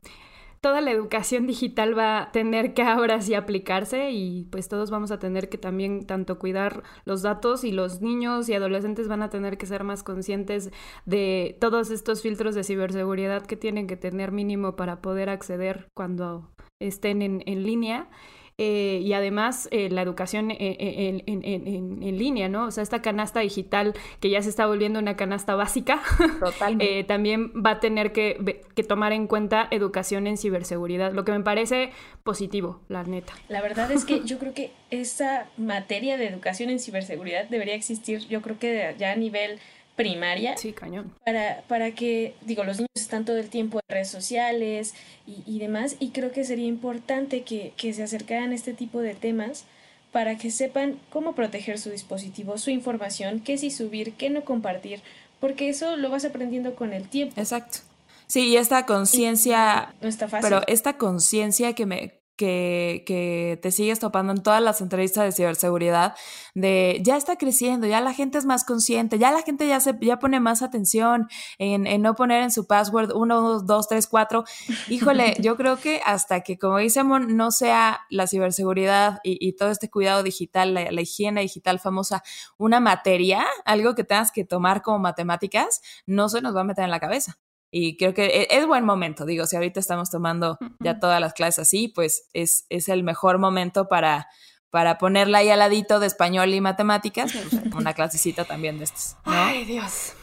toda 0.65 0.81
la 0.81 0.89
educación 0.89 1.45
digital 1.45 1.95
va 1.95 2.23
a 2.23 2.31
tener 2.31 2.73
que 2.73 2.81
ahora 2.81 3.21
sí 3.21 3.35
aplicarse 3.35 4.09
y 4.09 4.45
pues 4.45 4.67
todos 4.67 4.89
vamos 4.89 5.11
a 5.11 5.19
tener 5.19 5.47
que 5.47 5.59
también 5.59 6.07
tanto 6.07 6.39
cuidar 6.39 6.81
los 7.05 7.21
datos 7.21 7.63
y 7.63 7.71
los 7.71 8.01
niños 8.01 8.49
y 8.49 8.55
adolescentes 8.55 9.07
van 9.07 9.21
a 9.21 9.29
tener 9.29 9.59
que 9.59 9.67
ser 9.67 9.83
más 9.83 10.01
conscientes 10.01 10.71
de 11.05 11.55
todos 11.61 11.91
estos 11.91 12.23
filtros 12.23 12.55
de 12.55 12.63
ciberseguridad 12.63 13.45
que 13.45 13.55
tienen 13.55 13.85
que 13.85 13.95
tener 13.95 14.31
mínimo 14.31 14.75
para 14.75 15.01
poder 15.03 15.29
acceder 15.29 15.87
cuando 15.93 16.49
estén 16.79 17.21
en, 17.21 17.43
en 17.45 17.63
línea. 17.63 18.09
Eh, 18.57 19.01
y 19.03 19.11
además 19.11 19.67
eh, 19.71 19.89
la 19.89 20.01
educación 20.01 20.49
en, 20.49 21.23
en, 21.25 22.17
línea, 22.17 22.47
¿no? 22.47 22.67
O 22.67 22.71
sea, 22.71 22.83
esta 22.83 23.01
canasta 23.01 23.41
digital 23.41 23.93
que 24.21 24.29
ya 24.29 24.41
se 24.41 24.47
está 24.47 24.65
volviendo 24.65 24.97
una 24.97 25.17
canasta 25.17 25.55
básica, 25.55 26.01
eh, 26.79 27.03
también 27.03 27.51
va 27.51 27.71
a 27.71 27.79
tener 27.81 28.13
que, 28.13 28.63
que, 28.73 28.83
tomar 28.83 29.11
en 29.11 29.27
cuenta 29.27 29.67
educación 29.71 30.25
en 30.25 30.37
ciberseguridad, 30.37 31.11
lo 31.11 31.25
que 31.25 31.33
me 31.33 31.41
parece 31.41 31.91
positivo, 32.23 32.79
la 32.87 33.03
neta. 33.03 33.33
La 33.49 33.61
verdad 33.61 33.91
es 33.91 34.05
que 34.05 34.21
yo 34.25 34.39
creo 34.39 34.53
que 34.53 34.71
esa 34.89 35.49
materia 35.57 36.15
de 36.15 36.27
educación 36.27 36.69
en 36.69 36.79
ciberseguridad 36.79 37.49
debería 37.49 37.75
existir, 37.75 38.25
yo 38.29 38.41
creo 38.41 38.57
que 38.57 38.95
ya 38.97 39.11
a 39.11 39.15
nivel 39.17 39.59
primaria. 39.95 40.57
Sí, 40.57 40.73
cañón. 40.73 41.13
Para, 41.25 41.63
para 41.67 41.91
que, 41.91 42.35
digo, 42.41 42.63
los 42.63 42.77
niños 42.77 42.89
están 42.95 43.25
todo 43.25 43.37
el 43.37 43.49
tiempo 43.49 43.79
en 43.79 43.93
redes 43.95 44.09
sociales 44.09 44.93
y, 45.25 45.43
y 45.45 45.59
demás, 45.59 45.95
y 45.99 46.09
creo 46.09 46.31
que 46.31 46.43
sería 46.43 46.67
importante 46.67 47.43
que, 47.43 47.73
que, 47.77 47.93
se 47.93 48.03
acercaran 48.03 48.51
a 48.51 48.55
este 48.55 48.73
tipo 48.73 48.99
de 48.99 49.15
temas 49.15 49.65
para 50.11 50.37
que 50.37 50.51
sepan 50.51 50.99
cómo 51.09 51.33
proteger 51.33 51.77
su 51.79 51.89
dispositivo, 51.89 52.57
su 52.57 52.69
información, 52.69 53.39
qué 53.39 53.57
sí 53.57 53.71
subir, 53.71 54.13
qué 54.13 54.29
no 54.29 54.45
compartir, 54.45 55.01
porque 55.39 55.69
eso 55.69 55.97
lo 55.97 56.09
vas 56.09 56.25
aprendiendo 56.25 56.75
con 56.75 56.93
el 56.93 57.07
tiempo. 57.07 57.39
Exacto. 57.39 57.79
Sí, 58.27 58.47
y 58.47 58.57
esta 58.57 58.85
conciencia... 58.85 59.93
No 60.01 60.07
está 60.07 60.27
fácil. 60.27 60.49
Pero 60.49 60.63
esta 60.67 60.97
conciencia 60.97 61.73
que 61.73 61.85
me, 61.85 62.13
que, 62.35 63.03
que, 63.05 63.59
te 63.61 63.71
sigues 63.71 63.99
topando 63.99 64.33
en 64.33 64.43
todas 64.43 64.61
las 64.61 64.81
entrevistas 64.81 65.23
de 65.23 65.31
ciberseguridad, 65.31 66.15
de 66.53 67.01
ya 67.03 67.17
está 67.17 67.37
creciendo, 67.37 67.87
ya 67.87 68.01
la 68.01 68.13
gente 68.13 68.37
es 68.37 68.45
más 68.45 68.63
consciente, 68.63 69.17
ya 69.17 69.31
la 69.31 69.41
gente 69.41 69.67
ya, 69.67 69.79
se, 69.79 69.97
ya 70.01 70.19
pone 70.19 70.39
más 70.39 70.61
atención 70.61 71.27
en, 71.57 71.87
en 71.87 72.01
no 72.01 72.15
poner 72.15 72.43
en 72.43 72.51
su 72.51 72.67
password 72.67 73.11
1, 73.13 73.61
2, 73.61 73.87
3, 73.87 74.07
4. 74.07 74.43
Híjole, 74.89 75.35
yo 75.41 75.55
creo 75.57 75.77
que 75.77 76.01
hasta 76.05 76.41
que, 76.41 76.57
como 76.57 76.77
dice 76.77 77.03
Mon, 77.03 77.35
no 77.35 77.51
sea 77.51 78.01
la 78.09 78.27
ciberseguridad 78.27 79.19
y, 79.23 79.37
y 79.39 79.53
todo 79.53 79.69
este 79.69 79.89
cuidado 79.89 80.23
digital, 80.23 80.73
la, 80.73 80.91
la, 80.91 81.01
higiene 81.01 81.41
digital 81.41 81.79
famosa, 81.79 82.23
una 82.57 82.79
materia, 82.79 83.45
algo 83.65 83.95
que 83.95 84.03
tengas 84.03 84.31
que 84.31 84.43
tomar 84.45 84.81
como 84.81 84.99
matemáticas, 84.99 85.81
no 86.05 86.29
se 86.29 86.41
nos 86.41 86.55
va 86.55 86.61
a 86.61 86.65
meter 86.65 86.83
en 86.83 86.91
la 86.91 86.99
cabeza. 86.99 87.37
Y 87.77 87.97
creo 87.97 88.13
que 88.13 88.27
e, 88.27 88.47
es, 88.51 88.65
buen 88.65 88.85
momento, 88.85 89.25
digo, 89.25 89.45
si 89.45 89.57
ahorita 89.57 89.81
estamos 89.81 90.09
tomando 90.09 90.57
ya 90.79 90.97
todas 90.97 91.19
las 91.19 91.33
clases 91.33 91.59
así, 91.59 91.89
pues 91.89 92.29
es, 92.31 92.65
es 92.69 92.87
el 92.87 93.03
mejor 93.03 93.37
momento 93.37 93.89
para 93.89 94.29
para 94.75 94.97
ponerla 94.97 95.37
ahí 95.37 95.49
al 95.49 95.59
ladito 95.59 96.01
de 96.01 96.07
español 96.07 96.53
y 96.53 96.59
matemáticas, 96.59 97.31
pues, 97.31 97.73
una 97.73 97.93
clasecita 97.93 98.43
también 98.43 98.77
de 98.77 98.83
estas. 98.83 99.15
Ay, 99.23 99.63
Dios. 99.63 100.13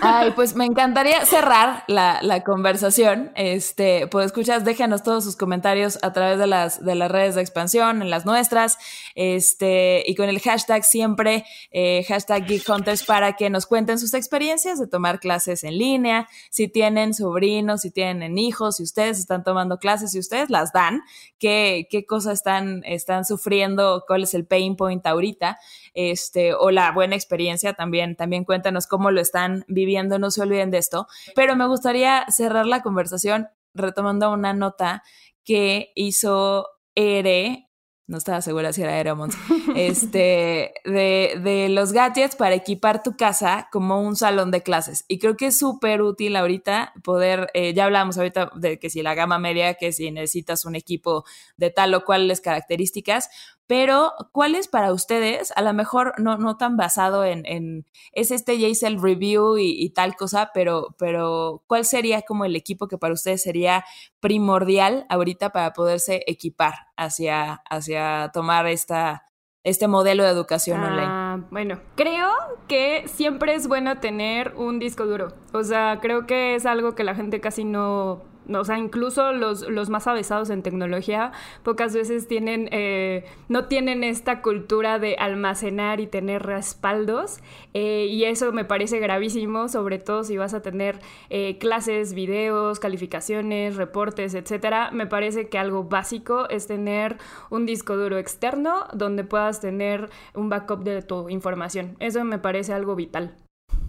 Ay, 0.00 0.30
pues 0.36 0.54
me 0.54 0.64
encantaría 0.64 1.26
cerrar 1.26 1.82
la, 1.88 2.44
conversación. 2.44 3.32
Este, 3.34 4.06
pues 4.06 4.26
escuchas, 4.26 4.64
déjanos 4.64 5.02
todos 5.02 5.24
sus 5.24 5.34
comentarios 5.34 5.98
a 6.02 6.12
través 6.12 6.38
de 6.38 6.46
las, 6.46 6.84
de 6.84 6.94
las 6.94 7.10
redes 7.10 7.34
de 7.34 7.40
expansión, 7.40 8.02
en 8.02 8.10
las 8.10 8.24
nuestras, 8.24 8.78
este, 9.14 10.02
y 10.06 10.14
con 10.14 10.28
el 10.28 10.40
hashtag 10.40 10.84
siempre, 10.84 11.44
eh, 11.70 12.04
hashtag 12.08 12.46
Geek 12.46 12.64
para 13.06 13.34
que 13.34 13.50
nos 13.50 13.66
cuenten 13.66 13.98
sus 13.98 14.14
experiencias 14.14 14.78
de 14.78 14.86
tomar 14.86 15.20
clases 15.20 15.64
en 15.64 15.78
línea, 15.78 16.28
si 16.50 16.68
tienen 16.68 17.14
sobrinos, 17.14 17.82
si 17.82 17.90
tienen 17.90 18.38
hijos, 18.38 18.76
si 18.76 18.82
ustedes 18.82 19.18
están 19.18 19.44
tomando 19.44 19.78
clases, 19.78 20.12
si 20.12 20.18
ustedes 20.18 20.50
las 20.50 20.72
dan, 20.72 21.02
qué, 21.38 21.86
qué 21.90 22.06
cosas 22.06 22.34
están, 22.34 22.82
están 22.84 23.24
sufriendo, 23.24 24.04
cuál 24.06 24.22
es 24.22 24.34
el 24.34 24.46
pain 24.46 24.76
point 24.76 25.06
ahorita, 25.06 25.58
este, 25.94 26.54
o 26.54 26.70
la 26.70 26.92
buena 26.92 27.14
experiencia 27.14 27.74
también, 27.74 28.16
también 28.16 28.44
cuéntanos 28.44 28.86
cómo 28.86 29.10
lo 29.10 29.20
están 29.20 29.64
viviendo, 29.68 30.18
no 30.18 30.30
se 30.30 30.42
olviden 30.42 30.70
de 30.70 30.78
esto. 30.78 31.06
Pero 31.34 31.56
me 31.56 31.66
gustaría 31.66 32.24
cerrar 32.28 32.66
la 32.66 32.82
conversación 32.82 33.48
retomando 33.74 34.30
una 34.32 34.52
nota 34.52 35.02
que 35.44 35.92
hizo 35.94 36.68
Ere 36.94 37.71
no 38.12 38.18
estaba 38.18 38.42
segura 38.42 38.74
si 38.74 38.82
era 38.82 38.92
Aeromont, 38.92 39.32
este, 39.74 40.74
de, 40.84 41.40
de, 41.42 41.68
los 41.70 41.92
gadgets 41.92 42.36
para 42.36 42.54
equipar 42.54 43.02
tu 43.02 43.16
casa 43.16 43.68
como 43.72 44.02
un 44.02 44.16
salón 44.16 44.50
de 44.50 44.62
clases. 44.62 45.06
Y 45.08 45.18
creo 45.18 45.38
que 45.38 45.46
es 45.46 45.58
súper 45.58 46.02
útil 46.02 46.36
ahorita 46.36 46.92
poder, 47.02 47.50
eh, 47.54 47.72
ya 47.72 47.86
hablamos 47.86 48.18
ahorita 48.18 48.52
de 48.54 48.78
que 48.78 48.90
si 48.90 49.00
la 49.02 49.14
gama 49.14 49.38
media, 49.38 49.74
que 49.74 49.92
si 49.92 50.10
necesitas 50.10 50.66
un 50.66 50.74
equipo 50.74 51.24
de 51.56 51.70
tal 51.70 51.94
o 51.94 52.04
cuales 52.04 52.42
características, 52.42 53.30
pero 53.66 54.12
¿cuál 54.32 54.54
es 54.54 54.68
para 54.68 54.92
ustedes? 54.92 55.52
A 55.56 55.62
lo 55.62 55.72
mejor 55.72 56.14
no, 56.18 56.36
no 56.36 56.56
tan 56.56 56.76
basado 56.76 57.24
en, 57.24 57.46
en 57.46 57.86
es 58.12 58.30
este 58.30 58.58
JSL 58.58 59.00
Review 59.00 59.56
y, 59.58 59.90
tal 59.90 60.16
cosa, 60.16 60.50
pero, 60.52 60.94
pero 60.98 61.62
¿cuál 61.66 61.84
sería 61.84 62.22
como 62.22 62.44
el 62.44 62.56
equipo 62.56 62.88
que 62.88 62.98
para 62.98 63.14
ustedes 63.14 63.42
sería 63.42 63.84
primordial 64.20 65.06
ahorita 65.08 65.50
para 65.50 65.72
poderse 65.72 66.22
equipar 66.26 66.74
hacia, 66.96 67.62
hacia 67.70 68.30
tomar 68.32 68.66
esta, 68.66 69.28
este 69.64 69.88
modelo 69.88 70.24
de 70.24 70.30
educación 70.30 70.82
online? 70.82 71.06
Ah, 71.06 71.40
bueno, 71.50 71.80
creo 71.94 72.30
que 72.68 73.04
siempre 73.06 73.54
es 73.54 73.68
bueno 73.68 74.00
tener 74.00 74.54
un 74.56 74.78
disco 74.80 75.06
duro. 75.06 75.28
O 75.52 75.62
sea, 75.62 75.98
creo 76.00 76.26
que 76.26 76.54
es 76.54 76.66
algo 76.66 76.94
que 76.94 77.04
la 77.04 77.14
gente 77.14 77.40
casi 77.40 77.64
no 77.64 78.31
o 78.48 78.64
sea, 78.64 78.78
incluso 78.78 79.32
los, 79.32 79.68
los 79.68 79.88
más 79.88 80.06
avesados 80.06 80.50
en 80.50 80.62
tecnología 80.62 81.32
pocas 81.62 81.94
veces 81.94 82.28
tienen, 82.28 82.68
eh, 82.72 83.24
no 83.48 83.66
tienen 83.66 84.04
esta 84.04 84.42
cultura 84.42 84.98
de 84.98 85.16
almacenar 85.16 86.00
y 86.00 86.06
tener 86.06 86.42
respaldos 86.42 87.38
eh, 87.74 88.06
y 88.10 88.24
eso 88.24 88.52
me 88.52 88.64
parece 88.64 88.98
gravísimo, 88.98 89.68
sobre 89.68 89.98
todo 89.98 90.24
si 90.24 90.36
vas 90.36 90.54
a 90.54 90.62
tener 90.62 91.00
eh, 91.30 91.58
clases, 91.58 92.14
videos, 92.14 92.80
calificaciones, 92.80 93.76
reportes, 93.76 94.34
etcétera. 94.34 94.90
Me 94.92 95.06
parece 95.06 95.48
que 95.48 95.58
algo 95.58 95.84
básico 95.84 96.48
es 96.48 96.66
tener 96.66 97.18
un 97.50 97.66
disco 97.66 97.96
duro 97.96 98.18
externo 98.18 98.86
donde 98.92 99.24
puedas 99.24 99.60
tener 99.60 100.10
un 100.34 100.48
backup 100.48 100.84
de 100.84 101.02
tu 101.02 101.28
información. 101.28 101.96
Eso 101.98 102.24
me 102.24 102.38
parece 102.38 102.72
algo 102.72 102.96
vital. 102.96 103.34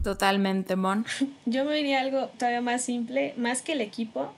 Totalmente, 0.04 0.76
Mon. 0.76 1.06
Yo 1.46 1.66
me 1.66 1.76
diría 1.76 2.02
algo 2.02 2.28
todavía 2.38 2.62
más 2.62 2.84
simple, 2.84 3.34
más 3.38 3.62
que 3.62 3.74
el 3.74 3.82
equipo, 3.82 4.34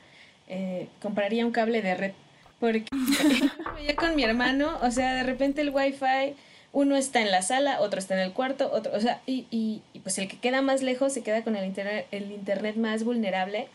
eh, 0.47 0.87
compraría 1.01 1.45
un 1.45 1.51
cable 1.51 1.81
de 1.81 1.95
red. 1.95 2.11
Porque 2.59 2.85
veía 3.75 3.95
con 3.95 4.15
mi 4.15 4.23
hermano, 4.23 4.77
o 4.81 4.91
sea, 4.91 5.13
de 5.15 5.23
repente 5.23 5.61
el 5.61 5.69
wifi, 5.69 6.35
uno 6.71 6.95
está 6.95 7.21
en 7.21 7.31
la 7.31 7.41
sala, 7.41 7.81
otro 7.81 7.99
está 7.99 8.15
en 8.15 8.21
el 8.21 8.33
cuarto, 8.33 8.71
otro, 8.71 8.93
o 8.95 8.99
sea, 8.99 9.21
y, 9.25 9.45
y, 9.49 9.81
pues 9.99 10.17
el 10.17 10.27
que 10.27 10.37
queda 10.37 10.61
más 10.61 10.81
lejos 10.81 11.13
se 11.13 11.23
queda 11.23 11.43
con 11.43 11.55
el 11.55 11.65
internet, 11.65 12.07
el 12.11 12.31
internet 12.31 12.75
más 12.75 13.03
vulnerable. 13.03 13.67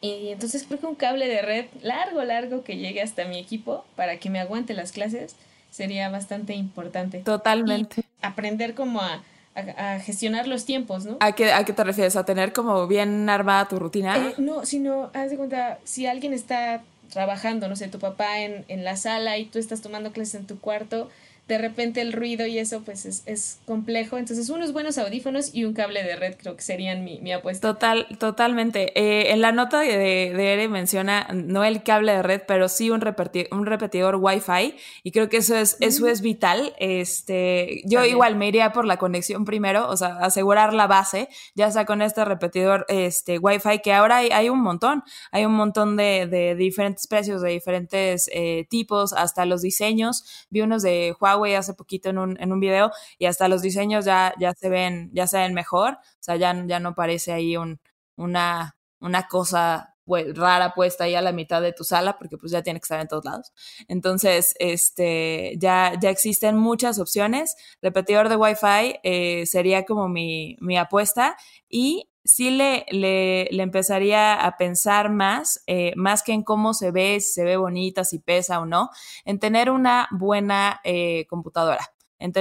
Y 0.00 0.28
entonces 0.28 0.64
creo 0.66 0.80
que 0.80 0.86
un 0.86 0.94
cable 0.94 1.28
de 1.28 1.42
red 1.42 1.66
largo, 1.82 2.22
largo 2.24 2.64
que 2.64 2.78
llegue 2.78 3.02
hasta 3.02 3.26
mi 3.26 3.38
equipo 3.38 3.84
para 3.96 4.16
que 4.16 4.30
me 4.30 4.40
aguante 4.40 4.72
las 4.72 4.92
clases 4.92 5.36
sería 5.70 6.08
bastante 6.08 6.54
importante. 6.54 7.18
Totalmente. 7.20 8.02
aprender 8.22 8.74
como 8.74 9.00
a 9.00 9.22
a, 9.54 9.98
gestionar 10.00 10.46
los 10.46 10.64
tiempos, 10.64 11.04
¿no? 11.04 11.16
¿A 11.20 11.32
qué, 11.32 11.52
¿A 11.52 11.64
qué 11.64 11.72
te 11.72 11.84
refieres? 11.84 12.16
¿A 12.16 12.24
tener 12.24 12.52
como 12.52 12.86
bien 12.86 13.28
armada 13.28 13.68
tu 13.68 13.78
rutina? 13.78 14.16
Eh, 14.16 14.34
no, 14.38 14.64
sino, 14.64 15.10
haz 15.14 15.30
de 15.30 15.36
cuenta, 15.36 15.78
si 15.84 16.06
alguien 16.06 16.32
está 16.32 16.82
trabajando, 17.10 17.68
no 17.68 17.76
sé, 17.76 17.88
tu 17.88 17.98
papá 17.98 18.40
en, 18.40 18.64
en 18.68 18.84
la 18.84 18.96
sala 18.96 19.38
y 19.38 19.44
tú 19.46 19.58
estás 19.58 19.80
tomando 19.80 20.12
clases 20.12 20.36
en 20.36 20.46
tu 20.46 20.60
cuarto, 20.60 21.08
de 21.50 21.58
repente 21.58 22.00
el 22.00 22.12
ruido 22.12 22.46
y 22.46 22.60
eso 22.60 22.82
pues 22.82 23.04
es, 23.04 23.24
es, 23.26 23.58
complejo. 23.66 24.18
Entonces 24.18 24.48
unos 24.50 24.72
buenos 24.72 24.98
audífonos 24.98 25.52
y 25.52 25.64
un 25.64 25.74
cable 25.74 26.04
de 26.04 26.14
red 26.14 26.36
creo 26.38 26.54
que 26.54 26.62
serían 26.62 27.04
mi, 27.04 27.18
mi 27.18 27.32
apuesta. 27.32 27.66
Total, 27.66 28.06
totalmente. 28.20 28.92
Eh, 28.94 29.32
en 29.32 29.40
la 29.40 29.50
nota 29.50 29.80
de, 29.80 29.98
de, 29.98 30.52
Ere 30.52 30.68
menciona 30.68 31.26
no 31.34 31.64
el 31.64 31.82
cable 31.82 32.12
de 32.12 32.22
red, 32.22 32.42
pero 32.46 32.68
sí 32.68 32.90
un, 32.90 33.00
repetidor, 33.00 33.48
un 33.50 33.66
repetidor 33.66 34.16
Wi-Fi 34.16 34.76
y 35.02 35.10
creo 35.10 35.28
que 35.28 35.38
eso 35.38 35.56
es, 35.56 35.76
eso 35.80 36.06
es 36.06 36.20
vital. 36.20 36.72
Este, 36.78 37.82
yo 37.84 38.04
igual 38.04 38.36
me 38.36 38.46
iría 38.46 38.72
por 38.72 38.84
la 38.84 38.96
conexión 38.96 39.44
primero, 39.44 39.88
o 39.88 39.96
sea, 39.96 40.18
asegurar 40.18 40.72
la 40.72 40.86
base, 40.86 41.28
ya 41.56 41.68
sea 41.72 41.84
con 41.84 42.00
este 42.00 42.24
repetidor 42.24 42.86
este, 42.88 43.38
Wi-Fi 43.38 43.80
que 43.82 43.92
ahora 43.92 44.18
hay, 44.18 44.28
hay 44.28 44.48
un 44.50 44.60
montón, 44.60 45.02
hay 45.32 45.46
un 45.46 45.54
montón 45.54 45.96
de, 45.96 46.28
de 46.28 46.54
diferentes 46.54 47.08
precios, 47.08 47.42
de 47.42 47.50
diferentes 47.50 48.30
eh, 48.32 48.66
tipos, 48.70 49.12
hasta 49.12 49.46
los 49.46 49.62
diseños. 49.62 50.46
Vi 50.48 50.60
unos 50.60 50.82
de 50.82 51.16
Huawei 51.20 51.39
hace 51.44 51.74
poquito 51.74 52.10
en 52.10 52.18
un, 52.18 52.40
en 52.40 52.52
un 52.52 52.60
video 52.60 52.90
y 53.18 53.26
hasta 53.26 53.48
los 53.48 53.62
diseños 53.62 54.04
ya, 54.04 54.34
ya 54.38 54.52
se 54.54 54.68
ven, 54.68 55.10
ya 55.12 55.26
se 55.26 55.38
ven 55.38 55.54
mejor. 55.54 55.94
O 55.94 55.98
sea, 56.20 56.36
ya, 56.36 56.54
ya 56.66 56.80
no 56.80 56.94
parece 56.94 57.32
ahí 57.32 57.56
un, 57.56 57.80
una, 58.16 58.76
una 59.00 59.28
cosa 59.28 59.94
pues, 60.04 60.36
rara 60.36 60.74
puesta 60.74 61.04
ahí 61.04 61.14
a 61.14 61.22
la 61.22 61.32
mitad 61.32 61.62
de 61.62 61.72
tu 61.72 61.84
sala, 61.84 62.18
porque 62.18 62.36
pues 62.36 62.50
ya 62.52 62.62
tiene 62.62 62.80
que 62.80 62.84
estar 62.84 63.00
en 63.00 63.08
todos 63.08 63.24
lados. 63.24 63.52
Entonces, 63.88 64.54
este, 64.58 65.54
ya, 65.58 65.92
ya 66.00 66.10
existen 66.10 66.56
muchas 66.56 66.98
opciones. 66.98 67.54
Repetidor 67.80 68.28
de 68.28 68.36
Wi-Fi 68.36 68.98
eh, 69.04 69.46
sería 69.46 69.84
como 69.84 70.08
mi, 70.08 70.56
mi 70.60 70.76
apuesta 70.76 71.36
y 71.68 72.09
sí 72.24 72.50
le, 72.50 72.86
le, 72.90 73.48
le, 73.50 73.62
empezaría 73.62 74.34
a 74.34 74.56
pensar 74.56 75.10
más, 75.10 75.62
eh, 75.66 75.92
más 75.96 76.22
que 76.22 76.32
en 76.32 76.42
cómo 76.42 76.74
se 76.74 76.90
ve, 76.90 77.20
si 77.20 77.32
se 77.32 77.44
ve 77.44 77.56
bonita, 77.56 78.04
si 78.04 78.18
pesa 78.18 78.60
o 78.60 78.66
no, 78.66 78.90
en 79.24 79.38
tener 79.38 79.70
una 79.70 80.08
buena 80.10 80.80
eh, 80.84 81.26
computadora. 81.28 81.92
En 82.18 82.32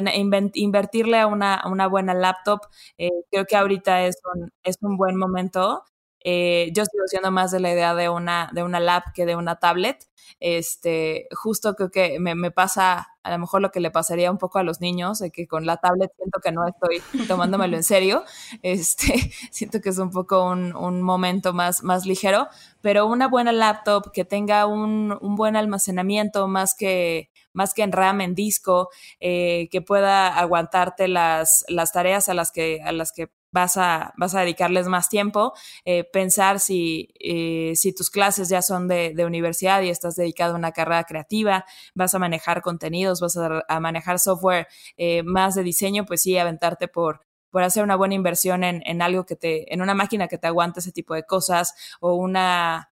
invertirle 0.56 1.20
a 1.20 1.28
una, 1.28 1.64
una 1.66 1.88
buena 1.88 2.14
laptop, 2.14 2.60
eh, 2.98 3.10
creo 3.32 3.46
que 3.46 3.56
ahorita 3.56 4.06
es 4.06 4.18
un, 4.36 4.52
es 4.64 4.78
un 4.82 4.98
buen 4.98 5.16
momento 5.18 5.84
yo 6.26 6.86
sigo 6.86 7.08
siendo 7.08 7.32
más 7.32 7.52
de 7.52 7.60
la 7.60 7.72
idea 7.72 7.96
de 7.96 8.10
una, 8.10 8.50
de 8.54 8.64
una 8.64 8.80
lab 8.80 9.04
que 9.14 9.26
de 9.26 9.36
una 9.36 9.56
tablet. 9.58 10.08
Este, 10.40 11.28
justo 11.32 11.76
creo 11.76 11.92
que 11.92 12.20
me, 12.20 12.52
pasa 12.52 13.08
a 13.30 13.34
lo 13.34 13.40
mejor 13.40 13.62
lo 13.62 13.72
que 13.72 13.80
le 13.80 13.92
pasaría 13.92 14.32
un 14.32 14.38
poco 14.38 14.60
a 14.60 14.64
los 14.64 14.82
niños, 14.82 15.20
de 15.20 15.32
que 15.32 15.48
con 15.48 15.66
la 15.66 15.78
tablet 15.78 16.12
siento 16.18 16.40
que 16.44 16.52
no 16.52 16.62
estoy 16.68 17.02
tomándomelo 17.28 17.78
en 17.78 17.84
serio. 17.84 18.24
Este, 18.64 19.32
siento 19.52 19.80
que 19.82 19.90
es 19.90 19.98
un 20.00 20.12
poco 20.12 20.50
un, 20.50 20.76
un 20.76 21.02
momento 21.02 21.54
más, 21.54 21.84
más 21.84 22.06
ligero, 22.06 22.48
pero 22.82 23.06
una 23.08 23.28
buena 23.28 23.52
laptop 23.52 24.12
que 24.12 24.26
tenga 24.26 24.66
un, 24.66 25.18
un 25.22 25.36
buen 25.36 25.56
almacenamiento 25.56 26.48
más 26.48 26.76
que, 26.76 27.30
más 27.54 27.74
que 27.74 27.84
en 27.84 27.92
RAM, 27.92 28.22
en 28.22 28.36
disco, 28.36 28.90
eh, 29.20 29.70
que 29.72 29.82
pueda 29.82 30.28
aguantarte 30.38 31.08
las, 31.08 31.66
las 31.68 31.92
tareas 31.92 32.30
a 32.30 32.34
las 32.34 32.52
que, 32.52 32.82
a 32.84 32.92
las 32.92 33.12
que 33.12 33.30
vas 33.52 33.78
a, 33.78 34.14
vas 34.18 34.36
a 34.36 34.42
dedicarles 34.42 34.88
más 34.88 35.10
tiempo, 35.10 35.54
eh, 35.86 36.04
pensar 36.04 36.60
si, 36.60 37.10
eh, 37.20 37.74
si 37.76 37.94
tus 37.94 38.10
clases 38.10 38.50
ya 38.50 38.62
son 38.62 38.88
de, 38.88 39.14
de, 39.16 39.26
universidad 39.26 39.82
y 39.82 39.90
estás 39.90 40.16
dedicado 40.16 40.54
a 40.54 40.58
una 40.58 40.72
carrera 40.72 41.04
creativa, 41.04 41.66
vas 41.96 42.14
a 42.16 42.20
manejar 42.20 42.62
contenidos, 42.62 43.22
vas 43.22 43.38
a, 43.38 43.80
manejar 43.80 44.20
software 44.20 44.68
eh, 44.98 45.24
más 45.24 45.56
de 45.56 45.64
diseño, 45.64 46.06
pues 46.06 46.22
sí, 46.22 46.38
aventarte 46.38 46.88
por, 46.88 47.22
por 47.50 47.64
hacer 47.64 47.84
una 47.84 47.96
buena 47.96 48.16
inversión 48.16 48.64
en, 48.64 48.82
en, 48.86 49.02
algo 49.02 49.26
que 49.26 49.36
te, 49.36 49.74
en 49.74 49.82
una 49.82 49.94
máquina 49.94 50.28
que 50.28 50.38
te 50.38 50.48
aguante 50.48 50.80
ese 50.80 50.92
tipo 50.92 51.14
de 51.14 51.24
cosas 51.24 51.74
o 52.00 52.14
una, 52.14 52.92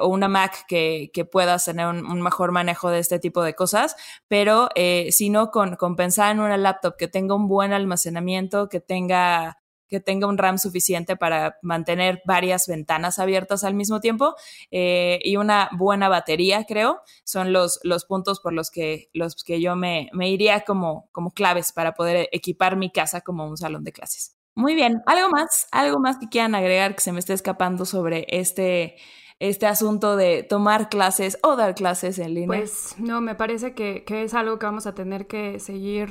o 0.00 0.06
una 0.08 0.28
Mac 0.28 0.66
que, 0.68 1.10
que 1.12 1.24
puedas 1.24 1.64
tener 1.64 1.86
un, 1.86 2.22
mejor 2.22 2.52
manejo 2.52 2.90
de 2.90 3.00
este 3.00 3.18
tipo 3.18 3.42
de 3.42 3.54
cosas, 3.54 3.96
pero 4.28 4.68
si 5.10 5.30
no, 5.30 5.50
con, 5.50 5.76
con, 5.76 5.96
pensar 5.96 6.32
en 6.32 6.40
una 6.40 6.56
laptop 6.56 6.96
que 6.96 7.08
tenga 7.08 7.34
un 7.34 7.48
buen 7.48 7.72
almacenamiento, 7.72 8.68
que 8.68 8.80
tenga 8.80 9.58
que 9.88 10.00
tenga 10.00 10.26
un 10.26 10.38
RAM 10.38 10.58
suficiente 10.58 11.16
para 11.16 11.58
mantener 11.62 12.22
varias 12.24 12.66
ventanas 12.66 13.18
abiertas 13.18 13.64
al 13.64 13.74
mismo 13.74 14.00
tiempo 14.00 14.34
eh, 14.70 15.20
y 15.22 15.36
una 15.36 15.68
buena 15.72 16.08
batería, 16.08 16.64
creo, 16.64 17.00
son 17.24 17.52
los, 17.52 17.80
los 17.82 18.04
puntos 18.04 18.40
por 18.40 18.52
los 18.52 18.70
que, 18.70 19.08
los 19.12 19.42
que 19.42 19.60
yo 19.60 19.76
me, 19.76 20.08
me 20.12 20.30
iría 20.30 20.60
como, 20.60 21.08
como 21.12 21.30
claves 21.30 21.72
para 21.72 21.94
poder 21.94 22.28
equipar 22.32 22.76
mi 22.76 22.90
casa 22.90 23.20
como 23.20 23.46
un 23.46 23.56
salón 23.56 23.84
de 23.84 23.92
clases. 23.92 24.36
Muy 24.54 24.74
bien, 24.74 25.02
algo 25.06 25.28
más, 25.30 25.66
algo 25.72 25.98
más 25.98 26.18
que 26.18 26.28
quieran 26.28 26.54
agregar 26.54 26.94
que 26.94 27.00
se 27.00 27.12
me 27.12 27.18
esté 27.18 27.32
escapando 27.32 27.84
sobre 27.84 28.26
este 28.28 28.96
este 29.40 29.66
asunto 29.66 30.16
de 30.16 30.42
tomar 30.42 30.88
clases 30.88 31.38
o 31.42 31.56
dar 31.56 31.74
clases 31.74 32.18
en 32.18 32.34
línea? 32.34 32.58
Pues 32.58 32.94
no, 32.98 33.20
me 33.20 33.34
parece 33.34 33.74
que, 33.74 34.04
que 34.04 34.22
es 34.22 34.34
algo 34.34 34.58
que 34.58 34.66
vamos 34.66 34.86
a 34.86 34.94
tener 34.94 35.26
que 35.26 35.58
seguir 35.58 36.10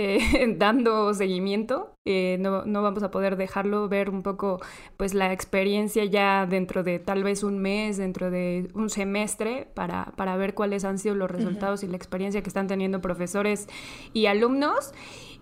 eh, 0.00 0.54
dando 0.56 1.12
seguimiento. 1.12 1.92
Eh, 2.04 2.36
no, 2.38 2.64
no, 2.64 2.82
vamos 2.82 3.02
a 3.02 3.10
poder 3.10 3.36
dejarlo 3.36 3.88
ver 3.88 4.10
un 4.10 4.22
poco 4.22 4.60
pues 4.96 5.12
la 5.12 5.32
experiencia 5.32 6.04
ya 6.04 6.46
dentro 6.46 6.84
de 6.84 7.00
tal 7.00 7.24
vez 7.24 7.42
un 7.42 7.58
mes, 7.58 7.96
dentro 7.96 8.30
de 8.30 8.68
un 8.74 8.90
semestre, 8.90 9.66
para, 9.74 10.12
para 10.16 10.36
ver 10.36 10.54
cuáles 10.54 10.84
han 10.84 10.98
sido 10.98 11.16
los 11.16 11.28
resultados 11.28 11.82
y 11.82 11.88
la 11.88 11.96
experiencia 11.96 12.42
que 12.42 12.48
están 12.48 12.68
teniendo 12.68 13.00
profesores 13.00 13.66
y 14.12 14.26
alumnos 14.26 14.92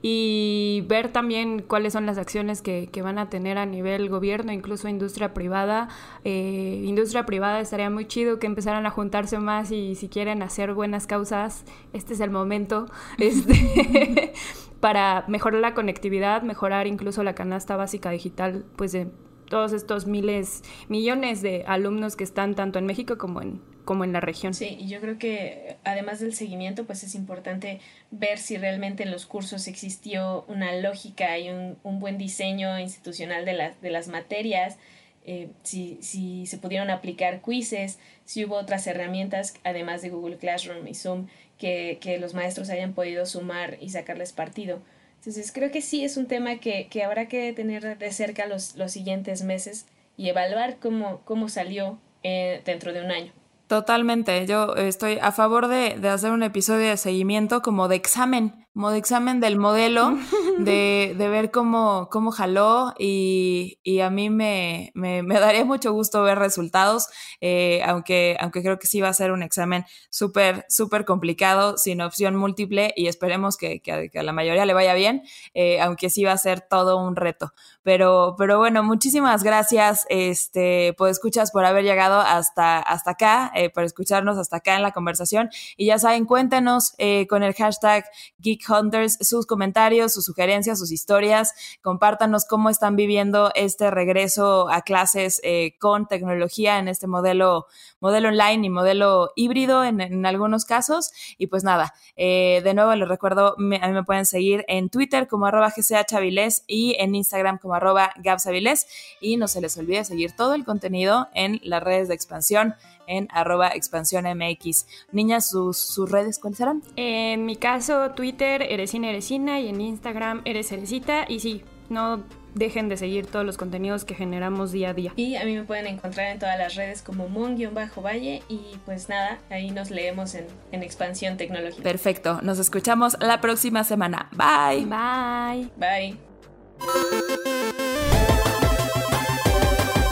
y 0.03 0.84
ver 0.88 1.11
también 1.11 1.62
cuáles 1.62 1.92
son 1.92 2.07
las 2.07 2.18
acciones 2.18 2.62
que, 2.62 2.88
que 2.92 3.03
van 3.03 3.18
a 3.18 3.28
tener 3.28 3.59
a 3.59 3.66
nivel 3.66 4.09
gobierno, 4.09 4.53
incluso 4.53 4.88
industria 4.88 5.34
privada. 5.34 5.88
Eh, 6.24 6.82
industria 6.84 7.26
privada 7.26 7.61
estaría 7.61 7.90
muy 7.90 8.07
chido 8.07 8.38
que 8.38 8.47
empezaran 8.47 8.86
a 8.86 8.90
juntarse 8.90 9.38
más 9.38 9.70
y 9.70 9.94
si 9.94 10.09
quieren 10.09 10.42
hacer 10.42 10.74
buenas 10.74 11.07
causas, 11.07 11.64
este 11.92 12.14
es 12.14 12.20
el 12.20 12.30
momento 12.30 12.86
este, 13.18 14.32
para 14.80 15.24
mejorar 15.28 15.61
la 15.61 15.74
conectividad, 15.74 16.42
mejorar 16.42 16.86
incluso 16.86 17.22
la 17.22 17.34
canasta 17.34 17.76
básica 17.76 18.11
digital, 18.11 18.64
pues 18.76 18.92
de 18.92 19.09
todos 19.49 19.72
estos 19.72 20.07
miles, 20.07 20.62
millones 20.88 21.42
de 21.42 21.64
alumnos 21.66 22.16
que 22.16 22.24
están 22.24 22.55
tanto 22.55 22.78
en 22.78 22.86
México 22.86 23.18
como 23.18 23.42
en 23.42 23.61
como 23.86 24.05
en 24.05 24.12
la 24.12 24.20
región. 24.20 24.53
Sí, 24.53 24.76
y 24.78 24.88
yo 24.88 25.01
creo 25.01 25.16
que 25.16 25.76
además 25.84 26.20
del 26.20 26.34
seguimiento, 26.34 26.84
pues 26.84 27.05
es 27.05 27.14
importante 27.14 27.80
ver 28.11 28.36
si 28.36 28.59
realmente 28.59 29.05
en 29.05 29.11
los 29.11 29.24
cursos 29.24 29.66
existió 29.68 30.44
una 30.49 30.74
lógica 30.74 31.38
y 31.38 31.49
un, 31.49 31.78
un 31.84 31.99
buen 31.99 32.18
diseño 32.18 32.78
institucional 32.78 33.47
de, 33.47 33.55
las 33.55 33.80
de 33.80 33.90
las 33.90 34.09
materias, 34.09 34.76
eh, 35.24 35.49
si, 35.62 35.99
si 36.03 36.47
se 36.47 36.59
pudieron 36.59 36.90
aplicar 36.90 37.40
quizzes, 37.40 37.99
si 38.26 38.44
hubo 38.44 38.57
otras 38.57 38.86
herramientas, 38.86 39.55
además 39.64 40.03
de 40.03 40.11
Google 40.11 40.36
Classroom 40.36 40.86
y 40.86 40.94
Zoom, 40.94 41.28
que, 41.57 41.99
que 42.01 42.18
los 42.18 42.34
maestros 42.34 42.68
hayan 42.68 42.92
podido 42.92 43.24
sumar 43.24 43.78
y 43.80 43.88
sacarles 43.90 44.32
partido. 44.32 44.80
Entonces 45.27 45.51
creo 45.51 45.72
que 45.72 45.83
sí 45.83 46.05
es 46.05 46.16
un 46.16 46.27
tema 46.27 46.59
que, 46.59 46.87
que 46.89 47.03
habrá 47.03 47.27
que 47.27 47.53
tener 47.53 47.99
de 47.99 48.12
cerca 48.12 48.47
los, 48.47 48.77
los 48.77 48.93
siguientes 48.93 49.43
meses 49.43 49.87
y 50.16 50.29
evaluar 50.29 50.77
cómo, 50.79 51.20
cómo 51.24 51.49
salió 51.49 51.99
eh, 52.22 52.62
dentro 52.64 52.93
de 52.93 53.05
un 53.05 53.11
año. 53.11 53.33
Totalmente, 53.66 54.47
yo 54.47 54.77
estoy 54.77 55.18
a 55.20 55.33
favor 55.33 55.66
de, 55.66 55.99
de, 55.99 56.11
hacer 56.11 56.31
un 56.31 56.45
episodio 56.45 56.89
de 56.91 56.97
seguimiento 56.97 57.61
como 57.61 57.89
de 57.89 57.97
examen, 57.97 58.64
como 58.72 58.93
de 58.93 58.99
examen 58.99 59.41
del 59.41 59.57
modelo, 59.57 60.16
de, 60.59 61.15
de 61.17 61.29
ver 61.29 61.51
cómo, 61.51 62.09
cómo 62.11 62.31
jaló 62.31 62.95
y, 62.99 63.79
y 63.83 64.01
a 64.01 64.11
mí 64.11 64.31
me, 64.31 64.91
me, 64.95 65.23
me, 65.23 65.39
daría 65.39 65.65
mucho 65.65 65.93
gusto 65.93 66.23
ver 66.23 66.39
resultados, 66.39 67.09
eh, 67.41 67.83
aunque, 67.85 68.37
aunque 68.41 68.63
creo 68.63 68.79
que 68.79 68.87
sí 68.87 69.01
va 69.01 69.09
a 69.09 69.13
ser 69.13 69.33
un 69.33 69.43
examen 69.43 69.85
súper, 70.09 70.65
súper 70.69 71.05
complicado, 71.05 71.77
sin 71.77 72.01
opción 72.01 72.37
múltiple 72.37 72.93
y 72.97 73.09
esperemos 73.09 73.57
que, 73.57 73.81
que, 73.81 74.09
que, 74.11 74.19
a, 74.19 74.23
la 74.23 74.33
mayoría 74.33 74.65
le 74.65 74.75
vaya 74.75 74.95
bien, 74.95 75.23
eh, 75.55 75.81
aunque 75.81 76.11
sí 76.11 76.25
va 76.25 76.33
a 76.33 76.39
ser 76.39 76.63
todo 76.63 76.97
un 76.99 77.17
reto. 77.17 77.53
Pero, 77.83 78.35
pero 78.37 78.59
bueno, 78.59 78.83
muchísimas 78.83 79.45
gracias, 79.45 80.07
este, 80.09 80.95
pues 80.99 81.13
escuchas 81.13 81.53
por 81.53 81.65
haber 81.65 81.85
llegado 81.85 82.21
hasta, 82.21 82.79
hasta 82.79 83.13
acá, 83.13 83.53
eh, 83.55 83.71
por 83.71 83.85
escucharnos 83.85 84.39
hasta 84.39 84.57
acá 84.57 84.75
en 84.75 84.83
la 84.83 84.93
conversación. 84.93 85.51
Y 85.77 85.87
ya 85.87 85.99
saben, 85.99 86.25
cuéntenos 86.25 86.95
eh, 86.99 87.27
con 87.29 87.43
el 87.43 87.55
hashtag 87.55 88.05
Geek 88.39 88.69
Hunters 88.69 89.19
sus 89.21 89.47
comentarios, 89.47 90.15
sus 90.15 90.25
sugerencias, 90.25 90.45
sus 90.76 90.92
historias. 90.92 91.53
Compártanos 91.82 92.44
cómo 92.44 92.70
están 92.70 92.97
viviendo 92.97 93.51
este 93.55 93.90
regreso 93.90 94.68
a 94.70 94.82
clases 94.82 95.40
eh, 95.44 95.76
con 95.78 96.07
tecnología 96.07 96.78
en 96.78 96.88
este 96.88 97.07
modelo, 97.07 97.66
modelo 98.01 98.28
online 98.28 98.66
y 98.66 98.70
modelo 98.70 99.32
híbrido 99.36 99.84
en, 99.84 100.24
algunos 100.26 100.64
casos. 100.64 101.11
Y 101.38 101.49
pues 101.49 101.64
nada, 101.64 101.94
eh, 102.16 102.61
de 102.64 102.74
nuevo 102.74 102.94
les 102.94 103.09
recuerdo, 103.09 103.55
me, 103.59 103.76
a 103.76 103.88
mí 103.88 103.92
me 103.92 104.05
pueden 104.05 104.26
seguir 104.26 104.64
en 104.68 104.88
Twitter 104.88 105.28
como 105.28 105.47
arroba 105.47 105.72
gchaviles 105.76 106.64
y 106.66 106.97
en 106.99 107.14
Instagram 107.14 107.59
como 107.59 107.74
arroba 107.74 108.12
gabsaviles. 108.16 108.86
Y 109.20 109.36
no 109.36 109.49
se 109.49 109.61
les 109.61 109.76
olvide 109.76 110.05
seguir 110.05 110.32
todo 110.32 110.55
el 110.55 110.64
contenido 110.64 111.28
en 111.34 111.61
las 111.62 111.82
redes 111.82 112.09
de 112.09 112.14
expansión 112.14 112.74
en 113.07 113.29
arroba 113.31 113.69
expansión 113.69 114.25
MX. 114.25 114.87
Niñas, 115.13 115.49
¿sus, 115.49 115.79
¿sus, 115.79 116.11
redes 116.11 116.39
cuáles 116.39 116.59
serán? 116.59 116.83
En 116.97 117.45
mi 117.47 117.57
caso, 117.57 118.11
Twitter, 118.11 118.63
Eresina 118.63 119.11
Eresina 119.11 119.61
y 119.61 119.69
en 119.69 119.81
Instagram, 119.81 120.43
Eres 120.45 120.73
Eresita. 120.73 121.25
Y 121.29 121.41
sí, 121.41 121.63
no 121.89 122.25
dejen 122.55 122.89
de 122.89 122.97
seguir 122.97 123.27
todos 123.27 123.45
los 123.45 123.59
contenidos 123.59 124.05
que 124.05 124.15
generamos 124.15 124.73
día 124.73 124.91
a 124.91 124.95
día. 124.95 125.13
Y 125.17 125.37
a 125.37 125.45
mí 125.45 125.55
me 125.55 125.65
pueden 125.65 125.87
encontrar 125.87 126.29
en 126.29 126.39
todas 126.39 126.59
las 126.59 126.75
redes 126.75 127.03
como 127.03 127.29
mon-valle 127.29 128.43
y 128.49 128.61
pues 128.85 129.09
nada, 129.09 129.39
ahí 129.51 129.71
nos 129.71 129.91
leemos 129.91 130.35
en, 130.35 130.47
en 130.73 130.83
Expansión 130.83 131.37
Tecnológica. 131.37 131.83
Perfecto, 131.83 132.41
nos 132.43 132.59
escuchamos 132.59 133.17
la 133.21 133.41
próxima 133.41 133.85
semana. 133.85 134.31
Bye. 134.33 134.87
Bye. 134.87 135.71
Bye. 135.77 136.17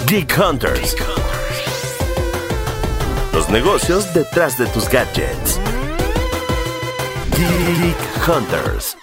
Geek 0.07 0.39
Hunters. 0.39 0.95
Los 3.35 3.49
negocios 3.49 4.15
detrás 4.15 4.57
de 4.57 4.67
tus 4.67 4.89
gadgets. 4.89 5.59
Geek 7.37 7.97
Hunters. 8.23 8.95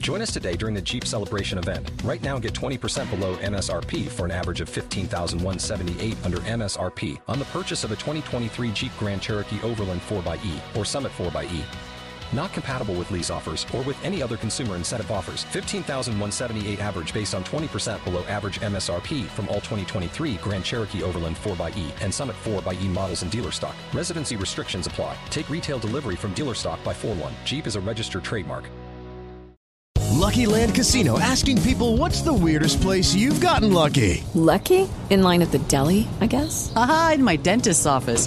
Join 0.00 0.20
us 0.20 0.32
today 0.32 0.56
during 0.56 0.74
the 0.74 0.82
Jeep 0.82 1.04
Celebration 1.04 1.58
event. 1.58 1.88
Right 2.02 2.20
now, 2.24 2.40
get 2.40 2.54
20% 2.54 3.08
below 3.08 3.36
MSRP 3.36 4.08
for 4.08 4.24
an 4.24 4.32
average 4.32 4.60
of 4.60 4.68
15178 4.68 6.16
under 6.24 6.38
MSRP 6.38 7.20
on 7.28 7.38
the 7.38 7.44
purchase 7.46 7.84
of 7.84 7.92
a 7.92 7.96
2023 7.96 8.72
Jeep 8.72 8.92
Grand 8.98 9.22
Cherokee 9.22 9.60
Overland 9.62 10.00
4xE 10.08 10.76
or 10.76 10.84
Summit 10.84 11.12
4xE. 11.12 11.95
Not 12.32 12.52
compatible 12.52 12.94
with 12.94 13.10
lease 13.10 13.30
offers 13.30 13.66
or 13.74 13.82
with 13.82 13.96
any 14.04 14.22
other 14.22 14.36
consumer 14.36 14.76
incentive 14.76 15.10
offers. 15.10 15.44
15,178 15.44 16.80
average 16.80 17.12
based 17.12 17.34
on 17.34 17.44
20% 17.44 18.02
below 18.04 18.24
average 18.24 18.60
MSRP 18.60 19.24
from 19.26 19.48
all 19.48 19.56
2023 19.56 20.34
Grand 20.36 20.64
Cherokee 20.64 21.02
Overland 21.02 21.36
4xE 21.36 21.90
and 22.02 22.12
Summit 22.12 22.36
4xE 22.44 22.88
models 22.88 23.22
in 23.22 23.28
dealer 23.28 23.52
stock. 23.52 23.74
Residency 23.92 24.36
restrictions 24.36 24.86
apply. 24.86 25.16
Take 25.30 25.48
retail 25.50 25.78
delivery 25.78 26.16
from 26.16 26.34
dealer 26.34 26.54
stock 26.54 26.82
by 26.84 26.92
4 26.92 27.14
1. 27.14 27.32
Jeep 27.44 27.66
is 27.66 27.76
a 27.76 27.80
registered 27.80 28.24
trademark. 28.24 28.68
Lucky 30.16 30.46
Land 30.46 30.74
Casino 30.74 31.18
asking 31.18 31.60
people 31.62 31.98
what's 31.98 32.22
the 32.22 32.32
weirdest 32.32 32.80
place 32.80 33.14
you've 33.14 33.40
gotten 33.40 33.72
lucky? 33.72 34.24
Lucky? 34.34 34.88
In 35.10 35.22
line 35.22 35.42
at 35.42 35.52
the 35.52 35.58
deli, 35.58 36.08
I 36.20 36.26
guess? 36.26 36.72
Aha, 36.74 37.12
in 37.14 37.22
my 37.22 37.36
dentist's 37.36 37.86
office. 37.86 38.26